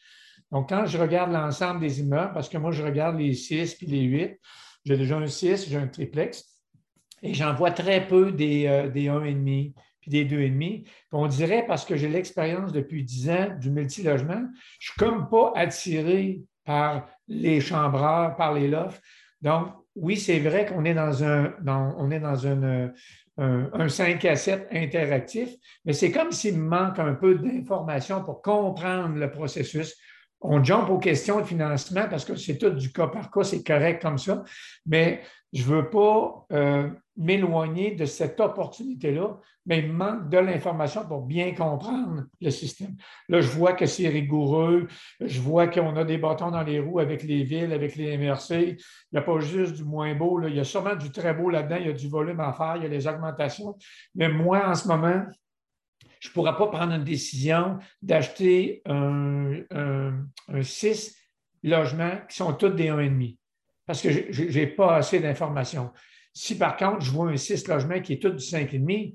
Donc, 0.51 0.69
quand 0.69 0.85
je 0.85 0.97
regarde 0.97 1.31
l'ensemble 1.31 1.79
des 1.79 1.99
immeubles, 1.99 2.33
parce 2.33 2.49
que 2.49 2.57
moi, 2.57 2.71
je 2.71 2.83
regarde 2.83 3.17
les 3.17 3.33
6 3.33 3.75
puis 3.75 3.87
les 3.87 4.03
8, 4.03 4.39
j'ai 4.85 4.97
déjà 4.97 5.17
un 5.17 5.27
6, 5.27 5.69
j'ai 5.69 5.77
un 5.77 5.87
triplex, 5.87 6.45
et 7.21 7.33
j'en 7.33 7.53
vois 7.53 7.71
très 7.71 8.07
peu 8.07 8.31
des, 8.31 8.67
euh, 8.67 8.89
des 8.89 9.07
1,5 9.07 9.73
puis 9.99 10.11
des 10.11 10.25
2,5. 10.25 10.87
On 11.11 11.27
dirait, 11.27 11.65
parce 11.67 11.85
que 11.85 11.95
j'ai 11.95 12.07
l'expérience 12.07 12.71
depuis 12.71 13.03
10 13.03 13.29
ans 13.29 13.49
du 13.59 13.71
multilogement, 13.71 14.35
je 14.79 14.89
ne 14.89 14.91
suis 14.91 14.93
comme 14.97 15.29
pas 15.29 15.51
attiré 15.55 16.41
par 16.63 17.07
les 17.27 17.59
chambreurs, 17.59 18.35
par 18.35 18.53
les 18.53 18.67
lofts. 18.67 19.01
Donc, 19.41 19.69
oui, 19.95 20.17
c'est 20.17 20.39
vrai 20.39 20.65
qu'on 20.65 20.85
est 20.85 20.93
dans 20.93 21.23
un, 21.23 21.53
on 21.65 22.11
est 22.11 22.19
dans 22.19 22.45
un, 22.47 22.91
un, 23.37 23.89
5 23.89 24.23
à 24.25 24.35
7 24.35 24.67
interactif, 24.71 25.49
mais 25.85 25.93
c'est 25.93 26.11
comme 26.11 26.31
s'il 26.31 26.57
me 26.57 26.67
manque 26.67 26.99
un 26.99 27.13
peu 27.13 27.35
d'informations 27.35 28.23
pour 28.23 28.41
comprendre 28.41 29.15
le 29.17 29.31
processus. 29.31 29.95
On 30.41 30.63
jump 30.63 30.89
aux 30.89 30.99
questions 30.99 31.39
de 31.39 31.45
financement 31.45 32.07
parce 32.09 32.23
que 32.23 32.35
c'est 32.35 32.57
tout 32.57 32.69
du 32.69 32.91
cas 32.91 33.07
par 33.07 33.31
cas, 33.31 33.43
c'est 33.43 33.63
correct 33.63 34.01
comme 34.01 34.17
ça, 34.17 34.43
mais 34.85 35.21
je 35.53 35.61
ne 35.63 35.75
veux 35.75 35.89
pas 35.89 36.45
euh, 36.51 36.89
m'éloigner 37.15 37.95
de 37.95 38.05
cette 38.05 38.39
opportunité-là, 38.39 39.39
mais 39.65 39.79
il 39.79 39.91
manque 39.91 40.29
de 40.29 40.37
l'information 40.37 41.05
pour 41.07 41.21
bien 41.21 41.53
comprendre 41.55 42.25
le 42.39 42.49
système. 42.51 42.95
Là, 43.29 43.41
je 43.41 43.49
vois 43.49 43.73
que 43.73 43.85
c'est 43.85 44.07
rigoureux, 44.07 44.87
je 45.19 45.41
vois 45.41 45.67
qu'on 45.67 45.95
a 45.95 46.03
des 46.03 46.17
bâtons 46.17 46.51
dans 46.51 46.63
les 46.63 46.79
roues 46.79 46.99
avec 46.99 47.23
les 47.23 47.43
villes, 47.43 47.73
avec 47.73 47.95
les 47.95 48.17
MRC. 48.17 48.51
Il 48.51 48.77
n'y 49.13 49.19
a 49.19 49.21
pas 49.21 49.39
juste 49.39 49.73
du 49.73 49.83
moins 49.83 50.13
beau, 50.15 50.41
il 50.47 50.55
y 50.55 50.59
a 50.59 50.63
sûrement 50.63 50.95
du 50.95 51.11
très 51.11 51.33
beau 51.33 51.49
là-dedans, 51.49 51.77
il 51.79 51.87
y 51.87 51.89
a 51.89 51.93
du 51.93 52.07
volume 52.07 52.39
à 52.39 52.53
faire, 52.53 52.75
il 52.77 52.83
y 52.83 52.85
a 52.85 52.89
les 52.89 53.07
augmentations. 53.07 53.75
Mais 54.15 54.29
moi, 54.29 54.67
en 54.67 54.75
ce 54.75 54.87
moment, 54.87 55.23
je 56.19 56.29
ne 56.29 56.33
pourrais 56.33 56.55
pas 56.55 56.67
prendre 56.67 56.93
une 56.93 57.03
décision 57.03 57.77
d'acheter 58.01 58.81
un, 58.85 59.61
un, 59.71 60.61
6 60.61 61.17
logements 61.63 62.17
qui 62.29 62.35
sont 62.35 62.53
tous 62.53 62.69
des 62.69 62.89
1,5 62.89 63.37
parce 63.85 64.01
que 64.01 64.09
je 64.11 64.59
n'ai 64.59 64.67
pas 64.67 64.97
assez 64.97 65.19
d'informations. 65.19 65.91
Si 66.33 66.57
par 66.57 66.75
contre, 66.75 67.01
je 67.01 67.11
vois 67.11 67.29
un 67.31 67.37
6 67.37 67.67
logements 67.67 68.01
qui 68.01 68.13
est 68.13 68.21
tout 68.21 68.29
du 68.29 68.43
5,5, 68.43 69.13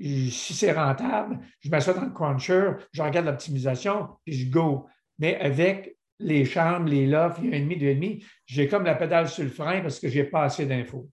si 0.00 0.54
c'est 0.54 0.72
rentable, 0.72 1.40
je 1.60 1.68
m'assois 1.68 1.94
dans 1.94 2.04
le 2.04 2.12
cruncher, 2.12 2.70
je 2.92 3.02
regarde 3.02 3.26
l'optimisation, 3.26 4.08
puis 4.24 4.34
je 4.34 4.50
go. 4.50 4.86
Mais 5.18 5.36
avec 5.36 5.96
les 6.18 6.44
chambres, 6.44 6.88
les 6.88 7.06
lofts, 7.06 7.38
il 7.42 7.50
y 7.50 7.54
a 7.54 7.56
un 7.56 7.60
demi, 7.60 7.76
deux 7.76 7.94
demi, 7.94 8.24
j'ai 8.46 8.68
comme 8.68 8.84
la 8.84 8.94
pédale 8.94 9.28
sur 9.28 9.44
le 9.44 9.50
frein 9.50 9.80
parce 9.80 9.98
que 9.98 10.08
je 10.08 10.20
n'ai 10.20 10.24
pas 10.24 10.44
assez 10.44 10.66
d'infos. 10.66 11.08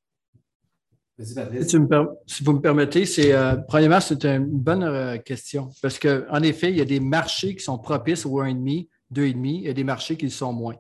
Si, 1.24 2.44
vous 2.44 2.54
me 2.54 2.62
permettez, 2.62 3.06
c'est 3.06 3.34
euh, 3.34 3.56
premièrement, 3.56 4.00
c'est 4.00 4.26
une 4.26 4.46
bonne 4.46 4.84
euh, 4.84 5.18
question 5.18 5.70
parce 5.82 6.00
qu'en 6.00 6.42
effet, 6.42 6.70
il 6.72 6.78
y 6.78 6.82
a 6.82 6.86
des 6.86 7.00
marchés 7.00 7.56
qui 7.56 7.64
sont 7.64 7.78
propices 7.78 8.26
au 8.26 8.42
1,5, 8.42 8.88
2,5 9.14 9.68
et 9.68 9.74
des 9.74 9.84
marchés 9.84 10.18
qui 10.18 10.26
le 10.26 10.32
sont 10.32 10.54
moins. 10.54 10.76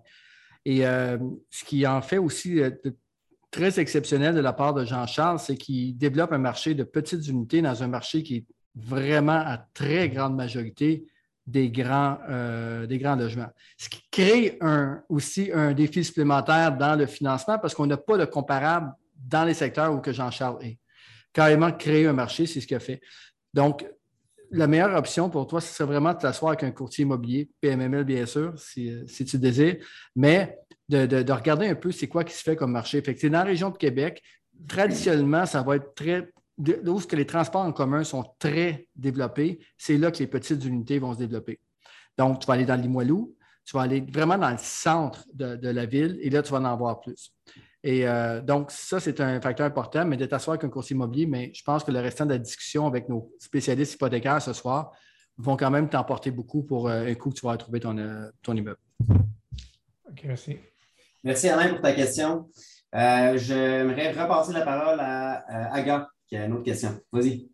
Et 0.66 0.86
euh, 0.86 1.18
ce 1.50 1.64
qui 1.64 1.86
en 1.86 2.02
fait 2.02 2.18
aussi 2.18 2.60
très 3.50 3.80
exceptionnel 3.80 4.36
de 4.36 4.40
la 4.40 4.54
part 4.54 4.74
de 4.74 4.86
Jean-Charles, 4.86 5.40
c'est 5.40 5.58
qu'il 5.58 5.98
développe 5.98 6.32
un 6.32 6.38
marché 6.38 6.74
de 6.74 6.84
petites 6.84 7.28
unités 7.28 7.62
dans 7.62 7.84
un 7.84 7.88
marché 7.88 8.24
qui 8.24 8.38
est 8.38 8.46
vraiment 8.76 9.42
à 9.46 9.58
très 9.74 10.10
grande 10.10 10.36
majorité 10.36 11.06
des 11.48 11.70
grands, 11.70 12.20
des 12.88 12.98
grands 13.00 13.16
logements. 13.16 13.50
Ce 13.78 13.90
qui 13.90 14.02
crée 14.10 14.60
aussi 15.10 15.50
un 15.52 15.74
défi 15.74 16.04
supplémentaire 16.04 16.78
dans 16.78 16.96
le 16.96 17.08
financement 17.08 17.58
parce 17.60 17.74
qu'on 17.74 17.88
n'a 17.88 17.98
pas 17.98 18.18
de 18.18 18.26
comparable 18.26 18.94
dans 19.28 19.46
les 19.46 19.54
secteurs 19.54 19.94
où 19.94 20.00
que 20.00 20.12
Jean-Charles 20.12 20.64
est. 20.64 20.80
Carrément 21.34 21.72
créer 21.72 22.08
un 22.08 22.14
marché, 22.14 22.46
c'est 22.46 22.62
ce 22.62 22.68
qu'il 22.68 22.78
a 22.78 22.82
fait. 22.82 23.02
Donc, 23.54 23.86
la 24.52 24.68
meilleure 24.68 24.96
option 24.98 25.30
pour 25.30 25.48
toi, 25.48 25.62
ce 25.62 25.74
serait 25.74 25.88
vraiment 25.88 26.14
de 26.14 26.20
t'asseoir 26.20 26.50
avec 26.52 26.64
un 26.64 26.72
courtier 26.72 27.04
immobilier, 27.04 27.50
PMML 27.62 28.04
bien 28.04 28.26
sûr, 28.26 28.54
si, 28.58 28.94
si 29.08 29.24
tu 29.24 29.38
désires, 29.38 29.78
mais 30.16 30.58
de, 30.90 31.32
regarder 31.32 31.68
un 31.68 31.76
peu 31.76 31.92
c'est 31.92 32.08
quoi 32.08 32.24
qui 32.24 32.34
se 32.34 32.44
fait 32.44 32.56
comme 32.56 32.72
marché. 32.72 33.02
Fait 33.02 33.16
que 33.16 33.28
dans 33.28 33.40
la 33.40 33.44
région 33.44 33.70
de 33.70 33.78
Québec, 33.78 34.22
traditionnellement, 34.68 35.46
ça 35.46 35.62
va 35.62 35.78
être 35.78 35.94
très. 35.96 36.30
Où 36.58 37.00
que 37.00 37.16
les 37.16 37.26
transports 37.26 37.64
en 37.64 37.72
commun 37.72 38.04
sont 38.04 38.24
très 38.38 38.88
développés, 38.96 39.60
c'est 39.78 39.98
là 39.98 40.12
que 40.12 40.20
les 40.20 40.28
petites 40.28 40.64
unités 40.64 41.00
vont 41.00 41.14
se 41.14 41.18
développer. 41.18 41.60
Donc, 42.18 42.40
tu 42.40 42.46
vas 42.46 42.54
aller 42.54 42.66
dans 42.66 42.76
Limoilou, 42.76 43.36
tu 43.66 43.76
vas 43.76 43.84
aller 43.84 44.02
vraiment 44.02 44.38
dans 44.38 44.52
le 44.52 44.60
centre 44.60 45.26
de, 45.34 45.70
la 45.70 45.86
ville 45.86 46.20
et 46.22 46.30
là, 46.30 46.44
tu 46.44 46.52
vas 46.52 46.60
en 46.60 46.66
avoir 46.66 47.00
plus. 47.00 47.34
Et 47.84 48.08
euh, 48.08 48.41
donc, 48.41 48.72
ça, 48.72 49.00
c'est 49.00 49.20
un 49.22 49.41
facteur 49.41 49.65
important, 49.65 50.06
mais 50.06 50.17
de 50.17 50.26
t'asseoir 50.26 50.54
avec 50.54 50.63
un 50.63 50.70
courtier 50.70 50.96
immobilier, 50.96 51.26
mais 51.26 51.52
je 51.54 51.63
pense 51.63 51.84
que 51.84 51.91
le 51.91 52.00
restant 52.00 52.26
de 52.26 52.32
la 52.32 52.38
discussion 52.38 52.86
avec 52.86 53.10
nos 53.10 53.34
spécialistes 53.39 53.96
hypothécaires 53.96 54.41
ce 54.41 54.54
soir 54.54 54.91
vont 55.38 55.58
quand 55.58 55.72
même 55.72 55.89
t'emporter 55.89 56.32
beaucoup 56.32 56.63
pour 56.63 56.88
euh, 56.88 57.06
un 57.06 57.15
coup 57.15 57.30
que 57.30 57.36
tu 57.36 57.46
vas 57.46 57.54
retrouver 57.54 57.80
ton, 57.80 57.98
euh, 57.98 58.30
ton 58.44 58.56
immeuble. 58.56 58.80
OK, 60.10 60.22
merci. 60.26 60.58
Merci 61.24 61.50
Alain 61.50 61.70
pour 61.70 61.82
ta 61.82 61.94
question. 61.94 62.50
Euh, 62.94 63.38
j'aimerais 63.38 64.12
repasser 64.12 64.54
la 64.54 64.62
parole 64.62 65.00
à, 65.00 65.74
Aga 65.74 66.10
qui 66.28 66.36
a 66.36 66.46
une 66.46 66.54
autre 66.54 66.63
question. 66.63 67.00
Vas-y. 67.12 67.50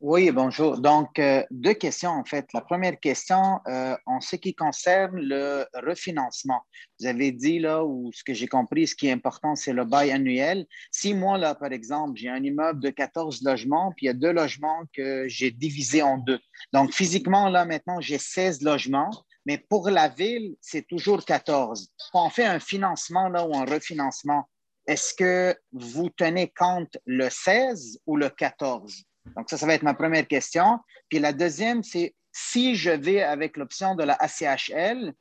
Oui, 0.00 0.30
bonjour. 0.30 0.78
Donc, 0.78 1.18
euh, 1.18 1.42
deux 1.50 1.74
questions 1.74 2.10
en 2.10 2.24
fait. 2.24 2.46
La 2.54 2.60
première 2.60 2.98
question, 3.00 3.60
euh, 3.66 3.96
en 4.06 4.20
ce 4.20 4.36
qui 4.36 4.54
concerne 4.54 5.16
le 5.16 5.66
refinancement. 5.74 6.60
Vous 7.00 7.06
avez 7.06 7.32
dit 7.32 7.58
là, 7.58 7.84
ou 7.84 8.10
ce 8.12 8.22
que 8.24 8.34
j'ai 8.34 8.46
compris, 8.46 8.86
ce 8.86 8.94
qui 8.94 9.08
est 9.08 9.12
important, 9.12 9.54
c'est 9.56 9.72
le 9.72 9.84
bail 9.84 10.10
annuel. 10.10 10.66
Si 10.90 11.14
moi, 11.14 11.38
là, 11.38 11.54
par 11.54 11.72
exemple, 11.72 12.18
j'ai 12.18 12.28
un 12.28 12.42
immeuble 12.42 12.80
de 12.80 12.90
14 12.90 13.42
logements, 13.42 13.92
puis 13.96 14.06
il 14.06 14.08
y 14.08 14.10
a 14.10 14.14
deux 14.14 14.32
logements 14.32 14.82
que 14.94 15.26
j'ai 15.28 15.50
divisés 15.50 16.02
en 16.02 16.18
deux. 16.18 16.40
Donc, 16.72 16.92
physiquement, 16.92 17.48
là, 17.48 17.64
maintenant, 17.64 18.00
j'ai 18.00 18.18
16 18.18 18.62
logements 18.62 19.10
mais 19.48 19.56
pour 19.56 19.88
la 19.88 20.10
ville, 20.10 20.56
c'est 20.60 20.86
toujours 20.86 21.24
14. 21.24 21.88
Quand 22.12 22.26
on 22.26 22.28
fait 22.28 22.44
un 22.44 22.60
financement 22.60 23.30
là, 23.30 23.46
ou 23.46 23.56
un 23.56 23.64
refinancement, 23.64 24.46
est-ce 24.86 25.14
que 25.14 25.58
vous 25.72 26.10
tenez 26.10 26.52
compte 26.54 26.98
le 27.06 27.30
16 27.30 28.00
ou 28.04 28.16
le 28.16 28.28
14? 28.28 29.04
Donc, 29.36 29.48
ça, 29.48 29.56
ça 29.56 29.66
va 29.66 29.74
être 29.74 29.82
ma 29.82 29.94
première 29.94 30.26
question. 30.26 30.78
Puis 31.08 31.18
la 31.18 31.32
deuxième, 31.32 31.82
c'est 31.82 32.14
si 32.32 32.74
je 32.74 32.90
vais 32.90 33.22
avec 33.22 33.56
l'option 33.56 33.94
de 33.94 34.04
la 34.04 34.14
ACHL, 34.14 35.12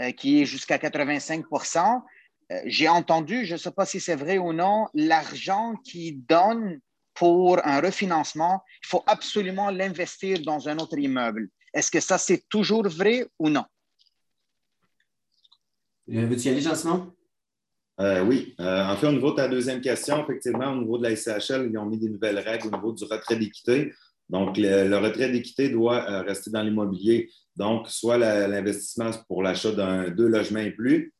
euh, 0.00 0.12
qui 0.12 0.42
est 0.42 0.44
jusqu'à 0.44 0.76
85% 0.78 2.02
euh, 2.52 2.60
j'ai 2.66 2.88
entendu, 2.88 3.44
je 3.44 3.54
ne 3.54 3.58
sais 3.58 3.72
pas 3.72 3.86
si 3.86 3.98
c'est 3.98 4.14
vrai 4.14 4.38
ou 4.38 4.52
non, 4.52 4.86
l'argent 4.94 5.74
qui 5.84 6.12
donne 6.12 6.80
pour 7.14 7.64
un 7.66 7.80
refinancement, 7.80 8.62
il 8.84 8.86
faut 8.86 9.02
absolument 9.06 9.70
l'investir 9.70 10.40
dans 10.42 10.68
un 10.68 10.78
autre 10.78 10.98
immeuble. 10.98 11.48
Est-ce 11.74 11.90
que 11.90 12.00
ça, 12.00 12.18
c'est 12.18 12.48
toujours 12.48 12.86
vrai 12.86 13.26
ou 13.38 13.48
non? 13.48 13.64
Euh, 16.10 16.26
veux-tu 16.26 16.42
y 16.42 16.48
aller, 16.50 16.60
Jean-Simon? 16.60 17.12
Euh, 18.00 18.22
oui. 18.24 18.54
Euh, 18.60 18.84
en 18.84 18.96
fait, 18.96 19.06
au 19.06 19.12
niveau 19.12 19.30
de 19.30 19.36
ta 19.36 19.48
deuxième 19.48 19.80
question, 19.80 20.22
effectivement, 20.22 20.72
au 20.72 20.76
niveau 20.76 20.98
de 20.98 21.04
la 21.04 21.16
SCHL, 21.16 21.68
ils 21.70 21.78
ont 21.78 21.86
mis 21.86 21.98
des 21.98 22.10
nouvelles 22.10 22.38
règles 22.38 22.68
au 22.68 22.70
niveau 22.70 22.92
du 22.92 23.04
retrait 23.04 23.36
d'équité. 23.36 23.92
Donc, 24.28 24.56
le, 24.58 24.96
retrait 24.96 25.30
d'équité 25.30 25.68
doit 25.68 26.22
rester 26.22 26.50
dans 26.50 26.62
l'immobilier. 26.62 27.30
Donc, 27.54 27.88
soit 27.88 28.18
l'investissement 28.18 29.10
pour 29.28 29.42
l'achat 29.42 29.72
d'un 29.72 30.10
deux 30.10 30.26
logements 30.26 30.60
et 30.60 30.72
plus, 30.72 31.14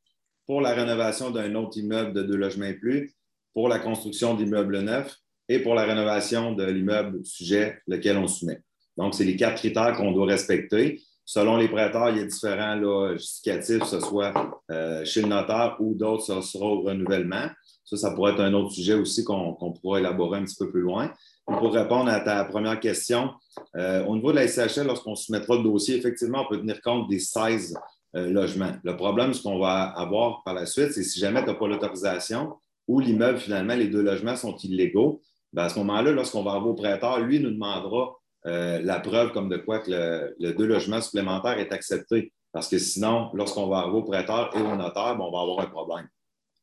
pour 0.47 0.61
la 0.61 0.75
rénovation 0.75 1.31
d'un 1.31 1.55
autre 1.55 1.79
immeuble 1.79 2.13
de 2.13 2.23
deux 2.23 2.37
logements 2.37 2.67
et 2.67 2.75
plus, 2.75 3.15
pour 3.55 3.69
la 3.69 3.79
construction 3.79 4.35
d'immeubles 4.35 4.81
neufs 4.81 5.17
et 5.49 5.61
pour 5.61 5.75
la 5.75 5.85
rénovation 5.85 6.53
de 6.53 6.65
l'immeuble 6.65 7.25
sujet 7.25 7.81
lequel 7.87 8.19
on 8.19 8.27
soumet. 8.27 8.61
Donc, 8.97 9.15
c'est 9.15 9.25
les 9.25 9.37
quatre 9.37 9.57
critères 9.57 9.97
qu'on 9.97 10.13
doit 10.13 10.27
respecter. 10.27 11.01
Selon 11.29 11.57
les 11.57 11.69
prêteurs, 11.69 12.11
il 12.11 12.19
y 12.19 12.21
a 12.21 12.25
différents 12.25 13.13
justificatifs, 13.15 13.81
que 13.81 13.87
ce 13.87 13.99
soit 13.99 14.33
euh, 14.71 15.05
chez 15.05 15.23
le 15.23 15.27
notaire 15.27 15.77
ou 15.81 15.93
d'autres, 15.93 16.23
ça 16.23 16.41
sera 16.41 16.67
au 16.67 16.83
renouvellement. 16.83 17.49
Ça, 17.85 17.97
ça 17.97 18.13
pourrait 18.13 18.33
être 18.33 18.41
un 18.41 18.55
autre 18.55 18.71
sujet 18.71 18.95
aussi 18.95 19.25
qu'on 19.25 19.55
pourra 19.55 19.99
élaborer 19.99 20.39
un 20.39 20.45
petit 20.45 20.55
peu 20.57 20.71
plus 20.71 20.83
loin. 20.83 21.11
pour 21.47 21.73
répondre 21.73 22.11
à 22.11 22.21
ta 22.21 22.45
première 22.45 22.79
question, 22.79 23.33
euh, 23.75 24.05
au 24.05 24.15
niveau 24.15 24.31
de 24.31 24.37
la 24.37 24.47
SHL, 24.47 24.87
lorsqu'on 24.87 25.17
soumettra 25.17 25.57
le 25.57 25.65
dossier, 25.65 25.97
effectivement, 25.97 26.45
on 26.47 26.49
peut 26.49 26.61
tenir 26.61 26.81
compte 26.81 27.09
des 27.09 27.19
16 27.19 27.75
euh, 28.15 28.31
logements. 28.31 28.73
Le 28.85 28.97
problème, 28.97 29.35
ce 29.35 29.43
qu'on 29.43 29.59
va 29.59 29.83
avoir 29.83 30.45
par 30.45 30.55
la 30.55 30.65
suite, 30.65 30.93
c'est 30.93 31.03
si 31.03 31.19
jamais 31.19 31.43
tu 31.43 31.49
n'as 31.49 31.55
pas 31.55 31.67
l'autorisation 31.67 32.55
ou 32.87 33.01
l'immeuble, 33.01 33.39
finalement, 33.39 33.75
les 33.75 33.89
deux 33.89 34.03
logements 34.03 34.37
sont 34.37 34.55
illégaux, 34.59 35.21
ben, 35.53 35.65
à 35.65 35.69
ce 35.71 35.79
moment-là, 35.81 36.13
lorsqu'on 36.13 36.45
va 36.45 36.53
avoir 36.53 36.69
au 36.69 36.75
prêteur, 36.75 37.19
lui 37.19 37.41
nous 37.41 37.51
demandera 37.51 38.15
euh, 38.47 38.81
la 38.83 39.01
preuve 39.01 39.33
comme 39.33 39.49
de 39.49 39.57
quoi 39.57 39.81
que 39.81 39.91
le, 40.39 40.53
deux 40.53 40.67
logements 40.67 41.01
supplémentaires 41.01 41.59
est 41.59 41.73
accepté. 41.73 42.33
Parce 42.53 42.69
que 42.69 42.79
sinon, 42.79 43.31
lorsqu'on 43.35 43.67
va 43.67 43.79
arriver 43.79 43.99
au 43.99 44.03
prêteur 44.03 44.51
et 44.57 44.61
au 44.61 44.77
notaire, 44.77 45.17
ben, 45.17 45.25
on 45.25 45.33
va 45.33 45.41
avoir 45.41 45.61
un 45.61 45.67
problème. 45.67 46.09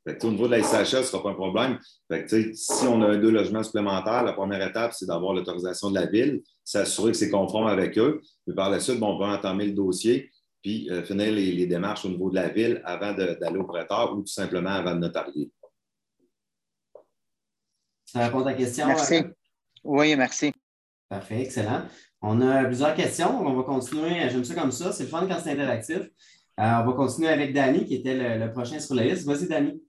au 0.08 0.32
niveau 0.32 0.48
de 0.48 0.52
la 0.52 0.64
SHL, 0.64 0.86
ce 0.86 0.98
ne 0.98 1.04
sera 1.04 1.24
pas 1.24 1.30
un 1.30 1.34
problème. 1.34 1.78
si 2.54 2.88
on 2.88 3.02
a 3.02 3.16
deux 3.18 3.32
logements 3.32 3.64
supplémentaires, 3.64 4.24
la 4.24 4.34
première 4.34 4.66
étape, 4.68 4.94
c'est 4.94 5.06
d'avoir 5.06 5.34
l'autorisation 5.34 5.92
de 5.92 5.96
la 5.96 6.06
ville, 6.06 6.42
s'assurer 6.64 7.12
que 7.12 7.18
c'est 7.18 7.30
conforme 7.30 7.68
avec 7.68 7.98
eux. 7.98 8.22
Puis 8.46 8.56
par 8.56 8.70
la 8.70 8.80
suite, 8.80 9.02
on 9.02 9.18
peut 9.18 9.26
entamer 9.26 9.68
le 9.68 9.74
dossier, 9.74 10.32
puis 10.62 10.90
euh, 10.90 11.04
finir 11.04 11.32
les, 11.32 11.68
démarches 11.68 12.06
au 12.06 12.10
niveau 12.10 12.30
de 12.30 12.36
la 12.36 12.48
ville 12.48 12.82
avant 12.86 13.14
d'aller 13.14 13.60
au 13.60 13.66
prêteur 13.66 14.14
ou 14.14 14.22
tout 14.22 14.28
simplement 14.28 14.72
avant 14.72 14.96
de 14.96 15.00
notarier. 15.00 15.52
Ça 18.06 18.26
répond 18.26 18.42
à 18.42 18.46
ta 18.46 18.54
question? 18.54 18.88
Merci. 18.88 19.24
Oui, 19.84 20.16
merci. 20.16 20.54
Parfait, 21.14 21.42
excellent. 21.42 21.84
On 22.24 22.42
a 22.42 22.66
plusieurs 22.66 22.96
questions. 22.96 23.40
On 23.46 23.54
va 23.54 23.62
continuer. 23.62 24.28
J'aime 24.32 24.44
ça 24.44 24.56
comme 24.56 24.72
ça. 24.72 24.92
C'est 24.92 25.04
le 25.04 25.10
fun 25.10 25.28
quand 25.28 25.38
c'est 25.44 25.52
interactif. 25.52 26.00
Euh, 26.00 26.08
on 26.58 26.86
va 26.88 26.94
continuer 26.94 27.30
avec 27.30 27.54
Danny, 27.54 27.86
qui 27.86 27.94
était 27.94 28.40
le, 28.40 28.52
prochain 28.52 28.80
sur 28.80 28.96
la 28.96 29.04
liste. 29.04 29.28
Vas-y, 29.28 29.48
Danny. 29.48 29.80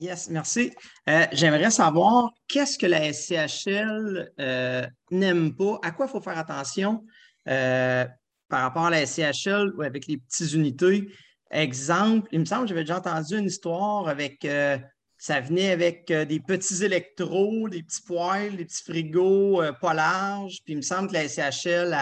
Yes, 0.00 0.28
merci. 0.30 0.72
Euh, 1.08 1.24
j'aimerais 1.30 1.70
savoir 1.70 2.32
qu'est-ce 2.48 2.76
que 2.76 2.86
la 2.86 3.12
SCHL 3.12 4.32
euh, 4.40 4.84
n'aime 5.12 5.54
pas, 5.54 5.78
à 5.84 5.92
quoi 5.92 6.06
il 6.06 6.08
faut 6.10 6.20
faire 6.20 6.36
attention 6.36 7.04
par 7.44 8.08
rapport 8.50 8.86
à 8.86 8.90
la 8.90 9.06
SCHL 9.06 9.72
avec 9.84 10.08
les 10.08 10.16
petites 10.16 10.52
unités? 10.52 11.08
Exemple, 11.52 12.28
il 12.32 12.40
me 12.40 12.44
semble 12.44 12.62
que 12.62 12.70
j'avais 12.70 12.82
déjà 12.82 12.98
entendu 12.98 13.38
une 13.38 13.46
histoire 13.46 14.08
avec 14.08 14.44
ça 15.24 15.40
venait 15.40 15.70
avec 15.70 16.10
euh, 16.10 16.26
des 16.26 16.38
petits 16.38 16.84
électros, 16.84 17.70
des 17.70 17.82
petits 17.82 18.02
poils, 18.02 18.56
des 18.56 18.66
petits 18.66 18.82
frigos 18.82 19.62
euh, 19.62 19.72
pas 19.72 19.94
larges. 19.94 20.58
Puis 20.66 20.74
il 20.74 20.76
me 20.76 20.82
semble 20.82 21.08
que 21.08 21.14
la 21.14 21.26
SCHL, 21.26 21.96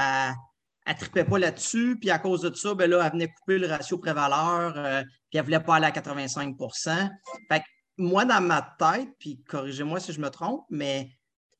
elle 0.85 0.93
ne 0.93 0.99
tripait 0.99 1.25
pas 1.25 1.39
là-dessus. 1.39 1.97
Puis 2.01 2.11
à 2.11 2.19
cause 2.19 2.41
de 2.41 2.53
ça, 2.53 2.75
ben 2.75 2.91
là, 2.91 3.05
elle 3.05 3.13
venait 3.13 3.29
couper 3.29 3.59
le 3.59 3.69
ratio 3.69 3.97
prévaleur. 3.97 4.73
Euh, 4.77 5.03
puis 5.31 5.39
elle 5.39 5.43
ne 5.43 5.45
voulait 5.45 5.61
pas 5.61 5.77
aller 5.77 5.87
à 5.87 5.93
85% 5.93 7.11
Fait 7.49 7.61
que 7.61 7.65
moi, 7.97 8.25
dans 8.25 8.41
ma 8.41 8.61
tête, 8.77 9.11
puis 9.21 9.41
corrigez-moi 9.49 10.01
si 10.01 10.13
je 10.13 10.21
me 10.21 10.29
trompe, 10.29 10.65
mais 10.69 11.09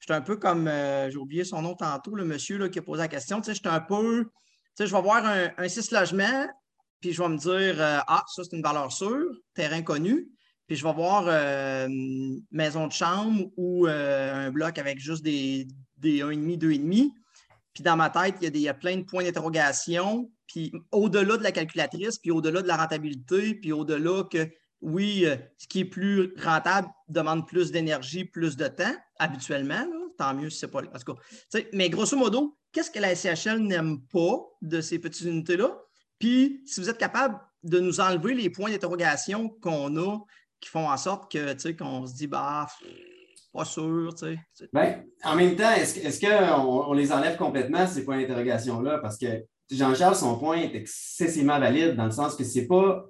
j'étais 0.01 0.15
un 0.15 0.21
peu 0.21 0.39
comme, 0.39 0.69
j'ai 0.69 1.17
oublié 1.17 1.45
son 1.45 1.63
nom 1.63 1.77
tantôt, 1.77 2.17
le 2.17 2.25
monsieur 2.25 2.67
qui 2.71 2.81
a 2.81 2.83
posé 2.83 3.03
la 3.03 3.09
question. 3.09 3.41
Tu 3.41 3.45
sais, 3.45 3.55
j'étais 3.55 3.69
un 3.69 3.79
peu, 3.79 4.25
tu 4.25 4.31
sais, 4.79 4.87
je 4.89 4.93
vais 4.93 5.03
voir 5.03 5.25
un, 5.25 5.51
un 5.57 5.69
six 5.69 5.93
logements, 5.93 6.49
puis 7.01 7.13
je 7.13 7.23
vais 7.23 7.29
me 7.29 7.39
dire, 7.39 7.77
ah, 7.79 8.25
ça, 8.27 8.43
c'est 8.43 8.57
une 8.57 8.65
valeur 8.65 8.91
sûre, 8.91 9.31
terrain 9.55 9.83
connu 9.83 10.32
puis 10.67 10.77
je 10.77 10.85
vais 10.85 10.93
voir 10.93 11.25
euh, 11.27 11.89
maison 12.51 12.87
de 12.87 12.93
chambre 12.93 13.51
ou 13.57 13.87
euh, 13.87 14.47
un 14.47 14.51
bloc 14.51 14.79
avec 14.79 14.99
juste 14.99 15.23
des, 15.23 15.67
des 15.99 16.21
1,5, 16.21 16.59
2,5. 16.59 17.11
Puis 17.75 17.83
dans 17.83 17.97
ma 17.97 18.11
tête, 18.11 18.37
il 18.43 18.57
y, 18.59 18.69
a 18.69 18.75
plein 18.75 18.99
de 18.99 19.03
points 19.03 19.25
d'interrogation. 19.25 20.31
Puis 20.47 20.73
au-delà 20.91 21.37
de 21.39 21.43
la 21.43 21.53
calculatrice, 21.53 22.19
puis 22.19 22.31
au-delà 22.31 22.61
de 22.61 22.69
la 22.69 22.77
rentabilité, 22.77 23.55
puis 23.55 23.73
au-delà 23.73 24.25
que, 24.25 24.51
oui, 24.83 25.25
euh, 25.25 25.37
ce 25.57 25.67
qui 25.67 25.81
est 25.81 25.85
plus 25.85 26.35
rentable 26.43 26.89
demande 27.09 27.47
plus 27.47 27.71
d'énergie, 27.73 28.25
plus 28.25 28.57
de 28.57 28.69
temps, 28.69 28.95
habituellement. 29.19 29.87
tant 30.19 30.35
mieux 30.35 30.51
si 30.51 30.59
ce 30.59 30.67
n'est 30.67 30.73
pas 30.73 30.83
le 30.83 30.89
cas. 30.89 31.63
Mais 31.73 31.89
grosso 31.89 32.17
modo, 32.17 32.59
qu'est-ce 32.73 32.91
que 32.91 32.99
la 32.99 33.15
SCHL 33.15 33.61
n'aime 33.61 34.03
pas 34.13 34.39
de 34.61 34.81
ces 34.81 34.99
petites 34.99 35.27
unités-là? 35.27 35.79
Puis 36.19 36.63
si 36.67 36.81
vous 36.81 36.91
êtes 36.91 36.99
capable 36.99 37.41
de 37.63 37.79
nous 37.79 38.01
enlever 38.01 38.35
les 38.35 38.51
points 38.51 38.71
d'interrogation 38.71 39.49
qu'on 39.49 39.97
a 39.97 40.19
qui 40.63 40.71
font 40.71 40.89
en 40.89 40.97
sorte 40.97 41.31
que, 41.31 41.53
tu 41.53 41.61
sais, 41.61 41.77
qu'on 41.77 42.07
se 42.07 42.15
dit, 42.15 42.29
bah, 42.29 42.67
pas 43.53 43.65
sûr, 43.65 44.15
tu 44.15 44.39
sais. 44.55 44.69
Ben, 44.73 45.05
en 45.25 45.37
même 45.37 45.57
temps, 45.57 45.73
est-ce, 45.73 45.99
est 45.99 46.25
qu'on 46.25 46.89
on 46.89 46.93
les 46.95 47.13
enlève 47.13 47.37
complètement, 47.37 47.87
ces 47.87 48.05
points 48.05 48.19
d'interrogation-là? 48.21 48.99
Parce 48.99 49.19
que 49.19 49.27
Jean-Charles, 49.71 50.17
son 50.17 50.39
point 50.39 50.57
est 50.59 50.75
excessivement 50.75 51.59
valide 51.59 51.97
dans 51.97 52.07
le 52.07 52.11
sens 52.11 52.37
que 52.37 52.45
c'est 52.45 52.67
pas 52.67 53.05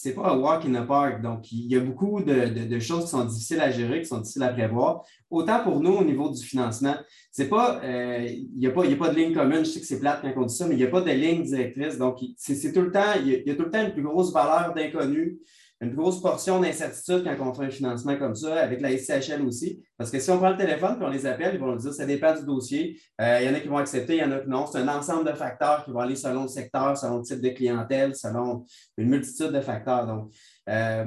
c'est 0.00 0.14
pas 0.14 0.30
un 0.30 0.38
walk 0.38 0.64
in 0.64 0.80
the 0.80 0.86
park. 0.86 1.22
Donc, 1.22 1.50
il 1.50 1.66
y 1.66 1.74
a 1.74 1.80
beaucoup 1.80 2.22
de, 2.22 2.78
choses 2.78 3.06
qui 3.06 3.10
sont 3.10 3.24
difficiles 3.24 3.58
à 3.58 3.72
gérer, 3.72 4.00
qui 4.00 4.06
sont 4.06 4.20
difficiles 4.20 4.44
à 4.44 4.52
prévoir. 4.52 5.02
Autant 5.28 5.64
pour 5.64 5.80
nous 5.80 5.90
au 5.90 6.04
niveau 6.04 6.30
du 6.30 6.40
financement, 6.40 6.94
c'est 7.32 7.48
pas, 7.48 7.80
euh, 7.82 8.24
il 8.24 8.56
n'y 8.56 8.68
a, 8.68 8.70
pas, 8.70 8.84
a 8.84 8.94
pas 8.94 9.08
de 9.08 9.16
ligne 9.16 9.34
commune. 9.34 9.64
Je 9.64 9.70
sais 9.70 9.80
que 9.80 9.86
c'est 9.86 9.98
plate 9.98 10.20
quand 10.22 10.32
on 10.36 10.46
dit 10.46 10.54
ça, 10.54 10.68
mais 10.68 10.76
il 10.76 10.78
n'y 10.78 10.84
a 10.84 10.88
pas 10.88 11.00
de 11.00 11.10
ligne 11.10 11.42
directrice. 11.42 11.98
Donc, 11.98 12.20
c'est, 12.36 12.72
tout 12.72 12.82
le 12.82 12.92
temps, 12.92 13.14
il 13.20 13.42
y, 13.44 13.50
a, 13.50 13.54
tout 13.56 13.64
le 13.64 13.70
temps 13.72 13.84
une 13.84 13.92
plus 13.92 14.04
grosse 14.04 14.32
valeur 14.32 14.72
d'inconnu 14.72 15.40
une 15.80 15.94
grosse 15.94 16.20
portion 16.20 16.60
d'incertitude 16.60 17.24
quand 17.24 17.48
on 17.48 17.54
fait 17.54 17.66
un 17.66 17.70
financement 17.70 18.16
comme 18.16 18.34
ça, 18.34 18.56
avec 18.56 18.80
la 18.80 18.96
SCHL 18.96 19.42
aussi. 19.46 19.80
Parce 19.96 20.10
que 20.10 20.18
si 20.18 20.28
on 20.30 20.38
prend 20.38 20.50
le 20.50 20.56
téléphone 20.56 20.98
et 21.00 21.04
on 21.04 21.08
les 21.08 21.24
appelle, 21.24 21.54
ils 21.54 21.60
vont 21.60 21.72
nous 21.72 21.78
dire 21.78 21.92
ça 21.92 22.04
dépend 22.04 22.34
du 22.34 22.44
dossier. 22.44 23.00
Euh, 23.20 23.38
il 23.40 23.46
y 23.46 23.48
en 23.48 23.54
a 23.54 23.60
qui 23.60 23.68
vont 23.68 23.76
accepter, 23.76 24.16
il 24.16 24.18
y 24.18 24.24
en 24.24 24.32
a 24.32 24.40
qui 24.40 24.48
non. 24.48 24.66
C'est 24.66 24.78
un 24.78 24.88
ensemble 24.88 25.30
de 25.30 25.36
facteurs 25.36 25.84
qui 25.84 25.92
vont 25.92 26.00
aller 26.00 26.16
selon 26.16 26.42
le 26.42 26.48
secteur, 26.48 26.96
selon 26.96 27.18
le 27.18 27.22
type 27.22 27.40
de 27.40 27.50
clientèle, 27.50 28.16
selon 28.16 28.64
une 28.96 29.08
multitude 29.08 29.52
de 29.52 29.60
facteurs. 29.60 30.06
Donc, 30.06 30.32
euh, 30.68 31.04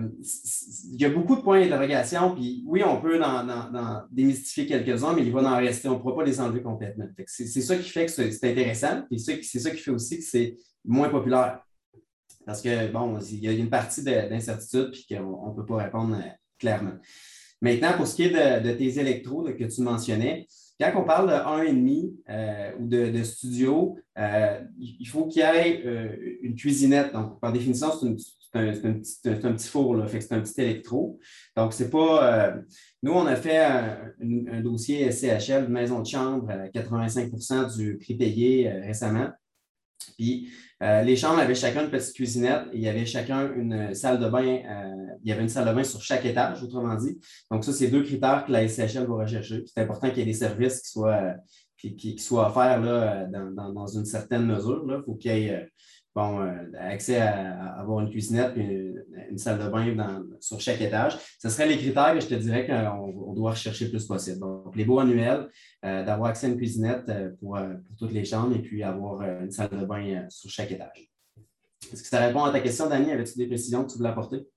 il 0.93 1.01
y 1.01 1.05
a 1.05 1.09
beaucoup 1.09 1.35
de 1.35 1.41
points 1.41 1.59
d'interrogation. 1.59 2.33
Puis 2.33 2.63
oui, 2.65 2.81
on 2.85 3.01
peut 3.01 3.21
en, 3.21 3.45
démystifier 4.09 4.65
quelques-uns, 4.67 5.13
mais 5.13 5.23
il 5.23 5.33
va 5.33 5.41
en 5.41 5.57
rester. 5.57 5.89
On 5.89 5.95
ne 5.95 5.99
pourra 5.99 6.15
pas 6.15 6.23
les 6.23 6.39
enlever 6.39 6.61
complètement. 6.61 7.07
C'est 7.27 7.45
ça 7.45 7.75
qui 7.75 7.89
fait 7.89 8.05
que 8.05 8.11
c'est 8.11 8.49
intéressant. 8.49 9.01
Puis 9.09 9.19
c'est 9.19 9.59
ça 9.59 9.69
qui 9.69 9.81
fait 9.81 9.91
aussi 9.91 10.19
que 10.19 10.23
c'est 10.23 10.55
moins 10.85 11.09
populaire. 11.09 11.59
Parce 12.45 12.61
que, 12.61 12.91
bon, 12.91 13.19
il 13.19 13.39
y 13.39 13.47
a 13.47 13.51
une 13.51 13.69
partie 13.69 14.03
d'incertitude 14.03 14.91
puis 14.91 15.05
qu'on 15.09 15.49
ne 15.49 15.55
peut 15.55 15.65
pas 15.65 15.83
répondre 15.83 16.15
euh, 16.15 16.29
clairement. 16.59 16.93
Maintenant, 17.61 17.93
pour 17.95 18.07
ce 18.07 18.15
qui 18.15 18.23
est 18.23 18.61
de, 18.61 18.71
tes 18.71 18.99
électros 18.99 19.43
que 19.43 19.63
tu 19.63 19.81
mentionnais, 19.81 20.47
quand 20.79 20.91
on 20.95 21.03
parle 21.03 21.29
de 21.29 21.33
1,5 21.33 22.11
euh, 22.27 22.71
ou 22.79 22.87
de, 22.87 23.23
studio, 23.23 23.95
euh, 24.17 24.59
il 24.79 25.05
faut 25.05 25.27
qu'il 25.27 25.43
y 25.43 25.45
ait 25.45 25.83
une 26.41 26.55
cuisinette. 26.55 27.13
Donc, 27.13 27.39
par 27.39 27.53
définition, 27.53 27.89
c'est 27.91 28.07
un, 28.55 28.65
petit, 29.53 29.67
four, 29.67 30.03
c'est 30.09 30.31
un 30.31 30.41
petit 30.41 30.59
électro. 30.59 31.19
Donc, 31.55 31.73
c'est 31.73 31.91
pas. 31.91 32.55
nous, 33.03 33.11
on 33.11 33.27
a 33.27 33.35
fait 33.35 33.59
un, 33.59 34.61
dossier 34.61 35.11
CHL, 35.11 35.67
maison 35.69 35.99
de 35.99 36.07
chambre, 36.07 36.49
à 36.49 36.67
85% 36.67 37.77
du 37.77 37.99
prix 37.99 38.15
payé 38.15 38.71
récemment. 38.71 39.29
Puis 40.17 40.51
euh, 40.81 41.03
les 41.03 41.15
chambres 41.15 41.39
avaient 41.39 41.55
chacun 41.55 41.83
une 41.83 41.91
petite 41.91 42.15
cuisinette 42.15 42.63
et 42.71 42.77
il 42.77 42.81
y 42.81 42.87
avait 42.87 43.05
chacun 43.05 43.53
une 43.55 43.93
salle 43.93 44.19
de 44.19 44.27
bain. 44.27 44.61
Euh, 44.65 45.15
il 45.23 45.29
y 45.29 45.31
avait 45.31 45.43
une 45.43 45.49
salle 45.49 45.67
de 45.67 45.73
bain 45.73 45.83
sur 45.83 46.01
chaque 46.01 46.25
étage, 46.25 46.63
autrement 46.63 46.95
dit. 46.95 47.19
Donc, 47.51 47.63
ça, 47.63 47.71
c'est 47.71 47.87
deux 47.87 48.03
critères 48.03 48.45
que 48.45 48.51
la 48.51 48.67
SCHL 48.67 49.05
va 49.05 49.15
rechercher. 49.15 49.63
C'est 49.65 49.81
important 49.81 50.09
qu'il 50.09 50.19
y 50.19 50.21
ait 50.21 50.25
des 50.25 50.33
services 50.33 50.81
qui 50.81 50.89
soient, 50.89 51.35
qui, 51.77 52.17
soient 52.17 52.47
offerts 52.47 52.81
là, 52.81 53.25
dans, 53.27 53.87
une 53.87 54.05
certaine 54.05 54.45
mesure. 54.45 54.83
Il 54.87 55.03
faut 55.05 55.15
qu'il 55.15 55.37
y 55.37 55.45
ait 55.45 55.69
bon, 56.15 56.41
euh, 56.41 56.71
accès 56.77 57.17
à, 57.19 57.79
avoir 57.79 58.01
une 58.01 58.09
cuisinette 58.09 58.57
et 58.57 58.93
une, 59.29 59.37
salle 59.37 59.59
de 59.59 59.67
bain 59.67 60.23
sur 60.39 60.59
chaque 60.59 60.81
étage. 60.81 61.17
Ce 61.39 61.49
seraient 61.49 61.67
les 61.67 61.77
critères 61.77 62.13
que 62.13 62.19
je 62.19 62.27
te 62.27 62.35
dirais 62.35 62.67
qu'on 62.67 63.33
doit 63.33 63.51
rechercher 63.51 63.85
le 63.85 63.91
plus 63.91 64.05
possible. 64.05 64.39
Donc, 64.39 64.75
les 64.75 64.85
beaux 64.85 64.99
annuels, 64.99 65.49
euh, 65.85 66.03
d'avoir 66.03 66.29
accès 66.29 66.47
à 66.47 66.49
une 66.49 66.57
cuisinette 66.57 67.07
euh, 67.09 67.31
pour, 67.39 67.57
toutes 67.97 68.11
les 68.11 68.25
chambres 68.25 68.55
et 68.55 68.61
puis 68.61 68.83
avoir 68.83 69.21
une 69.21 69.51
salle 69.51 69.69
de 69.69 69.85
bain 69.85 70.25
sur 70.29 70.49
chaque 70.49 70.71
étage. 70.71 71.09
Est-ce 71.91 72.03
que 72.03 72.07
ça 72.07 72.19
répond 72.19 72.43
à 72.43 72.51
ta 72.51 72.59
question, 72.59 72.87
Dani? 72.87 73.11
Avais-tu 73.11 73.37
des 73.37 73.47
précisions 73.47 73.83
que 73.83 73.91
tu 73.91 73.97
voulais 73.97 74.09
apporter? 74.09 74.47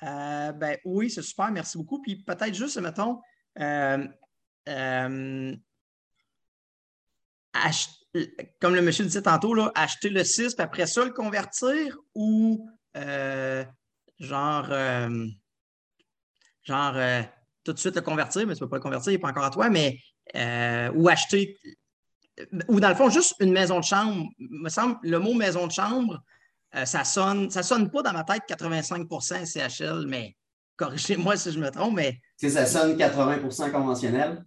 ben, 0.00 0.76
oui, 0.84 1.10
c'est 1.10 1.22
super, 1.22 1.50
merci 1.50 1.78
beaucoup. 1.78 2.02
Puis 2.02 2.16
peut-être 2.16 2.54
juste, 2.54 2.78
mettons, 2.80 3.20
comme 8.60 8.74
le 8.74 8.82
monsieur 8.82 9.04
disait 9.04 9.22
tantôt, 9.22 9.54
là, 9.54 9.70
acheter 9.74 10.08
le 10.08 10.24
6, 10.24 10.54
puis 10.54 10.64
après 10.64 10.86
ça, 10.86 11.04
le 11.04 11.10
convertir 11.10 11.96
ou 12.14 12.68
euh, 12.96 13.64
genre, 14.18 14.66
euh, 14.70 15.26
genre 16.62 16.92
euh, 16.96 17.22
tout 17.64 17.72
de 17.72 17.78
suite 17.78 17.96
le 17.96 18.02
convertir, 18.02 18.46
mais 18.46 18.54
tu 18.54 18.62
ne 18.62 18.66
peux 18.66 18.70
pas 18.70 18.76
le 18.76 18.82
convertir, 18.82 19.12
il 19.12 19.16
n'est 19.16 19.20
pas 19.20 19.28
encore 19.28 19.44
à 19.44 19.50
toi, 19.50 19.68
mais 19.68 19.98
ou 20.94 21.08
acheter, 21.08 21.58
ou 22.68 22.80
dans 22.80 22.88
le 22.88 22.94
fond, 22.94 23.10
juste 23.10 23.34
une 23.40 23.52
maison 23.52 23.78
de 23.78 23.84
chambre. 23.84 24.28
Me 24.38 24.68
semble, 24.68 24.98
le 25.02 25.18
mot 25.18 25.34
maison 25.34 25.66
de 25.66 25.72
chambre, 25.72 26.22
ça 26.84 27.04
sonne, 27.04 27.50
ça 27.50 27.62
sonne 27.62 27.90
pas 27.90 28.02
dans 28.02 28.12
ma 28.12 28.24
tête 28.24 28.42
85% 28.48 29.46
CHL, 29.46 30.06
mais 30.06 30.36
corrigez-moi 30.76 31.36
si 31.36 31.52
je 31.52 31.58
me 31.58 31.70
trompe, 31.70 31.94
mais. 31.94 32.20
ça 32.38 32.66
sonne 32.66 32.96
80% 32.96 33.70
conventionnel? 33.70 34.44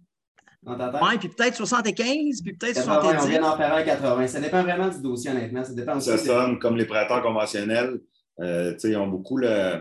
Oui, 0.66 1.18
puis 1.18 1.28
peut-être 1.28 1.56
75, 1.56 2.42
puis 2.42 2.52
peut-être 2.54 2.82
70. 2.82 3.22
On 3.22 3.26
vient 3.28 3.40
d'en 3.40 3.56
faire 3.56 3.74
un 3.74 3.82
80. 3.82 4.26
Ça 4.26 4.40
dépend 4.40 4.62
vraiment 4.62 4.88
du 4.88 5.00
dossier, 5.00 5.30
honnêtement. 5.30 5.64
Ça, 5.64 5.72
dépend 5.72 5.98
ça 6.00 6.18
sonne 6.18 6.58
comme 6.58 6.76
les 6.76 6.84
prêteurs 6.84 7.22
conventionnels. 7.22 7.98
Euh, 8.40 8.76
ils 8.84 8.96
ont 8.96 9.08
beaucoup 9.08 9.36
le. 9.36 9.80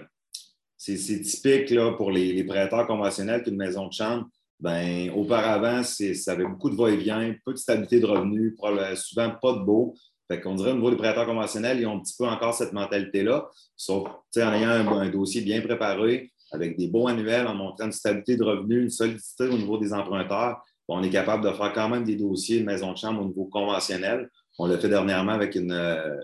C'est 0.78 0.96
typique 0.96 1.70
là, 1.72 1.92
pour 1.92 2.12
les, 2.12 2.32
les 2.32 2.46
prêteurs 2.46 2.88
conventionnels 2.88 3.44
qu'une 3.44 3.58
maison 3.58 3.88
de 3.88 3.94
chambre. 3.94 4.30
Ben, 4.60 5.10
auparavant, 5.12 5.84
ça 5.84 6.32
avait 6.32 6.46
beaucoup 6.46 6.70
de 6.70 6.76
va-et-vient, 6.76 7.34
peu 7.46 7.54
de 7.54 7.58
stabilité 7.58 8.02
de 8.02 8.06
revenus, 8.06 8.56
souvent 8.96 9.32
pas 9.42 9.54
de 9.54 9.60
beau. 9.60 9.96
Fait 10.30 10.42
qu'on 10.42 10.56
dirait 10.56 10.72
au 10.72 10.76
niveau 10.76 10.92
des 10.92 10.98
prêteurs 10.98 11.26
conventionnels, 11.26 11.80
ils 11.80 11.88
ont 11.88 11.98
un 11.98 12.02
petit 12.02 12.16
peu 12.18 12.28
encore 12.28 12.54
cette 12.54 12.74
mentalité-là, 12.74 13.50
sauf 13.76 14.08
en 14.08 14.54
ayant 14.54 14.70
un, 14.70 15.10
dossier 15.10 15.42
bien 15.42 15.62
préparé, 15.62 16.32
avec 16.52 16.78
des 16.78 16.88
bons 16.88 17.08
annuels, 17.08 17.48
en 17.48 17.56
montrant 17.56 17.86
une 17.86 17.92
stabilité 17.92 18.36
de 18.36 18.44
revenus, 18.44 18.84
une 18.84 18.90
solidité 18.90 19.46
au 19.46 19.58
niveau 19.58 19.78
des 19.78 19.94
emprunteurs, 19.94 20.62
on 20.90 21.04
est 21.04 21.10
capable 21.10 21.44
de 21.44 21.52
faire 21.52 21.72
quand 21.74 21.90
même 21.90 22.04
des 22.04 22.16
dossiers 22.16 22.60
de 22.60 22.66
maison 22.66 22.92
de 22.94 22.98
chambre 22.98 23.22
au 23.22 23.26
niveau 23.26 23.46
conventionnel. 23.46 24.30
On 24.58 24.66
l'a 24.66 24.78
fait 24.78 24.90
dernièrement 24.90 25.34
avec 25.34 25.56
une, 25.56 25.78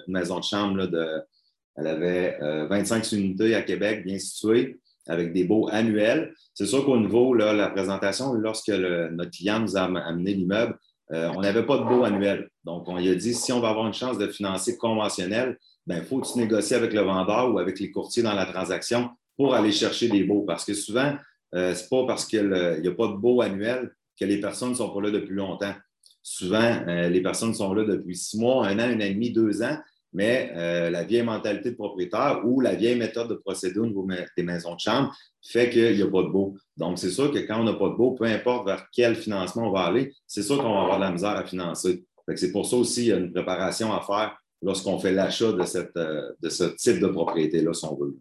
maison 0.07 0.39
de 0.39 0.43
chambre 0.43 0.87
de. 0.87 1.21
Elle 1.77 1.87
avait 1.87 2.37
25 2.69 3.03
euh, 3.13 3.17
unités 3.17 3.55
à 3.55 3.61
Québec, 3.61 4.05
bien 4.05 4.17
située. 4.17 4.79
avec 5.07 5.33
des 5.33 5.43
baux 5.43 5.69
annuels. 5.71 6.33
C'est 6.53 6.65
sûr 6.65 6.85
qu'au 6.85 6.97
niveau, 6.97 7.33
là, 7.33 7.53
la 7.53 7.69
présentation, 7.69 8.33
lorsque 8.33 8.69
notre 8.69 9.31
client 9.31 9.59
nous 9.59 9.77
a 9.77 9.83
amené 9.83 10.33
l'immeuble, 10.33 10.77
euh, 11.11 11.29
on 11.35 11.41
n'avait 11.41 11.65
pas 11.65 11.77
de 11.77 11.83
baux 11.83 12.03
annuel. 12.03 12.49
Donc, 12.63 12.87
on 12.87 12.97
lui 12.97 13.09
a 13.09 13.15
dit, 13.15 13.33
si 13.33 13.51
on 13.51 13.59
va 13.59 13.69
avoir 13.69 13.85
une 13.85 13.93
chance 13.93 14.17
de 14.17 14.27
financer 14.27 14.77
conventionnel, 14.77 15.57
il 15.85 15.93
ben, 15.93 16.03
faut 16.03 16.19
que 16.19 16.27
tu 16.27 16.39
négocies 16.39 16.73
avec 16.73 16.93
le 16.93 17.01
vendeur 17.01 17.53
ou 17.53 17.59
avec 17.59 17.79
les 17.79 17.91
courtiers 17.91 18.23
dans 18.23 18.33
la 18.33 18.45
transaction 18.45 19.11
pour 19.37 19.53
aller 19.53 19.71
chercher 19.71 20.07
des 20.07 20.23
baux. 20.23 20.41
Parce 20.41 20.65
que 20.65 20.73
souvent, 20.73 21.13
euh, 21.53 21.75
ce 21.75 21.83
n'est 21.83 21.89
pas 21.89 22.07
parce 22.07 22.25
qu'il 22.25 22.49
n'y 22.81 22.87
a 22.87 22.91
pas 22.91 23.07
de 23.07 23.17
baux 23.17 23.41
annuel 23.41 23.91
que 24.19 24.25
les 24.25 24.39
personnes 24.39 24.71
ne 24.71 24.75
sont 24.75 24.89
pas 24.89 25.01
là 25.01 25.11
depuis 25.11 25.35
longtemps. 25.35 25.73
Souvent, 26.21 26.83
euh, 26.87 27.09
les 27.09 27.21
personnes 27.21 27.53
sont 27.53 27.73
là 27.73 27.83
depuis 27.83 28.15
six 28.15 28.37
mois, 28.37 28.67
un 28.67 28.79
an, 28.79 28.83
un 28.83 28.95
an 28.95 28.99
et 28.99 29.13
demi, 29.13 29.31
deux 29.31 29.61
ans, 29.61 29.77
mais 30.11 30.51
euh, 30.55 30.89
la 30.89 31.03
vieille 31.03 31.23
mentalité 31.23 31.71
de 31.71 31.75
propriétaire 31.75 32.41
ou 32.45 32.61
la 32.61 32.73
vieille 32.73 32.97
méthode 32.97 33.29
de 33.29 33.35
procéder 33.35 33.79
au 33.79 33.85
niveau 33.85 34.07
des 34.35 34.43
maisons 34.43 34.75
de 34.75 34.79
chambre 34.79 35.13
fait 35.45 35.69
qu'il 35.69 35.95
n'y 35.95 36.01
a 36.01 36.07
pas 36.07 36.23
de 36.23 36.29
beau. 36.29 36.55
Donc, 36.77 36.97
c'est 36.97 37.11
sûr 37.11 37.31
que 37.31 37.39
quand 37.39 37.59
on 37.59 37.63
n'a 37.63 37.73
pas 37.73 37.89
de 37.89 37.95
beau, 37.95 38.11
peu 38.11 38.23
importe 38.25 38.65
vers 38.65 38.87
quel 38.91 39.15
financement 39.15 39.67
on 39.67 39.71
va 39.71 39.81
aller, 39.81 40.13
c'est 40.25 40.41
sûr 40.41 40.57
qu'on 40.57 40.73
va 40.73 40.81
avoir 40.81 40.97
de 40.97 41.03
la 41.03 41.11
misère 41.11 41.31
à 41.31 41.43
financer. 41.43 42.05
C'est 42.35 42.51
pour 42.51 42.65
ça 42.65 42.77
aussi 42.77 43.01
qu'il 43.01 43.09
y 43.09 43.11
a 43.11 43.17
une 43.17 43.31
préparation 43.31 43.93
à 43.93 44.01
faire 44.01 44.35
lorsqu'on 44.61 44.97
fait 44.97 45.11
l'achat 45.11 45.51
de, 45.51 45.61
euh, 45.97 46.31
de 46.41 46.49
ce 46.49 46.63
type 46.75 46.99
de 46.99 47.07
propriété-là, 47.07 47.73
si 47.73 47.85
on 47.85 47.95
veut. 47.95 48.17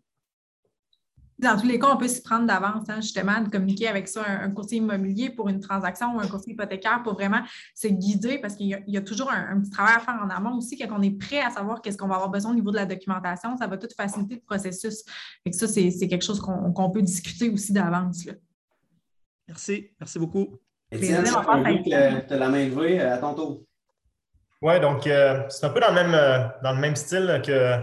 Dans 1.45 1.59
tous 1.59 1.67
les 1.67 1.79
cas, 1.79 1.89
on 1.93 1.97
peut 1.99 2.09
s'y 2.09 2.23
prendre 2.23 2.47
d'avance, 2.47 2.89
hein, 2.89 3.01
justement, 3.03 3.41
de 3.41 3.49
communiquer 3.49 3.87
avec 3.87 4.09
ça, 4.09 4.25
un, 4.27 4.51
courtier 4.51 4.79
immobilier 4.79 5.29
pour 5.29 5.49
une 5.51 5.61
transaction 5.61 6.17
ou 6.17 6.21
un 6.21 6.27
courtier 6.27 6.55
hypothécaire 6.55 7.03
pour 7.03 7.13
vraiment 7.13 7.43
se 7.75 7.89
guider 7.89 8.39
parce 8.39 8.57
qu'il 8.57 8.69
y, 8.87 8.97
a 8.97 9.01
toujours 9.03 9.31
un, 9.31 9.61
petit 9.61 9.71
travail 9.71 9.95
à 9.97 10.01
faire 10.01 10.19
en 10.25 10.31
amont 10.31 10.57
aussi. 10.57 10.79
Quand 10.79 10.89
on 10.91 11.03
est 11.03 11.19
prêt 11.19 11.41
à 11.41 11.51
savoir 11.51 11.83
qu'est-ce 11.83 11.99
qu'on 11.99 12.09
va 12.09 12.15
avoir 12.15 12.31
besoin 12.31 12.53
au 12.53 12.55
niveau 12.55 12.71
de 12.71 12.77
la 12.77 12.87
documentation, 12.87 13.57
ça 13.59 13.67
va 13.67 13.77
tout 13.77 13.89
faciliter 13.95 14.37
le 14.37 14.41
processus. 14.41 15.05
Et 15.45 15.53
ça, 15.53 15.69
c'est 15.69 16.09
quelque 16.09 16.25
chose 16.25 16.41
qu'on 16.41 16.91
peut 16.91 17.03
discuter 17.03 17.51
aussi 17.51 17.73
d'avance. 17.73 18.27
Merci. 19.47 19.91
Merci 20.01 20.19
beaucoup. 20.19 20.59
Étienne, 20.91 21.25
tu 21.25 21.33
as 22.33 22.37
la 22.37 22.49
main 22.49 22.65
levée. 22.65 23.01
À 23.01 23.19
ton 23.19 23.35
tour. 23.35 23.63
Oui, 24.63 24.81
donc 24.81 25.07
euh, 25.07 25.43
c'est 25.51 25.67
un 25.67 25.69
peu 25.69 25.81
dans 25.81 25.89
le, 25.89 25.95
même, 25.95 26.15
euh, 26.15 26.49
dans 26.63 26.73
le 26.73 26.79
même 26.79 26.97
style 26.97 27.43
que 27.45 27.77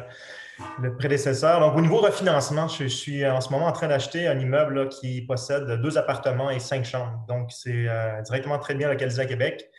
le 0.79 0.95
prédécesseur. 0.95 1.59
Donc, 1.59 1.75
au 1.75 1.81
niveau 1.81 1.97
refinancement, 1.97 2.67
je, 2.67 2.85
suis 2.85 3.25
en 3.25 3.41
ce 3.41 3.49
moment 3.49 3.67
en 3.67 3.71
train 3.71 3.87
d'acheter 3.87 4.27
un 4.27 4.39
immeuble 4.39 4.89
qui 4.89 5.21
possède 5.21 5.69
deux 5.81 5.97
appartements 5.97 6.49
et 6.49 6.59
cinq 6.59 6.85
chambres. 6.85 7.23
Donc, 7.27 7.51
c'est 7.51 7.87
euh, 7.87 8.21
directement 8.21 8.59
très 8.59 8.75
bien 8.75 8.89
localisé 8.89 9.21
à 9.21 9.25
Québec. 9.25 9.69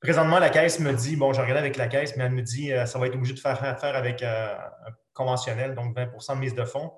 Présentement, 0.00 0.38
la 0.38 0.50
caisse 0.50 0.80
me 0.80 0.92
dit, 0.92 1.16
bon, 1.16 1.32
j'ai 1.32 1.40
regardé 1.40 1.60
avec 1.60 1.76
la 1.76 1.86
caisse, 1.86 2.16
mais 2.16 2.24
elle 2.24 2.32
me 2.32 2.42
dit, 2.42 2.70
ça 2.84 2.98
va 2.98 3.06
être 3.06 3.14
obligé 3.14 3.34
de 3.34 3.40
faire 3.40 3.62
affaire 3.64 3.96
avec 3.96 4.22
un 4.22 4.56
conventionnel, 5.14 5.74
donc 5.74 5.96
20 5.96 6.34
de 6.34 6.38
mise 6.38 6.54
de 6.54 6.64
fonds. 6.64 6.92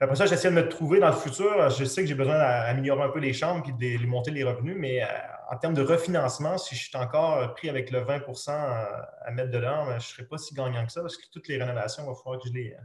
Après 0.00 0.16
ça, 0.16 0.26
j'essaie 0.26 0.50
de 0.50 0.54
me 0.54 0.68
trouver 0.68 0.98
dans 0.98 1.08
le 1.08 1.16
futur. 1.16 1.70
Je 1.70 1.84
sais 1.84 2.02
que 2.02 2.08
j'ai 2.08 2.14
besoin 2.14 2.36
d'améliorer 2.36 3.02
un 3.02 3.08
peu 3.10 3.20
les 3.20 3.32
chambres 3.32 3.64
et 3.68 3.98
de 3.98 4.06
monter 4.06 4.32
les 4.32 4.42
revenus, 4.42 4.76
mais 4.76 5.02
euh, 5.02 5.06
en 5.50 5.56
termes 5.56 5.74
de 5.74 5.82
refinancement, 5.82 6.58
si 6.58 6.74
je 6.74 6.88
suis 6.88 6.96
encore 6.96 7.54
pris 7.54 7.68
avec 7.68 7.90
le 7.90 8.00
20% 8.00 8.50
euh, 8.50 8.84
à 9.24 9.30
mettre 9.30 9.50
dedans, 9.52 9.86
ben, 9.86 9.92
je 9.92 9.94
ne 9.94 10.00
serai 10.00 10.24
pas 10.24 10.36
si 10.36 10.52
gagnant 10.54 10.84
que 10.84 10.90
ça 10.90 11.00
parce 11.00 11.16
que 11.16 11.26
toutes 11.32 11.46
les 11.48 11.58
rénovations, 11.58 12.02
il 12.02 12.08
va 12.08 12.14
falloir 12.14 12.42
que 12.42 12.48
je 12.48 12.52
les, 12.52 12.76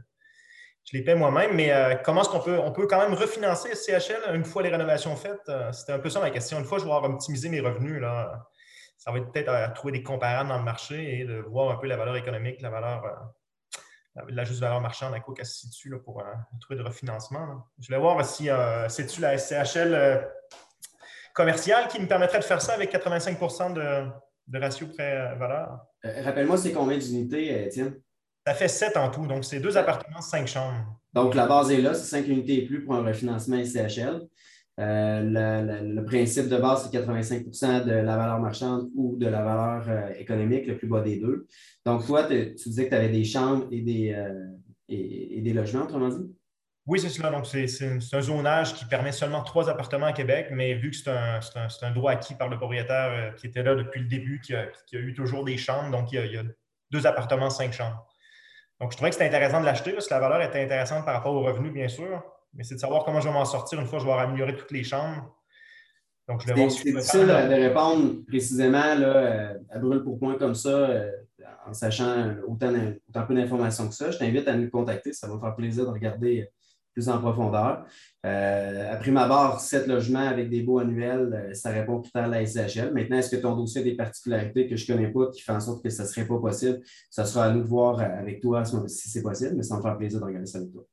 je 0.84 0.96
les 0.96 1.02
paie 1.02 1.16
moi-même. 1.16 1.54
Mais 1.56 1.72
euh, 1.72 1.96
comment 1.96 2.20
est-ce 2.20 2.30
qu'on 2.30 2.40
peut, 2.40 2.58
on 2.60 2.70
peut 2.70 2.86
quand 2.86 3.00
même 3.00 3.14
refinancer 3.14 3.74
CHL 3.74 4.34
une 4.34 4.44
fois 4.44 4.62
les 4.62 4.70
rénovations 4.70 5.16
faites? 5.16 5.50
C'était 5.72 5.92
un 5.92 5.98
peu 5.98 6.10
ça 6.10 6.20
ma 6.20 6.30
question. 6.30 6.60
Une 6.60 6.64
fois 6.64 6.78
je 6.78 6.84
vais 6.84 6.92
avoir 6.92 7.10
optimiser 7.10 7.48
mes 7.48 7.60
revenus, 7.60 8.00
là, 8.00 8.46
ça 8.98 9.10
va 9.10 9.18
être 9.18 9.32
peut-être 9.32 9.48
à 9.48 9.68
trouver 9.70 9.92
des 9.92 10.04
comparables 10.04 10.48
dans 10.48 10.58
le 10.58 10.64
marché 10.64 11.20
et 11.20 11.24
de 11.24 11.40
voir 11.40 11.70
un 11.72 11.76
peu 11.76 11.88
la 11.88 11.96
valeur 11.96 12.16
économique, 12.16 12.60
la 12.62 12.70
valeur 12.70 13.32
la 14.28 14.44
juste 14.44 14.60
valeur 14.60 14.80
marchande 14.80 15.14
à 15.14 15.20
quoi 15.20 15.34
qu'elle 15.34 15.46
se 15.46 15.60
situe 15.60 15.90
là, 15.90 15.98
pour 15.98 16.20
euh, 16.20 16.24
trouver 16.60 16.78
de 16.78 16.84
refinancement. 16.84 17.64
Je 17.78 17.86
voulais 17.86 17.98
voir 17.98 18.24
si 18.24 18.50
euh, 18.50 18.88
c'est-tu 18.88 19.20
la 19.20 19.38
SCHL 19.38 19.94
euh, 19.94 20.20
commerciale 21.34 21.88
qui 21.88 22.00
me 22.00 22.06
permettrait 22.06 22.38
de 22.38 22.44
faire 22.44 22.60
ça 22.60 22.74
avec 22.74 22.92
85% 22.92 23.74
de, 23.74 24.58
ratio 24.58 24.88
prêt-valeur. 24.88 25.78
Rappelle-moi, 26.02 26.56
c'est 26.56 26.72
combien 26.72 26.98
d'unités, 26.98 27.66
Étienne? 27.66 28.00
Ça 28.46 28.54
fait 28.54 28.68
7 28.68 28.96
en 28.96 29.10
tout, 29.10 29.26
donc 29.26 29.44
c'est 29.44 29.60
deux 29.60 29.76
appartements, 29.76 30.22
cinq 30.22 30.48
chambres. 30.48 30.98
Donc 31.12 31.34
la 31.34 31.46
base 31.46 31.70
est 31.70 31.80
là, 31.80 31.94
c'est 31.94 32.06
5 32.06 32.26
unités 32.26 32.62
et 32.62 32.66
plus 32.66 32.84
pour 32.84 32.94
un 32.94 33.02
refinancement 33.02 33.62
SCHL. 33.62 34.26
Euh, 34.80 35.82
le, 35.82 36.04
principe 36.04 36.48
de 36.48 36.56
base, 36.56 36.88
c'est 36.90 36.98
85% 36.98 37.84
de 37.84 37.92
la 37.92 38.16
valeur 38.16 38.38
marchande 38.40 38.88
ou 38.94 39.16
de 39.16 39.26
la 39.26 39.42
valeur 39.42 39.88
euh, 39.88 40.14
économique, 40.18 40.66
le 40.66 40.78
plus 40.78 40.88
bas 40.88 41.02
des 41.02 41.18
deux. 41.18 41.46
Donc, 41.84 42.06
toi, 42.06 42.24
tu 42.24 42.54
disais 42.54 42.84
que 42.84 42.90
tu 42.90 42.94
avais 42.94 43.10
des 43.10 43.24
chambres 43.24 43.66
et 43.70 43.82
des, 43.82 44.14
euh, 44.14 44.46
et, 44.88 45.40
des 45.42 45.52
logements, 45.52 45.82
autrement 45.82 46.08
dit? 46.08 46.34
Oui, 46.86 46.98
c'est 46.98 47.10
cela. 47.10 47.30
Donc, 47.30 47.46
c'est 47.46 47.66
un 48.14 48.20
zonage 48.22 48.74
qui 48.74 48.86
permet 48.86 49.12
seulement 49.12 49.42
trois 49.42 49.68
appartements 49.68 50.06
à 50.06 50.12
Québec, 50.14 50.48
mais 50.50 50.74
vu 50.74 50.90
que 50.90 50.96
c'est 50.96 51.10
un, 51.10 51.90
droit 51.90 52.12
acquis 52.12 52.34
par 52.34 52.48
le 52.48 52.56
propriétaire 52.56 53.34
qui 53.36 53.48
était 53.48 53.62
là 53.62 53.74
depuis 53.74 54.00
le 54.00 54.06
début, 54.06 54.40
qui 54.40 54.54
a, 54.54 54.66
eu 54.92 55.12
toujours 55.12 55.44
des 55.44 55.58
chambres, 55.58 55.90
donc 55.90 56.10
il 56.10 56.24
y, 56.32 56.38
a, 56.38 56.42
deux 56.90 57.06
appartements, 57.06 57.50
cinq 57.50 57.74
chambres. 57.74 58.08
Donc, 58.80 58.92
je 58.92 58.96
trouvais 58.96 59.10
que 59.10 59.16
c'était 59.16 59.28
intéressant 59.28 59.60
de 59.60 59.66
l'acheter 59.66 59.92
parce 59.92 60.08
que 60.08 60.14
la 60.14 60.20
valeur 60.20 60.40
était 60.40 60.64
intéressante 60.64 61.04
par 61.04 61.14
rapport 61.14 61.34
aux 61.34 61.42
revenus, 61.42 61.72
bien 61.72 61.88
sûr 61.88 62.22
mais 62.54 62.64
c'est 62.64 62.74
de 62.74 62.80
savoir 62.80 63.04
comment 63.04 63.20
je 63.20 63.28
vais 63.28 63.34
m'en 63.34 63.44
sortir 63.44 63.80
une 63.80 63.86
fois 63.86 63.98
que 63.98 64.04
je 64.04 64.10
vais 64.10 64.16
améliorer 64.16 64.56
toutes 64.56 64.70
les 64.70 64.84
chambres. 64.84 65.36
Donc, 66.28 66.42
c'est 66.46 66.54
difficile 66.54 67.26
de 67.26 67.54
répondre 67.54 68.24
précisément 68.26 68.94
là, 68.94 69.16
euh, 69.16 69.54
à 69.68 69.78
brûle 69.80 70.04
pour 70.04 70.18
point 70.18 70.36
comme 70.36 70.54
ça, 70.54 70.68
euh, 70.68 71.10
en 71.66 71.72
sachant 71.72 72.34
autant, 72.46 72.72
autant 73.08 73.26
peu 73.26 73.34
d'informations 73.34 73.88
que 73.88 73.94
ça. 73.94 74.12
Je 74.12 74.18
t'invite 74.18 74.46
à 74.46 74.54
nous 74.54 74.70
contacter. 74.70 75.12
Ça 75.12 75.26
va 75.26 75.34
me 75.34 75.40
faire 75.40 75.56
plaisir 75.56 75.86
de 75.86 75.90
regarder 75.90 76.48
plus 76.92 77.08
en 77.08 77.18
profondeur. 77.18 77.84
Euh, 78.26 78.92
après 78.92 79.10
ma 79.10 79.26
barre, 79.26 79.60
7 79.60 79.88
logements 79.88 80.26
avec 80.28 80.50
des 80.50 80.62
baux 80.62 80.78
annuels, 80.78 81.50
ça 81.54 81.70
répond 81.70 82.00
tout 82.00 82.10
à 82.14 82.28
la 82.28 82.44
SHL. 82.44 82.92
Maintenant, 82.92 83.16
est-ce 83.16 83.34
que 83.34 83.40
ton 83.40 83.56
dossier 83.56 83.80
a 83.80 83.84
des 83.84 83.96
particularités 83.96 84.68
que 84.68 84.76
je 84.76 84.92
ne 84.92 84.96
connais 84.96 85.10
pas 85.10 85.30
qui 85.32 85.40
font 85.40 85.54
en 85.54 85.60
sorte 85.60 85.82
que 85.82 85.90
ça 85.90 86.04
ne 86.04 86.08
serait 86.08 86.26
pas 86.26 86.38
possible? 86.38 86.80
Ça 87.10 87.24
sera 87.24 87.46
à 87.46 87.50
nous 87.50 87.62
de 87.62 87.68
voir 87.68 88.00
avec 88.00 88.40
toi 88.40 88.64
si 88.64 89.08
c'est 89.08 89.22
possible, 89.22 89.56
mais 89.56 89.62
ça 89.64 89.76
me 89.76 89.82
faire 89.82 89.96
plaisir 89.96 90.20
de 90.20 90.24
regarder 90.24 90.46
ça 90.46 90.58
avec 90.58 90.72
toi. 90.72 90.84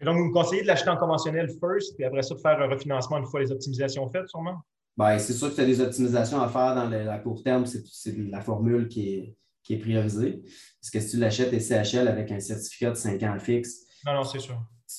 Et 0.00 0.04
donc, 0.04 0.18
vous 0.18 0.26
me 0.26 0.32
conseillez 0.32 0.62
de 0.62 0.66
l'acheter 0.66 0.90
en 0.90 0.96
conventionnel 0.96 1.48
first, 1.60 1.96
puis 1.96 2.04
après 2.04 2.22
ça, 2.22 2.34
de 2.34 2.40
faire 2.40 2.60
un 2.60 2.68
refinancement 2.68 3.18
une 3.18 3.26
fois 3.26 3.40
les 3.40 3.50
optimisations 3.50 4.08
faites, 4.10 4.28
sûrement? 4.28 4.58
Bien, 4.96 5.18
c'est 5.18 5.32
sûr 5.32 5.50
que 5.50 5.54
tu 5.54 5.60
as 5.60 5.66
des 5.66 5.80
optimisations 5.80 6.40
à 6.40 6.48
faire 6.48 6.74
dans 6.74 6.88
le, 6.88 7.22
court 7.22 7.42
terme. 7.42 7.66
C'est 7.66 8.16
la 8.16 8.40
formule 8.40 8.88
qui 8.88 9.08
est, 9.14 9.36
qui 9.62 9.74
est 9.74 9.78
priorisée. 9.78 10.42
Parce 10.80 10.90
que 10.90 11.00
si 11.00 11.10
tu 11.12 11.16
l'achètes 11.18 11.58
CHL 11.60 12.08
avec 12.08 12.30
un 12.30 12.40
certificat 12.40 12.90
de 12.90 12.96
5 12.96 13.22
ans 13.22 13.38
fixe, 13.38 13.86
non, 14.06 14.14
non, 14.14 14.24
c'est 14.24 14.38
sûr. 14.38 14.56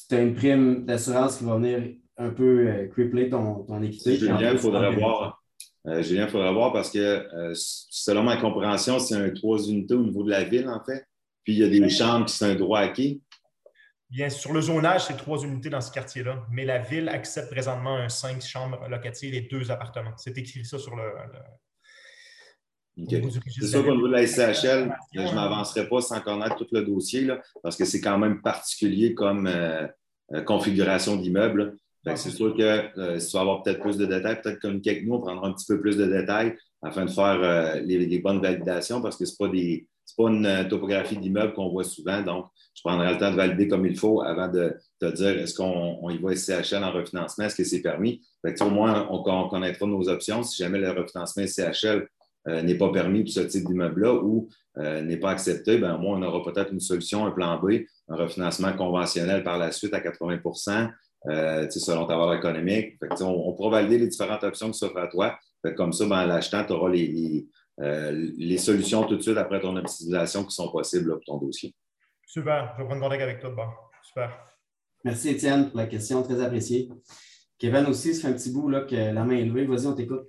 Tu 0.10 0.16
as 0.16 0.22
une 0.22 0.34
prime 0.34 0.86
d'assurance 0.86 1.38
qui 1.38 1.45
va 1.45 1.56
venir 1.56 1.93
un 2.18 2.30
peu 2.30 2.68
euh, 2.68 2.88
crippler 2.88 3.30
ton, 3.30 3.64
ton 3.64 3.82
équité. 3.82 4.18
Julien, 4.18 4.52
il 4.52 4.58
faudrait 4.58 4.93
voir. 4.93 5.41
Euh, 5.86 6.02
Julien, 6.02 6.26
il 6.26 6.30
faudrait 6.30 6.54
voir 6.54 6.74
parce 6.74 6.89
que 6.89 7.00
euh, 7.00 7.54
selon 7.56 8.24
ma 8.24 8.36
compréhension, 8.38 9.00
c'est 9.00 9.16
un 9.16 9.30
trois 9.30 9.60
unités 9.60 9.93
au 9.93 10.04
niveau 10.04 10.24
de 10.24 10.30
la 10.30 10.43
ville, 10.43 10.68
en 10.68 10.84
fait. 10.84 11.06
Puis 11.43 11.54
il 11.54 11.60
y 11.60 11.64
a 11.64 11.70
des 11.70 11.88
chambres 11.89 12.26
qui 12.26 12.36
sont 12.36 12.45
un 12.45 12.56
droit 12.56 12.80
acquis. 12.80 13.22
Bien, 14.10 14.30
sur 14.30 14.53
le 14.53 14.62
zonage, 14.62 15.05
c'est 15.05 15.18
trois 15.18 15.39
unités 15.43 15.70
dans 15.70 15.82
ce 15.82 15.91
quartier-là, 15.91 16.45
mais 16.49 16.64
la 16.64 16.80
ville 16.80 17.10
accepte 17.10 17.51
présentement 17.51 17.97
un 17.97 18.08
cinq 18.08 18.41
chambres 18.41 18.88
locatives 18.88 19.34
et 19.34 19.41
deux 19.41 19.70
appartements. 19.70 20.14
C'est 20.16 20.38
écrit 20.38 20.64
ça 20.64 20.80
sur 20.80 20.95
le. 20.95 21.03
C'est 23.10 23.68
sûr 23.68 23.86
qu'au 23.86 23.93
niveau 23.93 24.08
de 24.08 24.14
la 24.14 24.26
SCHL, 24.26 24.95
je 25.14 25.22
ne 25.22 25.34
m'avancerai 25.34 25.88
pas 25.88 26.01
sans 26.01 26.22
connaître 26.22 26.55
tout 26.55 26.68
le 26.72 26.84
dossier, 26.84 27.22
là, 27.22 27.41
parce 27.62 27.76
que 27.76 27.86
c'est 27.86 28.01
quand 28.01 28.18
même 28.18 28.41
particulier 28.41 29.14
comme 29.14 29.45
euh, 29.45 29.86
euh, 30.34 30.41
configuration 30.41 31.18
d'immeuble. 31.18 31.78
C'est 32.16 32.32
sûr 32.32 32.55
que 32.55 32.62
euh, 32.62 33.20
si 33.20 33.30
tu 33.30 33.34
vas 33.36 33.41
avoir 33.41 33.64
peut-être 33.64 33.82
plus 33.82 33.97
de 33.97 34.05
détails, 34.05 34.41
peut-être 34.41 34.60
comme 34.60 34.82
avec 34.84 35.05
nous, 35.05 35.16
on 35.16 35.20
prendra 35.20 35.49
un 35.49 35.51
petit 35.51 35.66
peu 35.68 35.82
plus 35.82 35.97
de 35.97 36.05
détails 36.05 36.55
afin 36.82 37.03
de 37.03 37.12
faire 37.12 37.82
les, 37.82 38.05
les, 38.05 38.20
bonnes 38.20 38.41
validations 38.41 39.01
parce 39.01 39.18
que 39.18 39.26
ce 39.26 39.34
n'est 39.34 39.47
pas 39.47 39.53
des 39.53 39.88
ce 40.08 40.16
pas 40.16 40.30
une 40.30 40.45
euh, 40.45 40.64
topographie 40.64 41.18
d'immeuble 41.18 41.53
qu'on 41.53 41.70
voit 41.70 41.84
souvent. 41.84 42.22
Donc, 42.22 42.45
je 42.74 42.82
prendrai 42.82 43.12
le 43.12 43.20
temps 43.20 43.32
de 43.32 43.36
valider 43.36 43.68
comme 43.68 43.86
il 43.86 43.97
faut 43.97 44.22
avant 44.22 44.47
de 44.47 44.74
te 45.01 45.05
dire 45.05 45.38
est-ce 45.38 45.53
qu'on 45.53 46.10
y 46.10 46.18
va 46.18 46.36
SCHL 46.36 46.84
en 46.84 46.91
refinancement, 46.91 47.45
est-ce 47.45 47.55
que 47.55 47.64
c'est 47.64 47.82
permis? 47.82 48.22
au 48.62 48.70
moins, 48.70 49.08
on, 49.12 49.49
connaîtra 49.49 49.86
nos 49.86 50.08
options. 50.08 50.43
Si 50.43 50.64
jamais 50.64 50.80
le 50.80 50.91
refinancement 50.91 51.45
SCHL 51.45 52.08
euh, 52.47 52.62
n'est 52.62 52.78
pas 52.78 52.89
permis 52.91 53.24
pour 53.24 53.34
ce 53.34 53.41
type 53.41 53.66
d'immeuble-là 53.66 54.14
ou 54.24 54.47
euh, 54.78 55.01
n'est 55.01 55.18
pas 55.18 55.32
accepté, 55.32 55.78
bien, 55.78 55.95
au 55.95 55.99
moins, 55.99 56.18
on 56.18 56.24
aura 56.24 56.49
peut-être 56.49 56.72
une 56.72 56.80
solution, 56.80 57.26
un 57.26 57.32
plan 57.32 57.60
B, 57.60 57.82
un 58.08 58.16
refinancement 58.16 58.72
conventionnel 58.74 59.43
par 59.43 59.58
la 59.58 59.74
suite 59.74 59.93
à 59.93 59.99
80% 59.99 60.89
selon 61.70 62.05
ta 62.05 62.16
valeur 62.16 62.36
économique. 62.36 62.97
on, 63.20 63.51
pourra 63.53 63.82
valider 63.82 63.97
les 63.97 64.08
différentes 64.08 64.45
options 64.45 64.72
qui 64.72 64.78
s'offrent 64.78 64.99
à 64.99 65.08
toi. 65.08 65.38
comme 65.76 65.91
ça, 65.91 66.05
ben, 66.05 66.22
en 66.22 66.26
l'achetant, 66.26 66.64
tu 66.64 66.72
auras 66.72 66.89
les 66.89 67.49
euh, 67.80 68.32
les 68.38 68.58
solutions 68.58 69.06
tout 69.06 69.18
de 69.18 69.22
suite 69.22 69.38
après 69.38 69.60
ton 69.60 69.76
optimisation 69.76 70.44
qui 70.44 70.56
sont 70.56 70.72
possibles 70.72 71.12
pour 71.12 71.26
ton 71.26 71.38
dossier. 71.38 71.76
Super. 72.26 72.74
Je 72.76 72.82
vais 72.82 72.88
prendre 72.88 73.02
contact 73.02 73.22
avec 73.22 73.40
toi 73.40 73.50
de 73.52 73.56
Super. 74.04 74.46
Merci, 75.04 75.30
Étienne, 75.30 75.70
pour 75.70 75.78
la 75.78 75.88
question. 75.88 76.24
Très 76.24 76.42
appréciée. 76.42 76.90
Kevin 77.58 77.86
aussi, 77.86 78.14
ça 78.14 78.28
fait 78.28 78.34
un 78.34 78.38
petit 78.38 78.52
bout 78.52 78.70
là, 78.70 78.82
que 78.82 78.96
la 78.96 79.24
main 79.24 79.38
est 79.38 79.46
levée. 79.46 79.66
Vas-y, 79.66 79.88
on 79.88 79.94
t'écoute. 79.94 80.28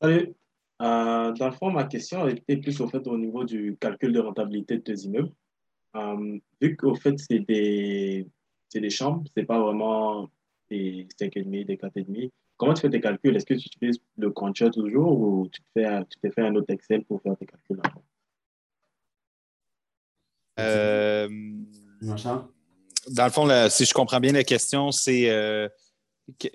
Salut. 0.00 0.34
Euh, 0.82 1.32
dans 1.32 1.46
le 1.46 1.52
fond, 1.52 1.70
ma 1.70 1.84
question 1.84 2.26
était 2.28 2.58
plus 2.58 2.80
au 2.80 2.88
fait 2.88 3.06
au 3.06 3.16
niveau 3.16 3.44
du 3.44 3.76
calcul 3.80 4.12
de 4.12 4.20
rentabilité 4.20 4.76
de 4.76 4.82
tes 4.82 4.94
immeubles. 5.04 5.32
Euh, 5.96 6.38
vu 6.60 6.76
qu'au 6.76 6.94
fait, 6.94 7.18
c'est 7.18 7.38
des, 7.40 8.26
des 8.74 8.90
chambres, 8.90 9.24
c'est 9.34 9.44
pas 9.44 9.58
vraiment 9.58 10.28
des 10.68 11.06
5,5, 11.18 11.64
des 11.64 11.76
4,5. 11.76 12.30
Comment 12.56 12.74
tu 12.74 12.82
fais 12.82 12.90
tes 12.90 13.00
calculs? 13.00 13.36
Est-ce 13.36 13.44
que 13.44 13.54
tu 13.54 13.66
utilises 13.66 14.00
le 14.16 14.30
Concha 14.30 14.70
toujours 14.70 15.20
ou 15.20 15.48
tu 15.48 15.60
te 15.60 15.66
fais, 15.74 16.04
tu 16.04 16.18
te 16.18 16.32
fais 16.32 16.42
un 16.42 16.54
autre 16.54 16.72
Excel 16.72 17.04
pour 17.04 17.20
faire 17.20 17.36
tes 17.36 17.46
calculs 17.46 17.80
avant? 17.84 18.02
Euh, 20.58 21.28
dans 23.10 23.24
le 23.24 23.30
fond, 23.30 23.68
si 23.68 23.84
je 23.84 23.92
comprends 23.92 24.20
bien 24.20 24.32
la 24.32 24.44
question, 24.44 24.90
c'est 24.90 25.28
euh, 25.28 25.68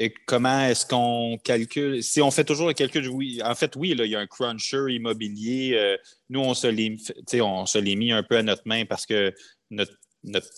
euh, 0.02 0.10
comment 0.26 0.62
est-ce 0.66 0.88
qu'on 0.88 1.38
calcule? 1.44 2.02
Si 2.02 2.20
on 2.20 2.32
fait 2.32 2.44
toujours 2.44 2.68
le 2.68 2.74
calcul, 2.74 3.08
oui, 3.10 3.40
en 3.44 3.54
fait, 3.54 3.76
oui, 3.76 3.94
là, 3.94 4.06
il 4.06 4.12
y 4.12 4.16
a 4.16 4.20
un 4.20 4.28
cruncher 4.28 4.86
immobilier. 4.90 5.98
nous, 6.30 6.40
on 6.40 6.54
se 6.56 6.68
l'est 6.68 7.96
mis 7.96 8.12
un 8.12 8.24
peu 8.24 8.38
à 8.38 8.44
notre 8.44 8.64
main 8.66 8.86
parce 8.86 9.06
que 9.06 9.34
notre, 9.70 9.94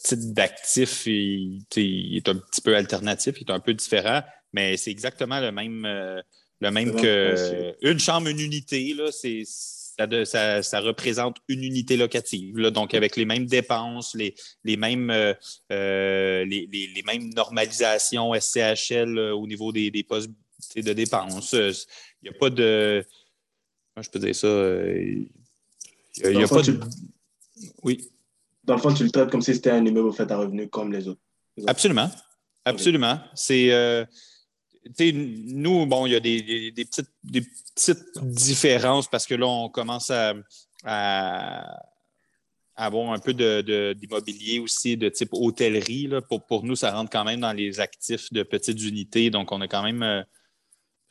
type 0.04 0.34
d'actif 0.34 1.06
est 1.08 2.28
un 2.30 2.36
petit 2.36 2.62
peu 2.62 2.76
alternatif, 2.76 3.42
il 3.42 3.50
est 3.50 3.54
un 3.54 3.60
peu 3.60 3.74
différent, 3.74 4.22
mais 4.54 4.78
c'est 4.78 4.92
exactement 4.92 5.40
le 5.40 5.52
même, 5.52 5.84
le 6.62 6.72
même 6.72 6.96
que 6.96 7.76
une 7.82 8.00
chambre, 8.00 8.28
une 8.28 8.40
unité. 8.40 8.96
C'est 9.12 9.44
ça, 10.26 10.80
représente 10.80 11.38
une 11.48 11.64
unité 11.64 11.98
locative. 11.98 12.56
donc, 12.70 12.94
avec 12.94 13.16
les 13.16 13.26
mêmes 13.26 13.46
dépenses, 13.46 14.16
les, 14.16 14.78
mêmes, 14.78 15.10
euh, 15.10 15.34
euh, 15.72 16.46
les, 16.46 17.04
mêmes 17.06 17.34
normalisations 17.34 18.34
SCHL 18.34 19.18
euh, 19.18 19.36
au 19.36 19.48
niveau 19.48 19.72
des, 19.72 19.92
postes 20.08 20.32
de 20.76 20.94
dépenses. 20.94 21.54
Il 21.54 21.74
n'y 22.24 22.30
a 22.30 22.40
pas 22.40 22.50
de. 22.50 23.06
je 24.02 24.10
peux 24.10 24.20
dire 24.20 24.36
ça. 24.36 24.48
Il 24.48 26.38
n'y 26.38 26.44
a, 26.44 26.48
pas 26.48 26.62
de. 26.62 26.80
Oui. 27.84 28.10
Dans 28.64 28.76
le 28.76 28.82
fond, 28.82 28.94
tu 28.94 29.04
le 29.04 29.12
traites 29.12 29.30
comme 29.30 29.42
si 29.42 29.54
c'était 29.54 29.72
un 29.72 29.86
immeuble 29.86 30.14
fait 30.14 30.32
à 30.32 30.38
revenu 30.38 30.70
comme 30.70 30.92
les 30.92 31.08
autres. 31.08 31.22
Absolument. 31.68 32.10
Absolument. 32.66 33.20
C'est 33.36 34.08
nous, 35.14 35.86
bon, 35.86 36.06
il 36.06 36.14
y 36.14 36.16
a 36.16 36.20
des, 36.20 36.72
petites, 36.72 37.10
des, 37.24 37.42
petites, 37.42 38.20
différences 38.22 39.08
parce 39.08 39.26
que 39.26 39.36
là, 39.36 39.48
on 39.48 39.70
commence 39.70 40.12
à, 40.12 40.34
avoir 42.76 43.14
un 43.14 43.20
peu 43.20 43.34
d'immobilier 43.94 44.60
aussi 44.60 44.98
de 44.98 45.10
type 45.10 45.30
hôtellerie. 45.32 46.10
Pour, 46.28 46.46
pour, 46.46 46.64
nous, 46.64 46.76
ça 46.76 46.92
rentre 46.92 47.12
quand 47.12 47.24
même 47.24 47.40
dans 47.40 47.54
les 47.54 47.80
actifs 47.80 48.32
de 48.34 48.44
petites 48.44 48.82
unités. 48.84 49.30
Donc, 49.30 49.52
on 49.52 49.62
a 49.62 49.68
quand 49.68 49.84
même 49.84 50.04
euh, 50.04 50.24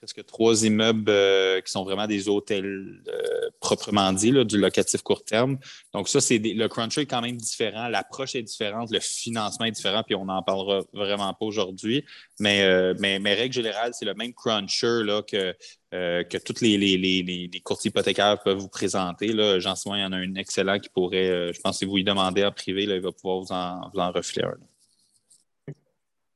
presque 0.02 0.26
trois 0.26 0.64
immeubles 0.64 1.08
euh, 1.10 1.60
qui 1.60 1.70
sont 1.70 1.84
vraiment 1.84 2.08
des 2.08 2.28
hôtels 2.28 3.04
euh, 3.06 3.50
proprement 3.60 4.12
dit, 4.12 4.32
du 4.44 4.58
locatif 4.58 5.00
court 5.02 5.24
terme. 5.24 5.58
Donc, 5.94 6.08
ça, 6.08 6.20
c'est 6.20 6.38
le 6.38 6.66
cruncher 6.66 7.02
est 7.02 7.06
quand 7.06 7.20
même 7.20 7.36
différent, 7.36 7.86
l'approche 7.86 8.34
est 8.34 8.42
différente, 8.42 8.90
le 8.90 8.98
financement 8.98 9.64
est 9.66 9.70
différent, 9.70 10.02
puis 10.02 10.16
on 10.16 10.24
n'en 10.24 10.42
parlera 10.42 10.80
vraiment 10.92 11.32
pas 11.34 11.46
aujourd'hui. 11.46 12.04
Mais, 12.40 12.62
euh, 12.62 12.94
mais, 12.98 13.20
mais, 13.20 13.34
règle 13.34 13.54
générale, 13.54 13.92
c'est 13.94 14.04
le 14.04 14.14
même 14.14 14.34
cruncher 14.34 15.04
là, 15.04 15.22
que, 15.22 15.54
que 15.92 16.38
tous 16.38 16.60
les, 16.62 16.76
les, 16.76 16.98
les, 16.98 17.60
courtiers 17.60 17.90
hypothécaires 17.90 18.42
peuvent 18.42 18.58
vous 18.58 18.68
présenter. 18.68 19.28
Là. 19.28 19.60
Jean 19.60 19.74
il 19.86 20.00
y 20.00 20.04
en 20.04 20.10
a 20.10 20.16
un 20.16 20.34
excellent 20.34 20.80
qui 20.80 20.88
pourrait, 20.88 21.52
je 21.52 21.60
pense, 21.60 21.78
si 21.78 21.84
vous 21.84 21.94
lui 21.94 22.04
demandez 22.04 22.44
en 22.44 22.50
privé, 22.50 22.86
là, 22.86 22.96
il 22.96 23.02
va 23.02 23.12
pouvoir 23.12 23.38
vous 23.38 23.52
en, 23.52 23.88
vous 23.94 24.00
en 24.00 24.10
refiler 24.10 24.48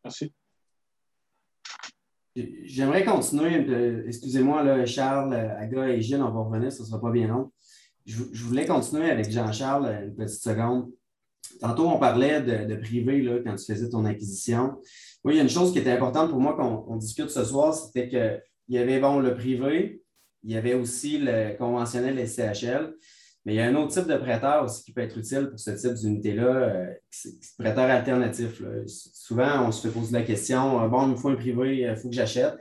Merci. 0.04 0.30
J'aimerais 2.64 3.04
continuer. 3.04 4.04
Excusez-moi, 4.06 4.84
Charles, 4.84 5.34
Aga 5.34 5.88
et 5.88 6.02
Gilles, 6.02 6.22
on 6.22 6.30
va 6.30 6.40
revenir, 6.40 6.72
ce 6.72 6.82
ne 6.82 6.86
sera 6.86 7.00
pas 7.00 7.10
bien 7.10 7.28
long. 7.28 7.50
Je, 8.04 8.22
voulais 8.44 8.66
continuer 8.66 9.10
avec 9.10 9.30
Jean-Charles 9.30 10.04
une 10.04 10.14
petite 10.14 10.42
seconde. 10.42 10.90
Tantôt, 11.60 11.88
on 11.88 11.98
parlait 11.98 12.42
de, 12.42 12.76
privé 12.76 13.22
là, 13.22 13.38
quand 13.44 13.56
tu 13.56 13.64
faisais 13.64 13.88
ton 13.88 14.04
acquisition. 14.04 14.76
Oui, 15.24 15.34
il 15.34 15.36
y 15.36 15.40
a 15.40 15.42
une 15.42 15.48
chose 15.48 15.72
qui 15.72 15.78
était 15.78 15.90
importante 15.90 16.30
pour 16.30 16.40
moi 16.40 16.54
qu'on 16.54 16.96
discute 16.96 17.30
ce 17.30 17.44
soir, 17.44 17.74
c'était 17.74 18.08
qu'il 18.08 18.40
y 18.68 18.78
avait 18.78 19.00
bon, 19.00 19.18
le 19.18 19.34
privé, 19.34 20.02
il 20.44 20.52
y 20.52 20.56
avait 20.56 20.74
aussi 20.74 21.18
le 21.18 21.56
conventionnel 21.56 22.28
SCHL. 22.28 22.94
Mais 23.46 23.54
il 23.54 23.56
y 23.58 23.60
a 23.60 23.66
un 23.66 23.74
autre 23.76 23.92
type 23.92 24.08
de 24.08 24.16
prêteur 24.16 24.64
aussi 24.64 24.82
qui 24.82 24.92
peut 24.92 25.02
être 25.02 25.16
utile 25.16 25.48
pour 25.48 25.60
ce 25.60 25.70
type 25.70 25.94
d'unité-là, 25.94 26.42
euh, 26.42 26.86
prêteur 27.56 27.88
alternatif. 27.88 28.60
Souvent, 28.86 29.68
on 29.68 29.70
se 29.70 29.86
fait 29.86 29.94
poser 29.94 30.12
la 30.12 30.22
question 30.22 30.82
euh, 30.82 30.88
bon, 30.88 31.06
il 31.06 31.12
me 31.12 31.16
faut 31.16 31.28
un 31.28 31.36
privé, 31.36 31.78
il 31.82 31.96
faut 31.96 32.08
que 32.08 32.14
j'achète. 32.14 32.56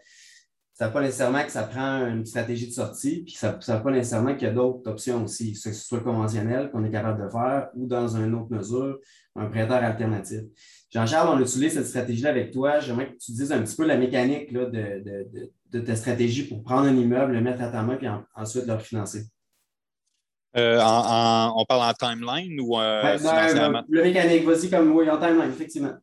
Ça 0.73 0.87
ne 0.87 0.93
pas 0.93 1.01
nécessairement 1.01 1.43
que 1.43 1.51
ça 1.51 1.63
prend 1.63 2.05
une 2.05 2.25
stratégie 2.25 2.67
de 2.67 2.73
sortie, 2.73 3.23
puis 3.23 3.33
ça 3.33 3.57
ne 3.67 3.79
pas 3.79 3.91
nécessairement 3.91 4.35
qu'il 4.35 4.47
y 4.47 4.51
a 4.51 4.53
d'autres 4.53 4.87
options 4.91 5.23
aussi, 5.23 5.53
que 5.53 5.57
ce 5.57 5.73
soit 5.73 6.01
conventionnel 6.01 6.69
qu'on 6.69 6.83
est 6.83 6.91
capable 6.91 7.23
de 7.23 7.29
faire 7.29 7.69
ou 7.75 7.87
dans 7.87 8.15
une 8.17 8.35
autre 8.35 8.51
mesure, 8.51 8.99
un 9.35 9.47
prêteur 9.47 9.83
alternatif. 9.83 10.41
Jean-Charles, 10.91 11.29
on 11.35 11.41
utilise 11.41 11.73
cette 11.73 11.87
stratégie-là 11.87 12.29
avec 12.29 12.51
toi. 12.51 12.79
J'aimerais 12.79 13.07
que 13.07 13.17
tu 13.17 13.31
dises 13.31 13.51
un 13.51 13.61
petit 13.63 13.75
peu 13.75 13.87
la 13.87 13.97
mécanique 13.97 14.53
de, 14.53 15.79
ta 15.79 15.95
stratégie 15.95 16.43
pour 16.43 16.61
prendre 16.61 16.87
un 16.87 16.95
immeuble, 16.95 17.33
le 17.33 17.41
mettre 17.41 17.63
à 17.63 17.69
ta 17.69 17.81
main, 17.81 17.95
puis 17.95 18.07
ensuite 18.35 18.67
le 18.67 18.73
refinancer. 18.73 19.23
Euh, 20.57 20.79
on 20.81 21.65
parle 21.65 21.81
en 21.81 21.93
timeline 21.93 22.59
ou 22.61 22.79
euh, 22.79 23.17
Le 23.89 24.03
mécanique, 24.03 24.45
vas-y 24.45 24.69
comme 24.69 24.93
oui, 24.93 25.09
en 25.09 25.17
timeline, 25.17 25.51
effectivement. 25.51 25.95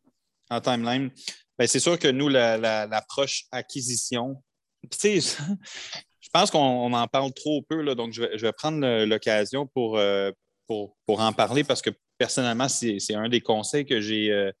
En 0.49 0.61
timeline. 0.61 1.09
Ben, 1.57 1.67
c'est 1.67 1.79
sûr 1.79 1.97
que 1.97 2.07
nous, 2.07 2.29
l'approche 2.29 3.45
acquisition, 3.51 4.43
je 4.91 6.29
pense 6.31 6.51
qu'on 6.51 6.93
en 6.93 7.07
parle 7.07 7.33
trop 7.33 7.63
peu, 7.63 7.81
là, 7.81 7.95
donc 7.95 8.13
je 8.13 8.21
vais, 8.21 8.53
prendre 8.53 9.05
l'occasion 9.05 9.67
euh, 9.77 10.31
pour, 10.67 10.95
pour, 11.05 11.21
en 11.21 11.33
parler 11.33 11.63
parce 11.63 11.81
que 11.81 11.89
personnellement, 12.17 12.69
c'est 12.69 13.15
un 13.15 13.29
des 13.29 13.41
conseils 13.41 13.85
que 13.85 14.01
j'ai 14.01 14.51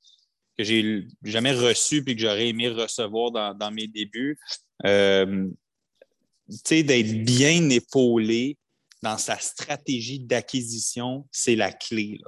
que 0.55 0.63
j'ai 0.63 1.07
jamais 1.23 1.51
reçu 1.51 2.03
et 2.05 2.15
que 2.15 2.21
j'aurais 2.21 2.49
aimé 2.49 2.69
recevoir 2.69 3.31
dans, 3.31 3.55
dans 3.55 3.71
mes 3.71 3.87
débuts. 3.87 4.37
d'être 4.83 5.47
bien 7.23 7.69
épaulé 7.69 8.59
dans 9.03 9.17
sa 9.17 9.37
stratégie 9.37 10.19
d'acquisition, 10.19 11.27
c'est 11.31 11.57
la 11.57 11.71
clé. 11.71 12.19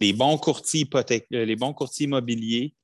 Les, 0.00 0.12
bons 0.12 0.38
courtiers 0.38 0.88
euh, 0.94 1.44
les 1.44 1.56
bons 1.56 1.74
courtiers 1.74 2.04
immobiliers 2.04 2.74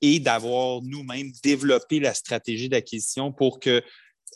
et 0.00 0.18
d'avoir 0.18 0.82
nous-mêmes 0.82 1.30
développé 1.44 2.00
la 2.00 2.12
stratégie 2.12 2.68
d'acquisition 2.68 3.32
pour 3.32 3.60
que, 3.60 3.82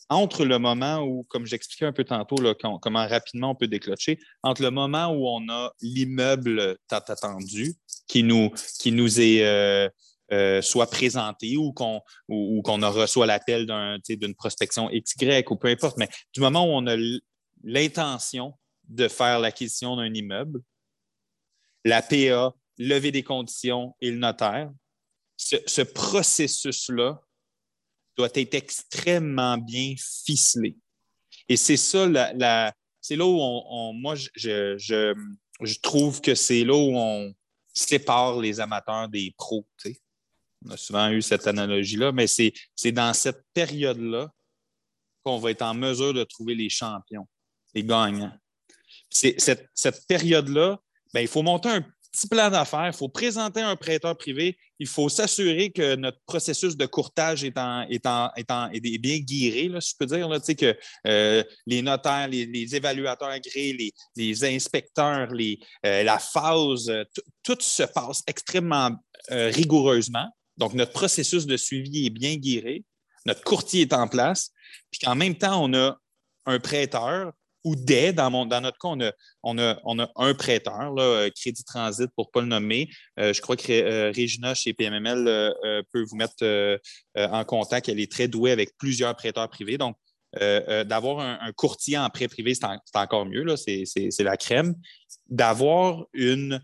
entre 0.09 0.44
le 0.44 0.61
moment 0.61 1.01
où, 1.01 1.24
comme 1.24 1.44
j'expliquais 1.44 1.86
un 1.86 1.92
peu 1.92 2.05
tantôt, 2.05 2.36
comment 2.80 3.09
rapidement 3.09 3.51
on 3.51 3.55
peut 3.57 3.66
déclencher, 3.66 4.20
entre 4.44 4.62
le 4.62 4.70
moment 4.70 5.09
où 5.09 5.26
on 5.26 5.49
a 5.49 5.72
l'immeuble 5.82 6.76
tant 6.86 6.99
attendu 6.99 7.74
qui 8.07 8.22
nous, 8.22 8.53
qui 8.78 8.92
nous 8.92 9.20
est 9.20 9.42
euh, 9.42 9.88
euh, 10.32 10.62
soit 10.62 10.88
présenté 10.88 11.57
ou 11.57 11.72
qu'on 11.72 12.01
ou, 12.28 12.62
qu'on 12.62 12.78
reçoit 12.90 13.26
l'appel 13.26 13.66
d'une 14.09 14.34
prospection 14.36 14.88
XY 14.88 15.42
ou 15.51 15.57
peu 15.57 15.68
importe, 15.68 15.97
mais 15.99 16.09
du 16.32 16.40
moment 16.40 16.64
où 16.64 16.70
on 16.70 16.86
a 16.86 16.97
l'intention 17.66 18.56
de 18.84 19.08
faire 19.08 19.40
l'acquisition 19.40 19.96
d'un 19.96 20.14
immeuble, 20.14 20.62
la 21.84 22.00
PA, 22.00 22.54
lever 22.78 23.10
des 23.10 23.24
conditions 23.24 23.94
et 24.00 24.10
le 24.10 24.18
notaire, 24.18 24.70
ce, 25.36 25.82
processus-là 25.82 27.20
doit 28.16 28.30
être 28.34 28.54
extrêmement 28.54 29.58
bien 29.58 29.94
ficelé. 30.24 30.76
Et 31.48 31.56
c'est 31.56 31.76
ça, 31.76 32.06
c'est 33.00 33.16
là 33.16 33.26
où 33.26 33.92
moi, 33.92 34.14
je, 34.14 35.80
trouve 35.80 36.20
que 36.20 36.34
c'est 36.34 36.64
là 36.64 36.74
où 36.74 36.96
on 36.96 37.34
sépare 37.74 38.40
les 38.40 38.60
amateurs 38.60 39.08
des 39.08 39.34
pros. 39.36 39.66
On 40.64 40.70
a 40.70 40.76
souvent 40.76 41.10
eu 41.10 41.20
cette 41.20 41.46
analogie-là, 41.46 42.12
mais 42.12 42.26
c'est 42.26 42.52
dans 42.92 43.12
cette 43.12 43.44
période-là 43.52 44.32
qu'on 45.24 45.38
va 45.38 45.50
être 45.50 45.62
en 45.62 45.74
mesure 45.74 46.14
de 46.14 46.22
trouver 46.22 46.54
les 46.54 46.70
champions 46.70 47.28
les 47.77 47.85
gagnants. 47.85 48.33
Cette, 49.11 49.68
cette 49.74 50.07
période-là, 50.09 50.79
ben, 51.14 51.20
il 51.20 51.29
faut 51.29 51.43
monter 51.43 51.68
un 51.68 51.83
petit 52.16 52.29
plan 52.29 52.51
d'affaires, 52.51 52.87
il 52.87 52.97
faut 52.97 53.09
présenter 53.09 53.61
un 53.61 53.77
prêteur 53.77 54.16
privé, 54.16 54.59
il 54.79 54.87
faut 54.87 55.09
s'assurer 55.09 55.70
que 55.70 55.97
notre 55.97 56.18
processus 56.27 56.77
de 56.77 56.87
courtage 56.87 57.45
est, 57.45 57.57
en, 57.59 57.87
est, 57.89 58.07
en, 58.07 58.31
est, 58.72 58.99
bien 58.99 59.18
guiré, 59.18 59.68
là, 59.68 59.81
si 59.81 59.93
je 59.93 59.97
peux 59.99 60.07
dire, 60.07 60.29
que 60.57 60.77
euh, 61.07 61.45
les 61.66 61.83
notaires, 61.83 62.29
les, 62.29 62.74
évaluateurs 62.74 63.29
agréés, 63.29 63.93
les, 64.16 64.45
inspecteurs, 64.45 65.33
les, 65.33 65.59
euh, 65.85 66.03
la 66.03 66.18
phase, 66.18 66.91
tout 67.43 67.59
se 67.61 67.83
passe 67.83 68.22
extrêmement 68.27 68.91
euh, 69.31 69.51
rigoureusement. 69.55 70.29
Donc, 70.57 70.72
notre 70.72 70.93
processus 70.93 71.47
de 71.47 71.57
suivi 71.57 72.07
est 72.07 72.11
bien 72.11 72.37
guiré, 72.37 72.83
notre 73.27 73.43
courtier 73.43 73.83
est 73.83 73.93
en 73.93 74.09
place, 74.09 74.53
puis 74.91 75.01
qu'en 75.01 75.14
même 75.14 75.35
temps, 75.35 75.62
on 75.62 75.74
a 75.74 75.99
un 76.47 76.59
prêteur 76.61 77.33
ou 77.66 77.74
des, 77.74 78.12
dans, 78.12 78.30
notre 78.30 78.78
cas, 78.78 79.12
on 79.42 79.58
a, 79.58 80.10
un 80.14 80.34
prêteur, 80.34 80.94
euh, 80.98 81.28
Crédit 81.34 81.64
Transit 81.64 82.08
pour 82.14 82.26
ne 82.26 82.30
pas 82.30 82.40
le 82.40 82.46
nommer. 82.46 82.88
Euh, 83.18 83.32
je 83.32 83.40
crois 83.40 83.56
que 83.56 83.72
euh, 83.72 84.12
Régina 84.14 84.54
chez 84.54 84.72
PMML 84.72 85.24
peut 85.92 86.04
vous 86.08 86.14
mettre 86.14 86.78
en 87.16 87.44
contact. 87.44 87.88
Elle 87.88 87.98
est 87.98 88.10
très 88.10 88.28
douée 88.28 88.52
avec 88.52 88.70
plusieurs 88.78 89.16
prêteurs 89.16 89.48
privés. 89.50 89.78
Donc, 89.78 89.96
d'avoir 90.32 91.18
un, 91.18 91.52
courtier 91.52 91.98
en 91.98 92.08
prêt 92.08 92.28
privé, 92.28 92.54
c'est 92.54 92.64
encore 92.94 93.26
mieux, 93.26 93.44
c'est 93.56 94.20
la 94.20 94.36
crème. 94.36 94.76
D'avoir 95.28 96.04
une, 96.12 96.60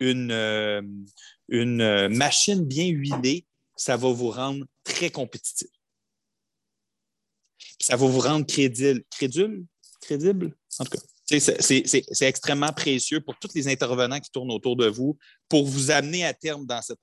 euh, 0.00 0.82
machine 2.10 2.64
bien 2.64 2.86
huilée, 2.86 3.44
ça 3.74 3.96
va 3.96 4.12
vous 4.12 4.30
rendre 4.30 4.64
très 4.84 5.10
compétitif. 5.10 5.68
Ça 7.80 7.96
va 7.96 8.06
vous 8.06 8.20
rendre 8.20 8.46
crédible. 8.46 9.02
Crédule? 9.10 9.66
Crédible? 10.02 10.54
En 10.78 10.84
tout 10.84 10.98
cas. 10.98 11.02
C'est 11.24 12.26
extrêmement 12.26 12.72
précieux 12.72 13.20
pour 13.20 13.38
tous 13.38 13.54
les 13.54 13.68
intervenants 13.68 14.20
qui 14.20 14.30
tournent 14.30 14.52
autour 14.52 14.76
de 14.76 14.86
vous 14.86 15.16
pour 15.48 15.66
vous 15.66 15.90
amener 15.90 16.26
à 16.26 16.34
terme 16.34 16.66
dans 16.66 16.82
cette 16.82 16.98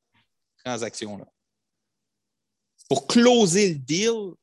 transaction-là. 0.63 1.25
Pour 2.87 3.07
closer 3.07 3.69
le 3.69 3.79
deal, 3.79 4.33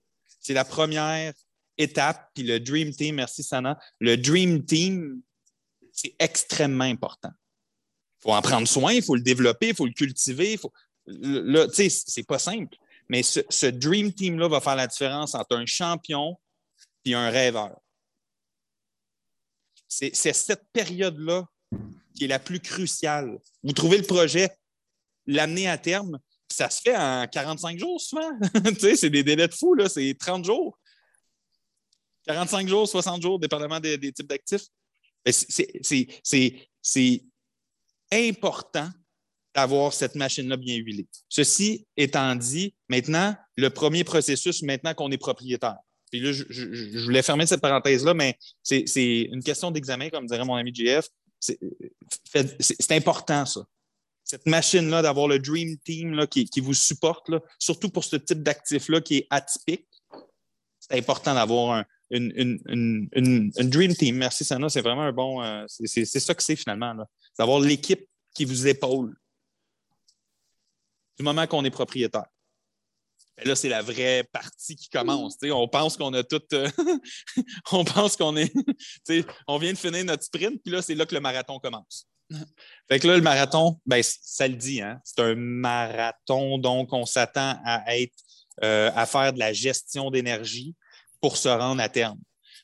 c'est 0.40 0.54
la 0.54 0.64
première 0.64 1.32
étape. 1.78 2.30
Puis 2.34 2.42
le 2.42 2.58
Dream 2.58 2.92
Team, 2.92 3.16
merci 3.16 3.42
Sana, 3.44 3.78
le 4.00 4.16
Dream 4.16 4.64
Team, 4.64 5.20
c'est 5.92 6.16
extrêmement 6.18 6.84
important. 6.84 7.30
Il 8.18 8.22
faut 8.22 8.32
en 8.32 8.42
prendre 8.42 8.66
soin, 8.66 8.92
il 8.92 9.02
faut 9.02 9.14
le 9.14 9.22
développer, 9.22 9.68
il 9.68 9.74
faut 9.74 9.86
le 9.86 9.92
cultiver. 9.92 10.56
Faut... 10.56 10.72
Là, 11.06 11.68
c'est 11.72 12.26
pas 12.26 12.38
simple. 12.38 12.76
Mais 13.08 13.22
ce 13.22 13.66
Dream 13.66 14.12
Team-là 14.12 14.48
va 14.48 14.60
faire 14.60 14.74
la 14.74 14.88
différence 14.88 15.34
entre 15.34 15.54
un 15.54 15.66
champion 15.66 16.36
et 17.04 17.14
un 17.14 17.30
rêveur. 17.30 17.78
C'est 19.88 20.12
cette 20.14 20.64
période-là 20.72 21.46
qui 22.14 22.24
est 22.24 22.28
la 22.28 22.38
plus 22.38 22.60
cruciale. 22.60 23.38
Vous 23.62 23.72
trouvez 23.72 23.98
le 23.98 24.04
projet, 24.04 24.50
l'amener 25.26 25.68
à 25.68 25.78
terme, 25.78 26.18
ça 26.50 26.70
se 26.70 26.80
fait 26.80 26.96
en 26.96 27.26
45 27.26 27.78
jours 27.78 28.00
souvent. 28.00 28.30
c'est 28.96 29.10
des 29.10 29.22
délais 29.22 29.48
de 29.48 29.54
fou, 29.54 29.76
c'est 29.88 30.14
30 30.18 30.44
jours. 30.44 30.78
45 32.26 32.68
jours, 32.68 32.88
60 32.88 33.22
jours, 33.22 33.38
dépendamment 33.38 33.80
des, 33.80 33.98
types 34.12 34.26
d'actifs. 34.26 34.66
C'est 36.82 37.24
important 38.12 38.90
d'avoir 39.54 39.92
cette 39.92 40.14
machine-là 40.14 40.56
bien 40.56 40.76
huilée. 40.76 41.06
Ceci 41.28 41.86
étant 41.96 42.34
dit, 42.34 42.74
maintenant, 42.88 43.34
le 43.56 43.70
premier 43.70 44.04
processus, 44.04 44.62
maintenant 44.62 44.94
qu'on 44.94 45.10
est 45.10 45.18
propriétaire. 45.18 45.76
Puis 46.16 46.24
là, 46.24 46.32
je, 46.32 47.04
voulais 47.04 47.22
fermer 47.22 47.46
cette 47.46 47.60
parenthèse-là, 47.60 48.14
mais 48.14 48.38
c'est 48.62 49.28
une 49.30 49.42
question 49.42 49.70
d'examen, 49.70 50.08
comme 50.08 50.26
dirait 50.26 50.44
mon 50.44 50.54
ami 50.54 50.74
JF. 50.74 51.08
C'est 51.38 52.92
important, 52.92 53.44
ça. 53.44 53.66
Cette 54.24 54.46
machine-là, 54.46 55.02
d'avoir 55.02 55.28
le 55.28 55.38
Dream 55.38 55.76
Team 55.84 56.26
qui, 56.26 56.60
vous 56.60 56.72
supporte, 56.72 57.30
surtout 57.58 57.90
pour 57.90 58.02
ce 58.02 58.16
type 58.16 58.42
d'actif-là 58.42 59.00
qui 59.02 59.18
est 59.18 59.26
atypique, 59.28 59.86
c'est 60.80 60.96
important 60.96 61.34
d'avoir 61.34 61.84
une, 62.10 62.58
Dream 63.58 63.94
Team. 63.94 64.16
Merci, 64.16 64.44
Sana. 64.44 64.70
C'est 64.70 64.80
vraiment 64.80 65.02
un 65.02 65.12
bon. 65.12 65.42
Euh, 65.42 65.64
c'est 65.68 66.06
ça 66.06 66.34
que 66.34 66.42
c'est 66.42 66.56
finalement. 66.56 66.94
D'avoir 67.38 67.60
l'équipe 67.60 68.08
qui 68.34 68.46
vous 68.46 68.66
épaule 68.66 69.14
du 71.18 71.24
moment 71.24 71.46
qu'on 71.46 71.64
est 71.64 71.70
propriétaire. 71.70 72.26
Là, 73.44 73.54
c'est 73.54 73.68
la 73.68 73.82
vraie 73.82 74.24
partie 74.32 74.76
qui 74.76 74.88
commence. 74.88 75.36
On 75.42 75.68
pense 75.68 75.96
qu'on 75.96 76.12
a 76.14 76.22
tout. 76.22 76.42
Euh, 76.52 76.68
on 77.72 77.84
pense 77.84 78.16
qu'on 78.16 78.36
est. 78.36 78.52
on 79.46 79.58
vient 79.58 79.72
de 79.72 79.78
finir 79.78 80.04
notre 80.04 80.24
sprint, 80.24 80.62
puis 80.62 80.72
là, 80.72 80.80
c'est 80.80 80.94
là 80.94 81.04
que 81.04 81.14
le 81.14 81.20
marathon 81.20 81.58
commence. 81.58 82.06
Fait 82.88 82.98
que 82.98 83.06
là, 83.06 83.16
le 83.16 83.22
marathon, 83.22 83.78
ben, 83.84 84.02
ça 84.02 84.48
le 84.48 84.54
dit, 84.56 84.80
hein? 84.80 85.00
c'est 85.04 85.20
un 85.20 85.34
marathon, 85.34 86.58
donc 86.58 86.92
on 86.92 87.04
s'attend 87.04 87.60
à 87.64 87.96
être 87.96 88.14
euh, 88.64 88.90
à 88.94 89.04
faire 89.04 89.34
de 89.34 89.38
la 89.38 89.52
gestion 89.52 90.10
d'énergie 90.10 90.74
pour 91.20 91.36
se 91.36 91.48
rendre 91.48 91.82
à 91.82 91.88
terme. 91.88 92.18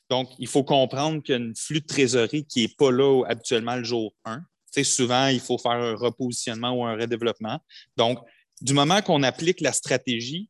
Donc, 0.09 0.29
il 0.39 0.47
faut 0.47 0.63
comprendre 0.63 1.21
qu'il 1.21 1.33
y 1.33 1.37
a 1.37 1.41
une 1.41 1.55
flux 1.55 1.81
de 1.81 1.85
trésorerie 1.85 2.45
qui 2.45 2.61
n'est 2.61 2.73
pas 2.75 2.91
là 2.91 3.23
habituellement 3.27 3.75
le 3.75 3.83
jour 3.83 4.13
1. 4.25 4.43
souvent, 4.83 5.27
il 5.27 5.39
faut 5.39 5.57
faire 5.57 5.71
un 5.71 5.95
repositionnement 5.95 6.71
ou 6.71 6.83
un 6.83 6.95
redéveloppement. 6.95 7.59
Donc, 7.95 8.19
du 8.61 8.73
moment 8.73 9.01
qu'on 9.01 9.23
applique 9.23 9.61
la 9.61 9.71
stratégie, 9.71 10.49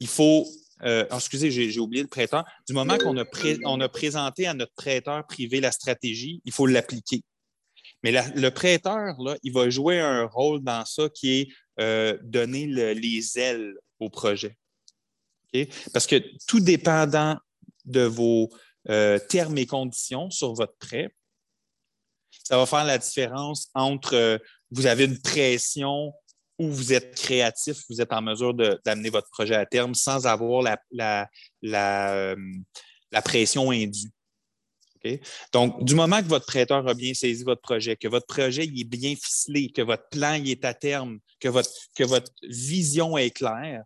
il 0.00 0.08
faut. 0.08 0.46
Euh, 0.84 1.04
oh, 1.10 1.16
excusez, 1.16 1.50
j'ai 1.50 1.80
oublié 1.80 2.02
le 2.02 2.08
prêteur. 2.08 2.44
Du 2.68 2.72
moment 2.72 2.98
qu'on 2.98 3.18
a, 3.18 3.24
on 3.64 3.80
a 3.80 3.88
présenté 3.88 4.46
à 4.46 4.54
notre 4.54 4.74
prêteur 4.74 5.26
privé 5.26 5.60
la 5.60 5.72
stratégie, 5.72 6.40
il 6.44 6.52
faut 6.52 6.66
l'appliquer. 6.66 7.22
Mais 8.04 8.12
le 8.12 8.50
prêteur, 8.50 9.20
là, 9.20 9.36
il 9.42 9.52
va 9.52 9.68
jouer 9.70 9.98
un 9.98 10.26
rôle 10.26 10.62
dans 10.62 10.84
ça 10.84 11.08
qui 11.08 11.40
est 11.40 11.48
euh, 11.80 12.16
donner 12.22 12.66
les 12.66 13.38
ailes 13.38 13.74
au 13.98 14.08
projet. 14.08 14.56
Parce 15.92 16.06
que 16.06 16.22
tout 16.46 16.60
dépendant 16.60 17.36
de 17.84 18.02
vos 18.02 18.50
euh, 18.88 19.18
termes 19.18 19.58
et 19.58 19.66
conditions 19.66 20.30
sur 20.30 20.54
votre 20.54 20.76
prêt, 20.78 21.12
ça 22.44 22.56
va 22.56 22.66
faire 22.66 22.84
la 22.84 22.98
différence 22.98 23.68
entre 23.74 24.40
vous 24.70 24.86
avez 24.86 25.04
une 25.04 25.20
pression 25.20 26.12
où 26.58 26.70
vous 26.70 26.92
êtes 26.92 27.14
créatif, 27.14 27.78
vous 27.88 28.00
êtes 28.00 28.12
en 28.12 28.22
mesure 28.22 28.54
d'amener 28.54 29.10
votre 29.10 29.30
projet 29.30 29.54
à 29.54 29.66
terme 29.66 29.94
sans 29.94 30.26
avoir 30.26 30.62
la, 30.90 31.28
euh, 31.64 32.36
pression 33.24 33.70
indue. 33.70 34.10
Donc, 35.52 35.84
du 35.84 35.94
moment 35.94 36.20
que 36.20 36.28
votre 36.28 36.46
prêteur 36.46 36.86
a 36.86 36.94
bien 36.94 37.14
saisi 37.14 37.44
votre 37.44 37.62
projet, 37.62 37.96
que 37.96 38.08
votre 38.08 38.26
projet 38.26 38.64
est 38.64 38.84
bien 38.84 39.14
ficelé, 39.14 39.70
que 39.70 39.82
votre 39.82 40.08
plan 40.08 40.34
est 40.34 40.64
à 40.64 40.74
terme, 40.74 41.20
que 41.40 41.48
votre, 41.48 41.70
que 41.94 42.04
votre 42.04 42.32
vision 42.42 43.16
est 43.16 43.30
claire, 43.30 43.84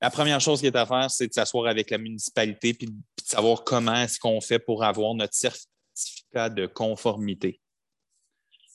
la 0.00 0.10
première 0.10 0.40
chose 0.40 0.60
qui 0.60 0.66
est 0.66 0.76
à 0.76 0.86
faire, 0.86 1.10
c'est 1.10 1.28
de 1.28 1.32
s'asseoir 1.32 1.66
avec 1.66 1.90
la 1.90 1.98
municipalité 1.98 2.76
et 2.80 2.86
de 2.86 2.92
savoir 3.24 3.64
comment 3.64 3.96
est-ce 3.96 4.18
qu'on 4.18 4.40
fait 4.40 4.58
pour 4.58 4.84
avoir 4.84 5.14
notre 5.14 5.34
certificat 5.34 6.50
de 6.50 6.66
conformité. 6.66 7.60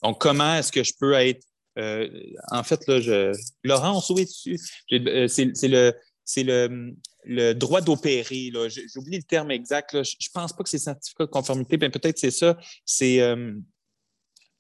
Donc, 0.02 0.20
comment 0.20 0.56
est-ce 0.56 0.72
que 0.72 0.84
je 0.84 0.94
peux 1.00 1.14
être 1.14 1.46
euh, 1.78 2.10
en 2.52 2.64
fait, 2.64 2.86
là, 2.88 3.00
je... 3.00 3.32
Laurent, 3.64 4.02
on 4.10 4.14
dessus. 4.14 4.60
Euh, 4.92 5.28
c'est 5.28 6.44
le, 6.44 7.54
droit 7.54 7.82
d'opérer. 7.82 8.52
J'ai 8.70 8.98
oublié 8.98 9.18
le 9.18 9.24
terme 9.24 9.52
exact. 9.52 9.92
Je 9.92 10.00
ne 10.00 10.32
pense 10.34 10.54
pas 10.54 10.64
que 10.64 10.70
c'est 10.70 10.78
certificat 10.78 11.26
de 11.26 11.30
conformité. 11.30 11.78
peut-être 11.78 12.18
c'est 12.18 12.32
ça. 12.32 12.58
C'est. 12.86 13.22
Euh, 13.22 13.54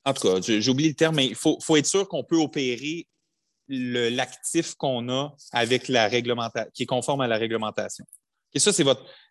en 0.03 0.13
tout 0.13 0.27
cas, 0.27 0.41
j'ai 0.41 0.69
oublié 0.69 0.89
le 0.89 0.95
terme, 0.95 1.15
mais 1.15 1.27
il 1.27 1.35
faut, 1.35 1.59
faut 1.61 1.77
être 1.77 1.85
sûr 1.85 2.07
qu'on 2.07 2.23
peut 2.23 2.37
opérer 2.37 3.07
l'actif 3.67 4.73
qu'on 4.73 5.07
a 5.09 5.35
avec 5.51 5.87
la 5.87 6.07
réglementation, 6.07 6.71
qui 6.73 6.83
est 6.83 6.87
conforme 6.87 7.21
à 7.21 7.27
la 7.27 7.37
réglementation. 7.37 8.03
Et 8.53 8.59
ça, 8.59 8.73
c'est 8.73 8.83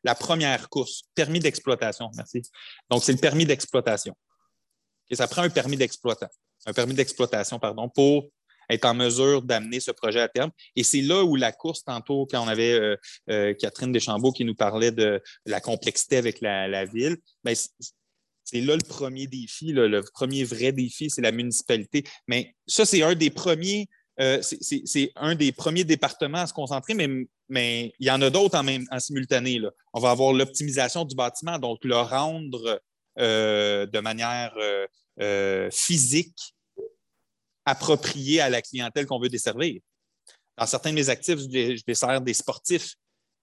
la 0.04 0.14
première 0.14 0.68
course, 0.68 1.02
permis 1.14 1.40
d'exploitation. 1.40 2.10
Merci. 2.16 2.42
Donc, 2.88 3.02
c'est 3.02 3.12
le 3.12 3.18
permis 3.18 3.44
d'exploitation. 3.44 4.14
Et 5.10 5.16
ça 5.16 5.26
prend 5.26 5.42
un 5.42 5.50
permis 5.50 5.76
d'exploitation 5.76 6.40
un 6.66 6.72
permis 6.72 6.94
d'exploitation, 6.94 7.58
pardon, 7.58 7.88
pour 7.88 8.28
être 8.68 8.84
en 8.84 8.94
mesure 8.94 9.42
d'amener 9.42 9.80
ce 9.80 9.90
projet 9.90 10.20
à 10.20 10.28
terme. 10.28 10.50
Et 10.76 10.84
c'est 10.84 11.00
là 11.00 11.24
où 11.24 11.34
la 11.36 11.52
course, 11.52 11.82
tantôt, 11.82 12.26
quand 12.30 12.44
on 12.44 12.48
avait 12.48 12.72
euh, 12.72 12.96
euh, 13.28 13.54
Catherine 13.54 13.90
Deschambault 13.90 14.32
qui 14.32 14.44
nous 14.44 14.54
parlait 14.54 14.92
de 14.92 15.20
la 15.44 15.60
complexité 15.60 16.18
avec 16.18 16.40
la, 16.40 16.84
ville, 16.84 17.16
ben, 17.42 17.54
c'est 18.44 18.60
là 18.60 18.76
le 18.76 18.86
premier 18.86 19.26
défi, 19.26 19.72
le 19.72 20.02
premier 20.12 20.44
vrai 20.44 20.72
défi, 20.72 21.10
c'est 21.10 21.22
la 21.22 21.32
municipalité. 21.32 22.04
Mais 22.28 22.54
ça, 22.66 22.84
c'est 22.86 23.02
un 23.02 23.14
des 23.14 23.30
premiers. 23.30 23.88
Euh, 24.20 24.42
c'est 24.42 25.12
un 25.16 25.34
des 25.34 25.50
premiers 25.50 25.84
départements 25.84 26.42
à 26.42 26.46
se 26.46 26.52
concentrer, 26.52 26.94
mais, 26.94 27.92
il 27.98 28.06
y 28.06 28.10
en 28.10 28.20
a 28.22 28.30
d'autres 28.30 28.56
en, 28.56 29.00
simultané. 29.00 29.60
On 29.94 30.00
va 30.00 30.10
avoir 30.10 30.32
l'optimisation 30.32 31.04
du 31.04 31.16
bâtiment, 31.16 31.58
donc 31.58 31.78
le 31.84 31.96
rendre 31.96 32.80
de 33.16 34.00
manière 34.00 34.54
euh, 35.20 35.68
physique 35.70 36.54
approprié 37.66 38.40
à 38.40 38.48
la 38.48 38.62
clientèle 38.62 39.04
qu'on 39.04 39.20
veut 39.20 39.28
desservir. 39.28 39.82
Dans 40.56 40.64
certains 40.64 40.90
de 40.90 40.94
mes 40.94 41.10
actifs, 41.10 41.40
je, 41.40 41.84
desserre 41.86 42.22
des 42.22 42.32
sportifs. 42.32 42.94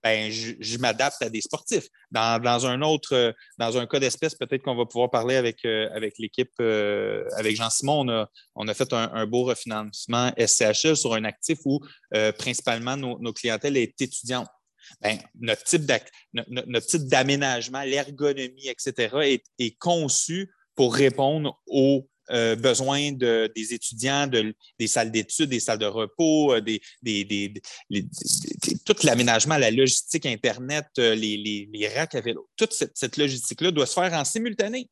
Ben, 0.02 0.30
je, 0.30 0.78
m'adapte 0.78 1.22
à 1.22 1.30
des 1.30 1.40
sportifs. 1.40 1.86
Dans, 2.10 2.66
un 2.66 2.82
autre, 2.82 3.32
dans 3.58 3.78
un 3.78 3.86
cas 3.86 4.00
d'espèce, 4.00 4.34
peut-être 4.34 4.62
qu'on 4.62 4.74
va 4.74 4.86
pouvoir 4.86 5.10
parler 5.10 5.36
avec, 5.36 5.64
euh, 5.64 5.88
avec 5.92 6.18
l'équipe, 6.18 6.50
euh, 6.60 7.24
avec 7.36 7.54
Jean-Simon, 7.56 8.00
on 8.00 8.08
a, 8.08 8.30
on 8.56 8.66
a 8.66 8.74
fait 8.74 8.92
un, 8.92 9.26
beau 9.26 9.44
refinancement 9.44 10.32
SCHL 10.36 10.96
sur 10.96 11.14
un 11.14 11.24
actif 11.24 11.60
où 11.64 11.80
principalement 12.38 12.96
nos, 12.96 13.32
clientèles 13.32 13.76
est 13.76 14.00
étudiante. 14.00 14.48
Ben, 15.00 15.18
notre 15.40 15.64
type 15.64 17.06
d'aménagement, 17.06 17.82
l'ergonomie, 17.82 18.68
etc., 18.68 19.40
est, 19.58 19.78
conçu 19.78 20.50
pour 20.74 20.94
répondre 20.94 21.60
aux 21.66 22.08
euh, 22.30 22.56
besoins 22.56 23.12
de, 23.12 23.50
des 23.56 23.72
étudiants, 23.72 24.26
de, 24.26 24.54
des 24.78 24.86
salles 24.86 25.10
d'études, 25.10 25.48
des 25.48 25.60
salles 25.60 25.78
de 25.78 25.86
repos, 25.86 26.54
euh, 26.54 26.60
tout 28.84 28.96
l'aménagement, 29.02 29.56
la 29.56 29.70
logistique 29.70 30.26
Internet, 30.26 30.86
euh, 30.98 31.14
les 31.14 31.92
racks 31.94 32.14
à 32.14 32.20
vélo. 32.20 32.48
Toute 32.56 32.72
cette, 32.72 33.16
logistique-là 33.16 33.70
doit 33.70 33.86
se 33.86 33.94
faire 33.94 34.12
en 34.12 34.24
simultané. 34.24 34.90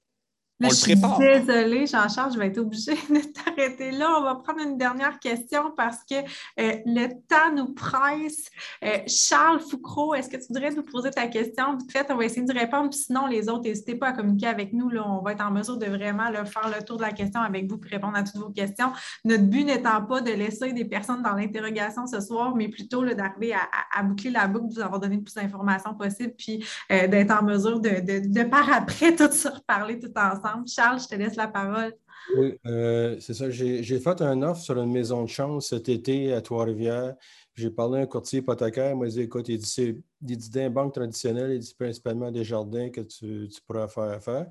Je 0.60 0.68
suis 0.70 0.94
désolée, 1.18 1.86
Jean-Charles, 1.86 2.32
je 2.32 2.38
vais 2.38 2.46
être 2.46 2.58
obligée 2.58 2.94
de 3.10 3.20
t'arrêter 3.32 3.90
là. 3.90 4.16
On 4.18 4.22
va 4.22 4.36
prendre 4.36 4.60
une 4.60 4.78
dernière 4.78 5.18
question 5.18 5.72
parce 5.76 5.98
que 6.08 6.14
euh, 6.14 6.76
le 6.86 7.08
temps 7.28 7.54
nous 7.54 7.74
presse. 7.74 8.50
Euh, 8.82 8.98
Charles 9.06 9.60
Foucro, 9.60 10.14
est-ce 10.14 10.30
que 10.30 10.36
tu 10.36 10.46
voudrais 10.48 10.70
nous 10.70 10.82
poser 10.82 11.10
ta 11.10 11.26
question? 11.26 11.76
Vite 11.76 11.92
fait, 11.92 12.06
on 12.10 12.16
va 12.16 12.24
essayer 12.24 12.46
de 12.46 12.52
répondre. 12.52 12.92
sinon, 12.94 13.26
les 13.26 13.48
autres, 13.48 13.64
n'hésitez 13.64 13.96
pas 13.96 14.08
à 14.08 14.12
communiquer 14.12 14.46
avec 14.46 14.72
nous. 14.72 14.88
Là. 14.88 15.04
On 15.06 15.20
va 15.20 15.32
être 15.32 15.44
en 15.44 15.50
mesure 15.50 15.76
de 15.76 15.86
vraiment 15.86 16.32
faire 16.46 16.72
le 16.74 16.82
tour 16.82 16.96
de 16.96 17.02
la 17.02 17.12
question 17.12 17.40
avec 17.42 17.70
vous 17.70 17.76
pour 17.76 17.90
répondre 17.90 18.16
à 18.16 18.22
toutes 18.22 18.40
vos 18.40 18.50
questions. 18.50 18.92
Notre 19.24 19.44
but 19.44 19.64
n'étant 19.64 20.02
pas 20.04 20.22
de 20.22 20.30
laisser 20.30 20.72
des 20.72 20.86
personnes 20.86 21.22
dans 21.22 21.34
l'interrogation 21.34 22.06
ce 22.06 22.20
soir, 22.20 22.54
mais 22.54 22.68
plutôt 22.68 23.04
d'arriver 23.04 23.54
à, 23.94 24.02
boucler 24.02 24.30
la 24.30 24.46
boucle, 24.46 24.68
de 24.68 24.74
vous 24.74 24.80
avoir 24.80 25.00
donné 25.00 25.16
le 25.16 25.22
plus 25.22 25.34
d'informations 25.34 25.94
possible, 25.94 26.32
puis 26.38 26.64
euh, 26.90 27.06
d'être 27.08 27.30
en 27.30 27.42
mesure 27.42 27.80
de, 27.80 28.00
de, 28.00 28.26
de 28.26 28.42
par 28.48 28.72
après 28.72 29.14
tout 29.16 29.30
se 29.30 29.48
reparler 29.48 29.98
tout 29.98 30.12
ensemble. 30.16 30.45
Charles, 30.66 31.00
je 31.00 31.08
te 31.08 31.14
laisse 31.14 31.36
la 31.36 31.48
parole. 31.48 31.94
Oui, 32.36 32.58
euh, 32.66 33.16
c'est 33.20 33.34
ça. 33.34 33.50
J'ai 33.50 34.00
fait 34.00 34.20
un 34.20 34.42
offre 34.42 34.60
sur 34.60 34.80
une 34.80 34.92
maison 34.92 35.22
de 35.22 35.28
chance 35.28 35.68
cet 35.68 35.88
été 35.88 36.32
à 36.32 36.40
Trois-Rivières. 36.40 37.14
J'ai 37.54 37.70
parlé 37.70 38.00
à 38.00 38.02
un 38.02 38.06
courtier 38.06 38.40
hypothécaire. 38.40 38.92
Il 38.92 38.98
m'a 38.98 39.06
dit 39.06 39.22
écoute, 39.22 39.48
il 39.48 39.58
dit, 39.58 39.66
c'est 39.66 39.96
des 40.20 40.68
banques 40.68 40.94
traditionnelles, 40.94 41.52
il 41.52 41.60
dit 41.60 41.74
principalement 41.78 42.30
des 42.30 42.44
jardins 42.44 42.90
que 42.90 43.00
tu, 43.00 43.48
pourras 43.66 43.88
faire 43.88 44.04
affaire. 44.04 44.46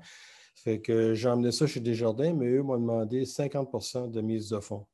Fait 0.54 0.80
que 0.80 1.14
j'ai 1.14 1.28
emmené 1.28 1.52
ça 1.52 1.66
chez 1.66 1.80
Desjardins, 1.80 2.32
mais 2.32 2.46
eux 2.46 2.62
m'ont 2.62 2.78
demandé 2.78 3.24
50% 3.24 4.10
de 4.10 4.20
mise 4.20 4.48
de 4.48 4.60
fonds. 4.60 4.86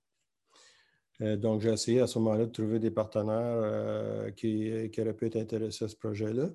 Euh, 1.21 1.37
donc, 1.37 1.61
j'ai 1.61 1.71
essayé 1.71 2.01
à 2.01 2.07
ce 2.07 2.19
moment-là 2.19 2.47
de 2.47 2.51
trouver 2.51 2.79
des 2.79 2.91
partenaires 2.91 3.37
euh, 3.37 4.31
qui, 4.33 4.91
auraient 4.99 5.15
pu 5.15 5.27
être 5.27 5.37
intéressés 5.37 5.85
à 5.85 5.89
ce 5.89 5.97
projet-là. 5.97 6.49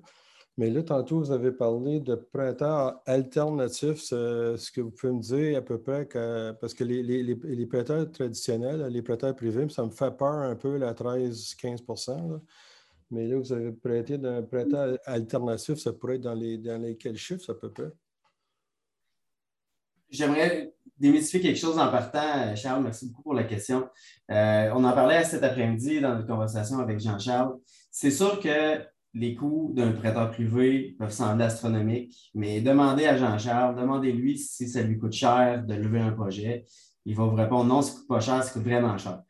Mais 0.58 0.70
là, 0.70 0.82
tantôt, 0.82 1.20
vous 1.20 1.30
avez 1.30 1.52
parlé 1.52 2.00
de 2.00 2.16
prêteurs 2.16 3.00
alternatifs. 3.06 3.98
Ce 4.00 4.70
que 4.72 4.80
vous 4.80 4.90
pouvez 4.90 5.12
me 5.12 5.20
dire 5.20 5.56
à 5.56 5.62
peu 5.62 5.80
près, 5.80 6.04
parce 6.60 6.74
que 6.74 6.82
les, 6.82 7.66
prêteurs 7.66 8.10
traditionnels, 8.10 8.84
les 8.88 9.02
prêteurs 9.02 9.36
privés, 9.36 9.68
ça 9.68 9.84
me 9.84 9.90
fait 9.90 10.10
peur 10.10 10.32
un 10.32 10.56
peu, 10.56 10.76
la 10.76 10.94
13-15% 10.94 12.40
Mais 13.12 13.28
là, 13.28 13.38
vous 13.38 13.52
avez 13.52 13.70
prêté 13.70 14.18
d'un 14.18 14.42
prêteur 14.42 14.98
alternatif, 15.04 15.78
ça 15.78 15.92
pourrait 15.92 16.16
être 16.16 16.22
dans 16.22 16.34
les, 16.34 16.58
dans 16.58 16.82
les 16.82 16.96
quels 16.96 17.16
chiffres 17.16 17.52
à 17.52 17.54
peu 17.54 17.70
près? 17.70 17.92
J'aimerais 20.10 20.74
démystifier 20.98 21.40
quelque 21.40 21.60
chose 21.60 21.78
en 21.78 21.88
partant. 21.88 22.56
Charles, 22.56 22.82
merci 22.82 23.06
beaucoup 23.06 23.22
pour 23.22 23.34
la 23.34 23.44
question. 23.44 23.88
Euh, 24.32 24.72
on 24.74 24.82
en 24.82 24.92
parlait 24.92 25.22
cet 25.22 25.44
après-midi 25.44 26.00
dans 26.00 26.16
notre 26.16 26.26
conversation 26.26 26.80
avec 26.80 26.98
Jean-Charles. 26.98 27.56
C'est 27.92 28.10
sûr 28.10 28.40
que 28.40 28.82
les 29.18 29.34
coûts 29.34 29.72
d'un 29.74 29.92
prêteur 29.92 30.30
privé 30.30 30.94
peuvent 30.98 31.12
sembler 31.12 31.44
astronomiques, 31.44 32.30
mais 32.34 32.60
demandez 32.60 33.06
à 33.06 33.16
Jean-Charles, 33.16 33.74
demandez-lui 33.74 34.38
si 34.38 34.68
ça 34.68 34.82
lui 34.82 34.96
coûte 34.98 35.12
cher 35.12 35.64
de 35.64 35.74
lever 35.74 36.00
un 36.00 36.12
projet. 36.12 36.64
Il 37.04 37.16
va 37.16 37.24
vous 37.24 37.34
répondre 37.34 37.64
non, 37.64 37.82
ça 37.82 37.92
ne 37.92 37.96
coûte 37.98 38.08
pas 38.08 38.20
cher, 38.20 38.42
ça 38.42 38.52
coûte 38.52 38.62
vraiment 38.62 38.96
cher. 38.96 39.22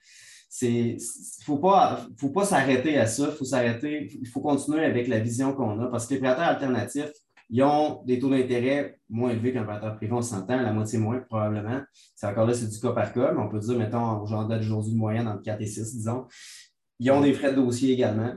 Il 0.62 0.97
ne 0.97 1.45
faut 1.45 1.59
pas, 1.59 2.07
faut 2.18 2.30
pas 2.30 2.45
s'arrêter 2.45 2.99
à 2.99 3.07
ça, 3.07 3.28
il 3.30 3.36
faut 3.36 3.45
s'arrêter, 3.45 4.09
il 4.20 4.28
faut 4.28 4.41
continuer 4.41 4.84
avec 4.84 5.09
la 5.09 5.20
vision 5.20 5.53
qu'on 5.55 5.80
a 5.80 5.86
parce 5.86 6.07
que 6.07 6.14
les 6.14 6.20
prêteurs 6.20 6.41
alternatifs, 6.45 7.12
ils 7.51 7.62
ont 7.62 8.03
des 8.05 8.18
taux 8.18 8.28
d'intérêt 8.28 8.99
moins 9.09 9.30
élevés 9.30 9.53
qu'un 9.55 9.64
prêteur 9.64 9.97
privé, 9.97 10.12
on 10.12 10.20
s'entend, 10.20 10.61
la 10.61 10.72
moitié 10.72 10.99
moins 10.99 11.20
probablement. 11.20 11.80
C'est 12.14 12.26
encore 12.26 12.47
là, 12.47 12.53
c'est 12.53 12.68
du 12.68 12.78
cas 12.78 12.93
par 12.93 13.12
cas, 13.12 13.32
mais 13.32 13.41
on 13.41 13.49
peut 13.49 13.61
dire, 13.61 13.78
mettons, 13.78 14.20
aujourd'hui 14.20 14.93
de 14.93 14.99
moyenne 14.99 15.28
entre 15.28 15.43
4 15.43 15.62
et 15.62 15.66
6, 15.66 15.97
disons. 15.97 16.26
Ils 16.99 17.11
ont 17.11 17.20
des 17.22 17.32
frais 17.32 17.53
de 17.53 17.57
dossier 17.57 17.93
également 17.93 18.34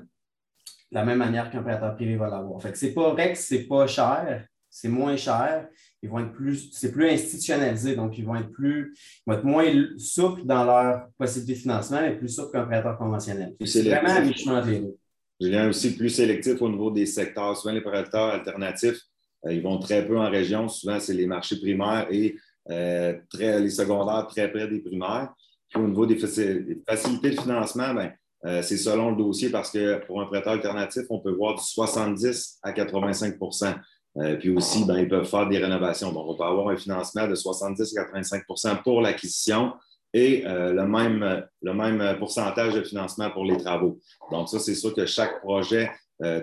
de 0.91 0.95
la 0.95 1.05
même 1.05 1.19
manière 1.19 1.49
qu'un 1.49 1.63
prêteur 1.63 1.95
privé 1.95 2.15
va 2.15 2.29
l'avoir. 2.29 2.61
Fait 2.61 2.71
que 2.71 2.77
c'est 2.77 2.93
pas 2.93 3.11
vrai 3.11 3.31
que 3.31 3.37
c'est 3.37 3.63
pas 3.63 3.87
cher, 3.87 4.45
c'est 4.69 4.89
moins 4.89 5.15
cher. 5.15 5.67
Ils 6.03 6.09
vont 6.09 6.19
être 6.19 6.33
plus, 6.33 6.71
c'est 6.71 6.91
plus 6.91 7.09
institutionnalisé, 7.09 7.95
donc 7.95 8.17
ils 8.17 8.25
vont 8.25 8.35
être 8.35 8.51
plus, 8.51 8.95
vont 9.27 9.33
être 9.35 9.43
moins 9.43 9.65
souples 9.97 10.45
dans 10.45 10.63
leur 10.63 11.07
possibilité 11.17 11.53
de 11.53 11.59
financement, 11.59 12.01
mais 12.01 12.17
plus 12.17 12.29
souples 12.29 12.51
qu'un 12.53 12.65
prêteur 12.65 12.97
conventionnel. 12.97 13.53
C'est 13.63 13.83
vraiment 13.83 14.09
à 14.09 14.21
mi-chemin 14.21 14.65
les 14.65 14.79
deux. 14.79 14.97
viens 15.39 15.69
aussi 15.69 15.95
plus 15.95 16.09
sélectif 16.09 16.61
au 16.61 16.69
niveau 16.69 16.89
des 16.89 17.05
secteurs. 17.05 17.55
Souvent, 17.55 17.73
les 17.73 17.81
prêteurs 17.81 18.33
alternatifs, 18.33 18.99
euh, 19.45 19.53
ils 19.53 19.61
vont 19.61 19.77
très 19.77 20.05
peu 20.05 20.17
en 20.17 20.29
région. 20.29 20.67
Souvent, 20.67 20.99
c'est 20.99 21.13
les 21.13 21.27
marchés 21.27 21.59
primaires 21.59 22.07
et 22.09 22.35
euh, 22.69 23.17
très, 23.29 23.59
les 23.59 23.69
secondaires 23.69 24.27
très 24.27 24.51
près 24.51 24.67
des 24.67 24.79
primaires. 24.79 25.33
Puis 25.69 25.81
au 25.81 25.87
niveau 25.87 26.05
des, 26.05 26.17
facilités 26.17 27.29
de 27.29 27.39
financement, 27.39 27.93
bien, 27.93 28.11
euh, 28.45 28.61
c'est 28.61 28.77
selon 28.77 29.11
le 29.11 29.17
dossier 29.17 29.49
parce 29.49 29.69
que 29.69 30.03
pour 30.05 30.21
un 30.21 30.25
prêteur 30.25 30.53
alternatif, 30.53 31.03
on 31.09 31.19
peut 31.19 31.31
voir 31.31 31.55
du 31.55 31.63
70 31.63 32.59
à 32.63 32.71
85% 32.71 33.75
euh, 34.17 34.35
Puis 34.37 34.49
aussi, 34.49 34.83
ben, 34.85 34.97
ils 34.97 35.07
peuvent 35.07 35.27
faire 35.27 35.47
des 35.47 35.59
rénovations. 35.59 36.11
Donc, 36.11 36.25
on 36.27 36.35
peut 36.35 36.43
avoir 36.43 36.69
un 36.69 36.77
financement 36.77 37.27
de 37.27 37.35
70 37.35 37.97
à 37.97 38.03
85% 38.03 38.81
pour 38.83 39.01
l'acquisition 39.01 39.73
et 40.13 40.45
euh, 40.45 40.73
le, 40.73 40.87
même, 40.87 41.45
le 41.61 41.73
même 41.73 42.17
pourcentage 42.17 42.73
de 42.73 42.81
financement 42.81 43.29
pour 43.29 43.45
les 43.45 43.57
travaux. 43.57 43.99
Donc, 44.31 44.49
ça, 44.49 44.59
c'est 44.59 44.75
sûr 44.75 44.93
que 44.93 45.05
chaque 45.05 45.39
projet 45.41 45.91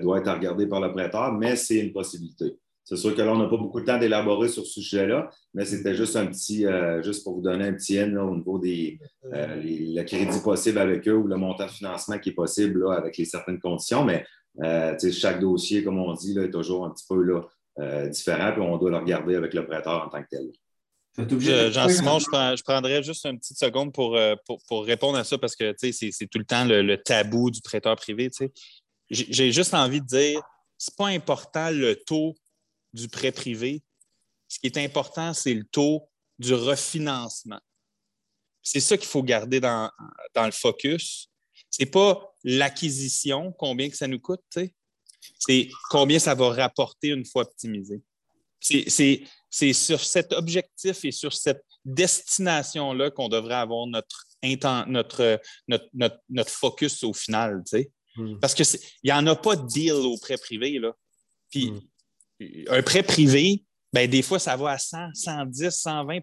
doit 0.03 0.19
être 0.19 0.33
regardé 0.33 0.67
par 0.67 0.81
le 0.81 0.91
prêteur, 0.91 1.33
mais 1.35 1.55
c'est 1.55 1.77
une 1.77 1.93
possibilité. 1.93 2.57
C'est 2.89 2.97
sûr 2.97 3.15
que 3.15 3.21
là, 3.21 3.35
on 3.35 3.37
n'a 3.37 3.49
pas 3.49 3.59
beaucoup 3.59 3.81
de 3.81 3.85
temps 3.85 3.99
d'élaborer 3.99 4.49
sur 4.49 4.65
ce 4.65 4.81
sujet-là, 4.81 5.29
mais 5.53 5.67
c'était 5.67 5.95
juste 5.95 6.17
un 6.17 6.25
petit, 6.25 6.65
euh, 6.65 7.03
juste 7.03 7.23
pour 7.23 7.35
vous 7.35 7.43
donner 7.43 7.67
un 7.67 7.75
petit 7.75 7.97
N 7.97 8.17
au 8.17 8.35
niveau 8.35 8.59
des 8.59 8.99
euh, 9.31 9.61
le 9.63 10.03
crédit 10.05 10.41
possible 10.41 10.79
avec 10.79 11.07
eux 11.07 11.17
ou 11.17 11.27
le 11.27 11.37
montant 11.37 11.67
de 11.67 11.71
financement 11.71 12.19
qui 12.19 12.31
est 12.31 12.35
possible 12.35 12.91
avec 12.91 13.19
les 13.19 13.27
certaines 13.27 13.61
conditions. 13.61 14.07
Mais 14.07 14.25
euh, 14.63 14.97
chaque 15.13 15.39
dossier, 15.39 15.85
comme 15.85 15.99
on 15.99 16.15
dit, 16.15 16.33
là, 16.33 16.45
est 16.45 16.51
toujours 16.51 16.87
un 16.87 16.91
petit 16.91 17.05
peu 17.07 17.23
là, 17.23 18.09
différent, 18.09 18.53
puis 18.53 18.63
on 18.63 18.79
doit 18.79 18.91
le 18.91 18.97
regarder 18.97 19.35
avec 19.35 19.53
le 19.53 19.67
prêteur 19.67 20.07
en 20.07 20.09
tant 20.09 20.23
que 20.23 20.29
tel. 20.31 20.51
Jean-Simon, 21.71 22.21
je, 22.21 22.63
prendrais 22.63 23.03
juste 23.03 23.27
une 23.27 23.39
petite 23.39 23.59
seconde 23.59 23.93
pour, 23.93 24.19
pour, 24.67 24.85
répondre 24.87 25.19
à 25.19 25.25
ça 25.25 25.37
parce 25.37 25.55
que 25.55 25.75
c'est 25.77 26.27
tout 26.27 26.39
le 26.39 26.47
temps 26.47 26.65
le, 26.65 26.97
tabou 26.97 27.51
du 27.51 27.61
prêteur 27.61 27.97
privé. 27.97 28.31
J'ai 29.11 29.53
juste 29.53 29.75
envie 29.75 30.01
de 30.01 30.07
dire, 30.07 30.41
c'est 30.79 30.97
pas 30.97 31.09
important 31.09 31.69
le 31.71 31.95
taux 31.95 32.35
du 32.93 33.09
prêt 33.09 33.33
privé. 33.33 33.83
Ce 34.49 34.59
qui 34.59 34.67
est 34.67 34.79
important, 34.79 35.35
c'est 35.35 35.55
le 35.55 35.65
taux 35.65 36.09
du 36.39 36.55
refinancement. 36.55 37.61
C'est 38.63 38.81
ça 38.81 38.97
qu'il 38.97 39.09
faut 39.09 39.23
garder 39.23 39.61
dans, 39.61 39.91
le 40.37 40.51
focus. 40.51 41.31
Ce 41.71 41.83
n'est 41.83 41.91
pas 41.91 42.35
l'acquisition, 42.45 43.53
combien 43.53 43.89
que 43.89 43.97
ça 43.97 44.07
nous 44.07 44.21
coûte, 44.21 44.43
c'est 45.39 45.69
combien 45.91 46.19
ça 46.19 46.35
va 46.35 46.51
rapporter 46.51 47.09
une 47.09 47.25
fois 47.25 47.43
optimisé. 47.43 48.03
C'est 48.61 49.73
sur 49.73 50.01
cet 50.01 50.33
objectif 50.33 51.05
et 51.05 51.13
sur 51.13 51.33
cette 51.33 51.65
destination-là 51.85 53.11
qu'on 53.11 53.29
devrait 53.29 53.55
avoir 53.55 53.87
notre, 53.87 54.25
notre, 54.43 55.41
notre, 55.67 56.21
notre, 56.29 56.51
focus 56.51 57.03
au 57.05 57.13
final. 57.13 57.63
Hmm. 58.17 58.39
Parce 58.41 58.55
qu'il 58.55 58.67
n'y 59.05 59.13
en 59.13 59.27
a 59.27 59.37
pas 59.37 59.57
de 59.57 59.67
deal 59.67 59.93
au 59.93 60.19
prêt 60.19 60.37
privé. 60.39 60.79
Là. 60.79 60.93
Puis 61.51 61.71
hmm 61.71 61.81
un 62.69 62.83
prêt 62.83 63.03
privé, 63.03 63.65
ben, 63.93 64.09
des 64.09 64.23
fois, 64.23 64.39
ça 64.39 64.57
va 64.57 64.73
à 64.73 64.79
100, 64.79 65.15
110, 65.15 65.71
120 65.71 66.21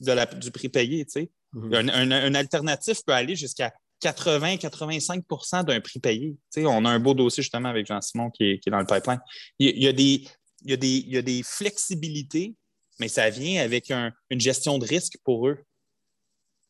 de 0.00 0.12
la, 0.12 0.26
du 0.26 0.50
prix 0.50 0.68
payé. 0.68 1.06
Mhm. 1.52 1.90
un, 1.90 2.34
alternatif 2.34 2.98
peut 3.06 3.12
aller 3.12 3.36
jusqu'à 3.36 3.72
80-85% 4.02 5.64
d'un 5.64 5.80
prix 5.80 6.00
payé. 6.00 6.36
on 6.58 6.84
a 6.84 6.90
un 6.90 6.98
beau 6.98 7.14
dossier 7.14 7.42
justement 7.42 7.68
avec 7.68 7.86
Jean-Simon 7.86 8.30
qui 8.30 8.44
est, 8.44 8.68
dans 8.68 8.80
le 8.80 8.86
pipeline. 8.86 9.20
Il, 9.58 9.82
y 9.82 9.88
a 9.88 9.92
des, 9.92 10.24
il, 10.64 11.22
des, 11.22 11.42
flexibilités, 11.42 12.54
mais 13.00 13.08
ça 13.08 13.30
vient 13.30 13.62
avec 13.62 13.90
une 13.90 14.40
gestion 14.40 14.78
de 14.78 14.86
risque 14.86 15.16
pour 15.24 15.48
eux. 15.48 15.58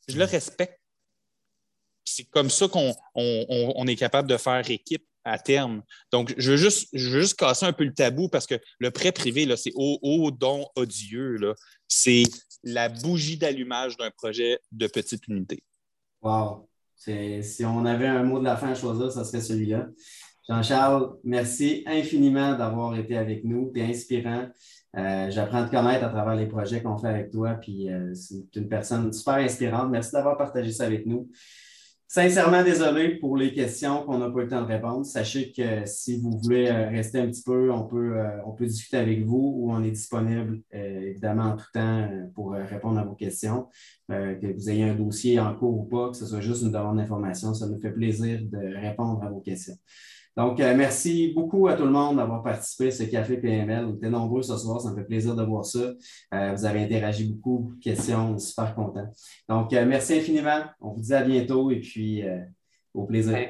Je 0.08 0.16
le 0.16 0.24
mhm. 0.24 0.30
respecte. 0.30 0.78
C'est 2.04 2.24
comme 2.24 2.50
ça 2.50 2.68
qu'on 2.68 2.94
on 3.16 3.86
est 3.88 3.96
capable 3.96 4.28
de 4.28 4.36
faire 4.36 4.70
équipe 4.70 5.04
à 5.26 5.38
terme. 5.38 5.82
Donc, 6.12 6.32
je 6.38 6.52
veux, 6.52 6.56
juste, 6.56 6.88
juste 6.92 7.38
casser 7.38 7.66
un 7.66 7.72
peu 7.72 7.84
le 7.84 7.92
tabou 7.92 8.28
parce 8.28 8.46
que 8.46 8.54
le 8.78 8.90
prêt 8.90 9.12
privé, 9.12 9.52
c'est 9.56 9.72
au, 9.74 9.98
au, 10.00 10.30
don 10.30 10.66
odieux. 10.76 11.36
C'est 11.88 12.22
la 12.62 12.88
bougie 12.88 13.36
d'allumage 13.36 13.96
d'un 13.96 14.10
projet 14.10 14.58
de 14.72 14.86
petite 14.86 15.26
unité. 15.28 15.62
Wow! 16.22 16.68
Si 16.96 17.64
on 17.64 17.84
avait 17.84 18.06
un 18.06 18.22
mot 18.22 18.38
de 18.38 18.44
la 18.44 18.56
fin 18.56 18.70
à 18.70 18.74
choisir, 18.74 19.12
ce 19.12 19.24
serait 19.24 19.40
celui-là. 19.40 19.88
Jean-Charles, 20.48 21.16
merci 21.24 21.82
infiniment 21.86 22.56
d'avoir 22.56 22.96
été 22.96 23.16
avec 23.16 23.44
nous. 23.44 23.72
Tu 23.74 23.82
inspirant. 23.82 24.46
Euh, 24.96 25.30
j'apprends 25.30 25.62
à 25.62 25.64
te 25.64 25.70
connaître 25.70 26.04
à 26.04 26.08
travers 26.08 26.36
les 26.36 26.46
projets 26.46 26.82
qu'on 26.82 26.96
fait 26.96 27.08
avec 27.08 27.30
toi. 27.30 27.54
Puis 27.54 27.90
euh, 27.90 28.14
c'est 28.14 28.54
une 28.54 28.68
personne 28.68 29.12
super 29.12 29.34
inspirante. 29.34 29.90
Merci 29.90 30.12
d'avoir 30.12 30.36
partagé 30.36 30.70
ça 30.70 30.84
avec 30.84 31.04
nous. 31.04 31.28
Sincèrement 32.08 32.62
désolé 32.62 33.16
pour 33.16 33.36
les 33.36 33.52
questions 33.52 34.04
qu'on 34.04 34.18
n'a 34.18 34.30
pas 34.30 34.38
eu 34.38 34.42
le 34.42 34.48
temps 34.48 34.62
de 34.62 34.66
répondre. 34.66 35.04
Sachez 35.04 35.50
que 35.50 35.84
si 35.86 36.20
vous 36.20 36.38
voulez 36.38 36.68
euh, 36.68 36.88
rester 36.88 37.18
un 37.18 37.26
petit 37.26 37.42
peu, 37.42 37.72
on 37.72 37.82
peut, 37.82 38.16
euh, 38.16 38.28
on 38.46 38.52
peut 38.52 38.64
discuter 38.64 38.96
avec 38.96 39.24
vous 39.24 39.54
ou 39.56 39.72
on 39.72 39.82
est 39.82 39.90
disponible 39.90 40.62
euh, 40.72 41.00
évidemment 41.00 41.46
en 41.46 41.56
tout 41.56 41.66
temps 41.74 42.08
pour 42.34 42.52
répondre 42.52 43.00
à 43.00 43.04
vos 43.04 43.16
questions. 43.16 43.66
que 44.08 44.54
vous 44.54 44.70
ayez 44.70 44.84
un 44.84 44.94
dossier 44.94 45.40
en 45.40 45.52
cours 45.56 45.80
ou 45.80 45.84
pas, 45.84 46.10
que 46.10 46.16
ce 46.16 46.26
soit 46.26 46.40
juste 46.40 46.62
une 46.62 46.70
demande 46.70 46.98
d'information, 46.98 47.52
ça 47.54 47.66
nous 47.66 47.80
fait 47.80 47.90
plaisir 47.90 48.38
de 48.40 48.76
répondre 48.80 49.24
à 49.24 49.28
vos 49.28 49.40
questions. 49.40 49.74
Donc, 50.36 50.58
merci 50.58 51.32
beaucoup 51.34 51.66
à 51.66 51.74
tout 51.74 51.84
le 51.84 51.90
monde 51.90 52.16
d'avoir 52.16 52.42
participé 52.42 52.88
à 52.88 52.90
ce 52.90 53.04
Café 53.04 53.38
PML. 53.38 53.86
Vous 53.86 53.96
êtes 53.96 54.10
nombreux 54.10 54.42
ce 54.42 54.56
soir, 54.56 54.80
ça 54.80 54.90
me 54.90 54.96
fait 54.96 55.04
plaisir 55.04 55.34
de 55.34 55.42
voir 55.42 55.64
ça. 55.64 55.94
vous 56.30 56.64
avez 56.64 56.84
interagi 56.84 57.24
beaucoup, 57.24 57.72
questions, 57.80 58.38
super 58.38 58.74
content. 58.74 59.10
Donc, 59.48 59.72
merci 59.72 60.18
infiniment. 60.18 60.64
On 60.80 60.90
vous 60.90 61.00
dit 61.00 61.14
à 61.14 61.22
bientôt 61.22 61.70
et 61.70 61.80
puis 61.80 62.22
au 62.92 63.04
plaisir. 63.04 63.48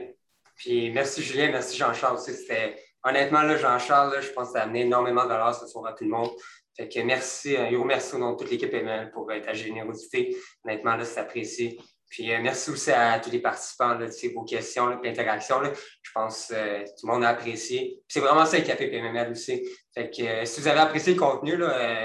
Puis 0.55 0.91
merci 0.91 1.23
Julien, 1.23 1.51
merci 1.51 1.77
Jean-Charles 1.77 2.15
aussi. 2.15 2.33
C'était 2.33 2.77
honnêtement, 3.05 3.43
Jean-Charles, 3.57 4.15
je 4.23 4.33
pense 4.33 4.49
que 4.49 4.53
ça 4.55 4.61
a 4.61 4.63
amené 4.63 4.83
énormément 4.83 5.25
de 5.25 5.29
valeur 5.29 5.55
ce 5.55 5.67
soir 5.67 5.87
à 5.87 5.93
tout 5.93 6.05
le 6.05 6.11
monde. 6.11 6.31
Fait 6.77 6.89
que 6.89 7.01
merci, 7.01 7.57
un 7.57 7.71
gros 7.73 7.85
merci 7.85 8.15
au 8.15 8.19
nom 8.19 8.33
de 8.33 8.37
toute 8.37 8.51
l'équipe 8.51 8.73
ML 8.73 9.11
pour 9.11 9.27
ta 9.27 9.53
générosité. 9.55 10.37
Honnêtement, 10.65 10.97
c'est 11.03 11.21
apprécié. 11.21 11.79
Puis 12.09 12.33
euh, 12.33 12.39
merci 12.41 12.71
aussi 12.71 12.91
à 12.93 13.19
tous 13.19 13.31
les 13.31 13.41
participants, 13.41 13.95
là, 13.95 14.07
vos 14.35 14.45
questions, 14.45 14.87
l'interaction. 15.03 15.57
Je 16.03 16.11
pense 16.15 16.49
que 16.49 16.55
euh, 16.55 16.85
tout 16.85 17.07
le 17.07 17.13
monde 17.13 17.25
a 17.25 17.31
apprécié. 17.31 18.03
C'est 18.09 18.21
vraiment 18.21 18.47
ça 18.47 18.59
le 18.59 18.65
Café 18.65 18.89
PML 18.89 19.33
aussi. 19.33 19.67
Fait 19.95 20.11
que, 20.11 20.23
euh, 20.23 20.45
si 20.45 20.61
vous 20.61 20.69
avez 20.69 20.81
apprécié 20.81 21.15
le 21.15 21.19
contenu, 21.19 21.59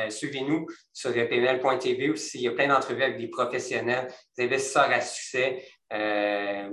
suivez-nous 0.10 0.66
sur 0.92 1.14
pml.tv 1.14 2.10
aussi. 2.10 2.40
Il 2.40 2.44
y 2.44 2.48
a 2.48 2.52
plein 2.52 2.68
d'entrevues 2.68 3.04
avec 3.04 3.18
des 3.18 3.28
professionnels, 3.28 4.08
des 4.38 4.46
investisseurs 4.46 4.90
à 4.90 5.02
succès, 5.02 5.64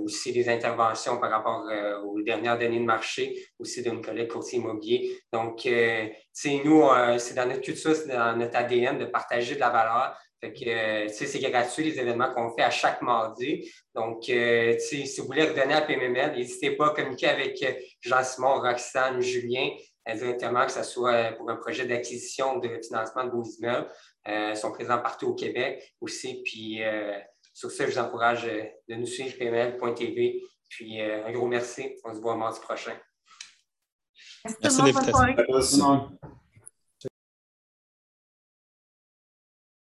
aussi 0.01 0.31
des 0.31 0.47
interventions 0.47 1.17
par 1.19 1.29
rapport 1.29 1.65
aux 2.05 2.21
dernières 2.21 2.57
données 2.57 2.79
de 2.79 2.85
marché, 2.85 3.35
aussi 3.59 3.81
d'une 3.83 4.01
collègue 4.01 4.29
courtier 4.29 4.59
immobilier. 4.59 5.19
Donc, 5.33 5.65
nous, 5.65 6.89
c'est 7.17 7.33
dans 7.33 7.45
notre 7.45 7.61
culture, 7.61 7.95
c'est 7.95 8.07
dans 8.07 8.37
notre 8.37 8.55
ADN 8.55 8.97
de 8.97 9.05
partager 9.05 9.55
de 9.55 9.59
la 9.59 9.69
valeur. 9.69 10.17
Fait 10.41 10.53
que, 10.53 10.69
euh, 10.69 11.07
c'est 11.09 11.39
gratuit 11.39 11.83
les 11.83 11.99
événements 11.99 12.33
qu'on 12.33 12.49
fait 12.55 12.63
à 12.63 12.69
chaque 12.69 13.01
mardi. 13.01 13.69
Donc, 13.93 14.29
euh, 14.29 14.77
si 14.79 15.03
vous 15.17 15.25
voulez 15.25 15.43
redonner 15.43 15.73
à 15.73 15.81
PMML, 15.81 16.33
n'hésitez 16.35 16.71
pas 16.71 16.87
à 16.87 16.89
communiquer 16.91 17.27
avec 17.27 17.61
euh, 17.61 17.73
Jean-Simon, 17.99 18.61
Roxane, 18.61 19.21
Julien, 19.21 19.69
directement, 20.15 20.65
que 20.65 20.71
ce 20.71 20.83
soit 20.83 21.33
pour 21.33 21.49
un 21.49 21.57
projet 21.57 21.85
d'acquisition 21.85 22.57
de 22.57 22.79
financement 22.81 23.25
de 23.25 23.29
vos 23.29 23.43
immeubles. 23.43 23.87
ils 24.25 24.57
sont 24.57 24.71
présents 24.71 24.97
partout 24.97 25.27
au 25.27 25.35
Québec 25.35 25.93
aussi. 26.01 26.41
Puis, 26.43 26.81
sur 27.53 27.69
ce, 27.69 27.83
je 27.83 27.91
vous 27.91 27.99
encourage 27.99 28.43
de 28.43 28.95
nous 28.95 29.05
suivre 29.05 29.37
pml.tv. 29.37 30.41
Puis, 30.67 30.99
un 30.99 31.31
gros 31.31 31.45
merci. 31.45 31.95
On 32.03 32.15
se 32.15 32.19
voit 32.21 32.35
mardi 32.35 32.59
prochain. 32.59 32.97
Merci, 34.63 34.81
merci 34.81 35.81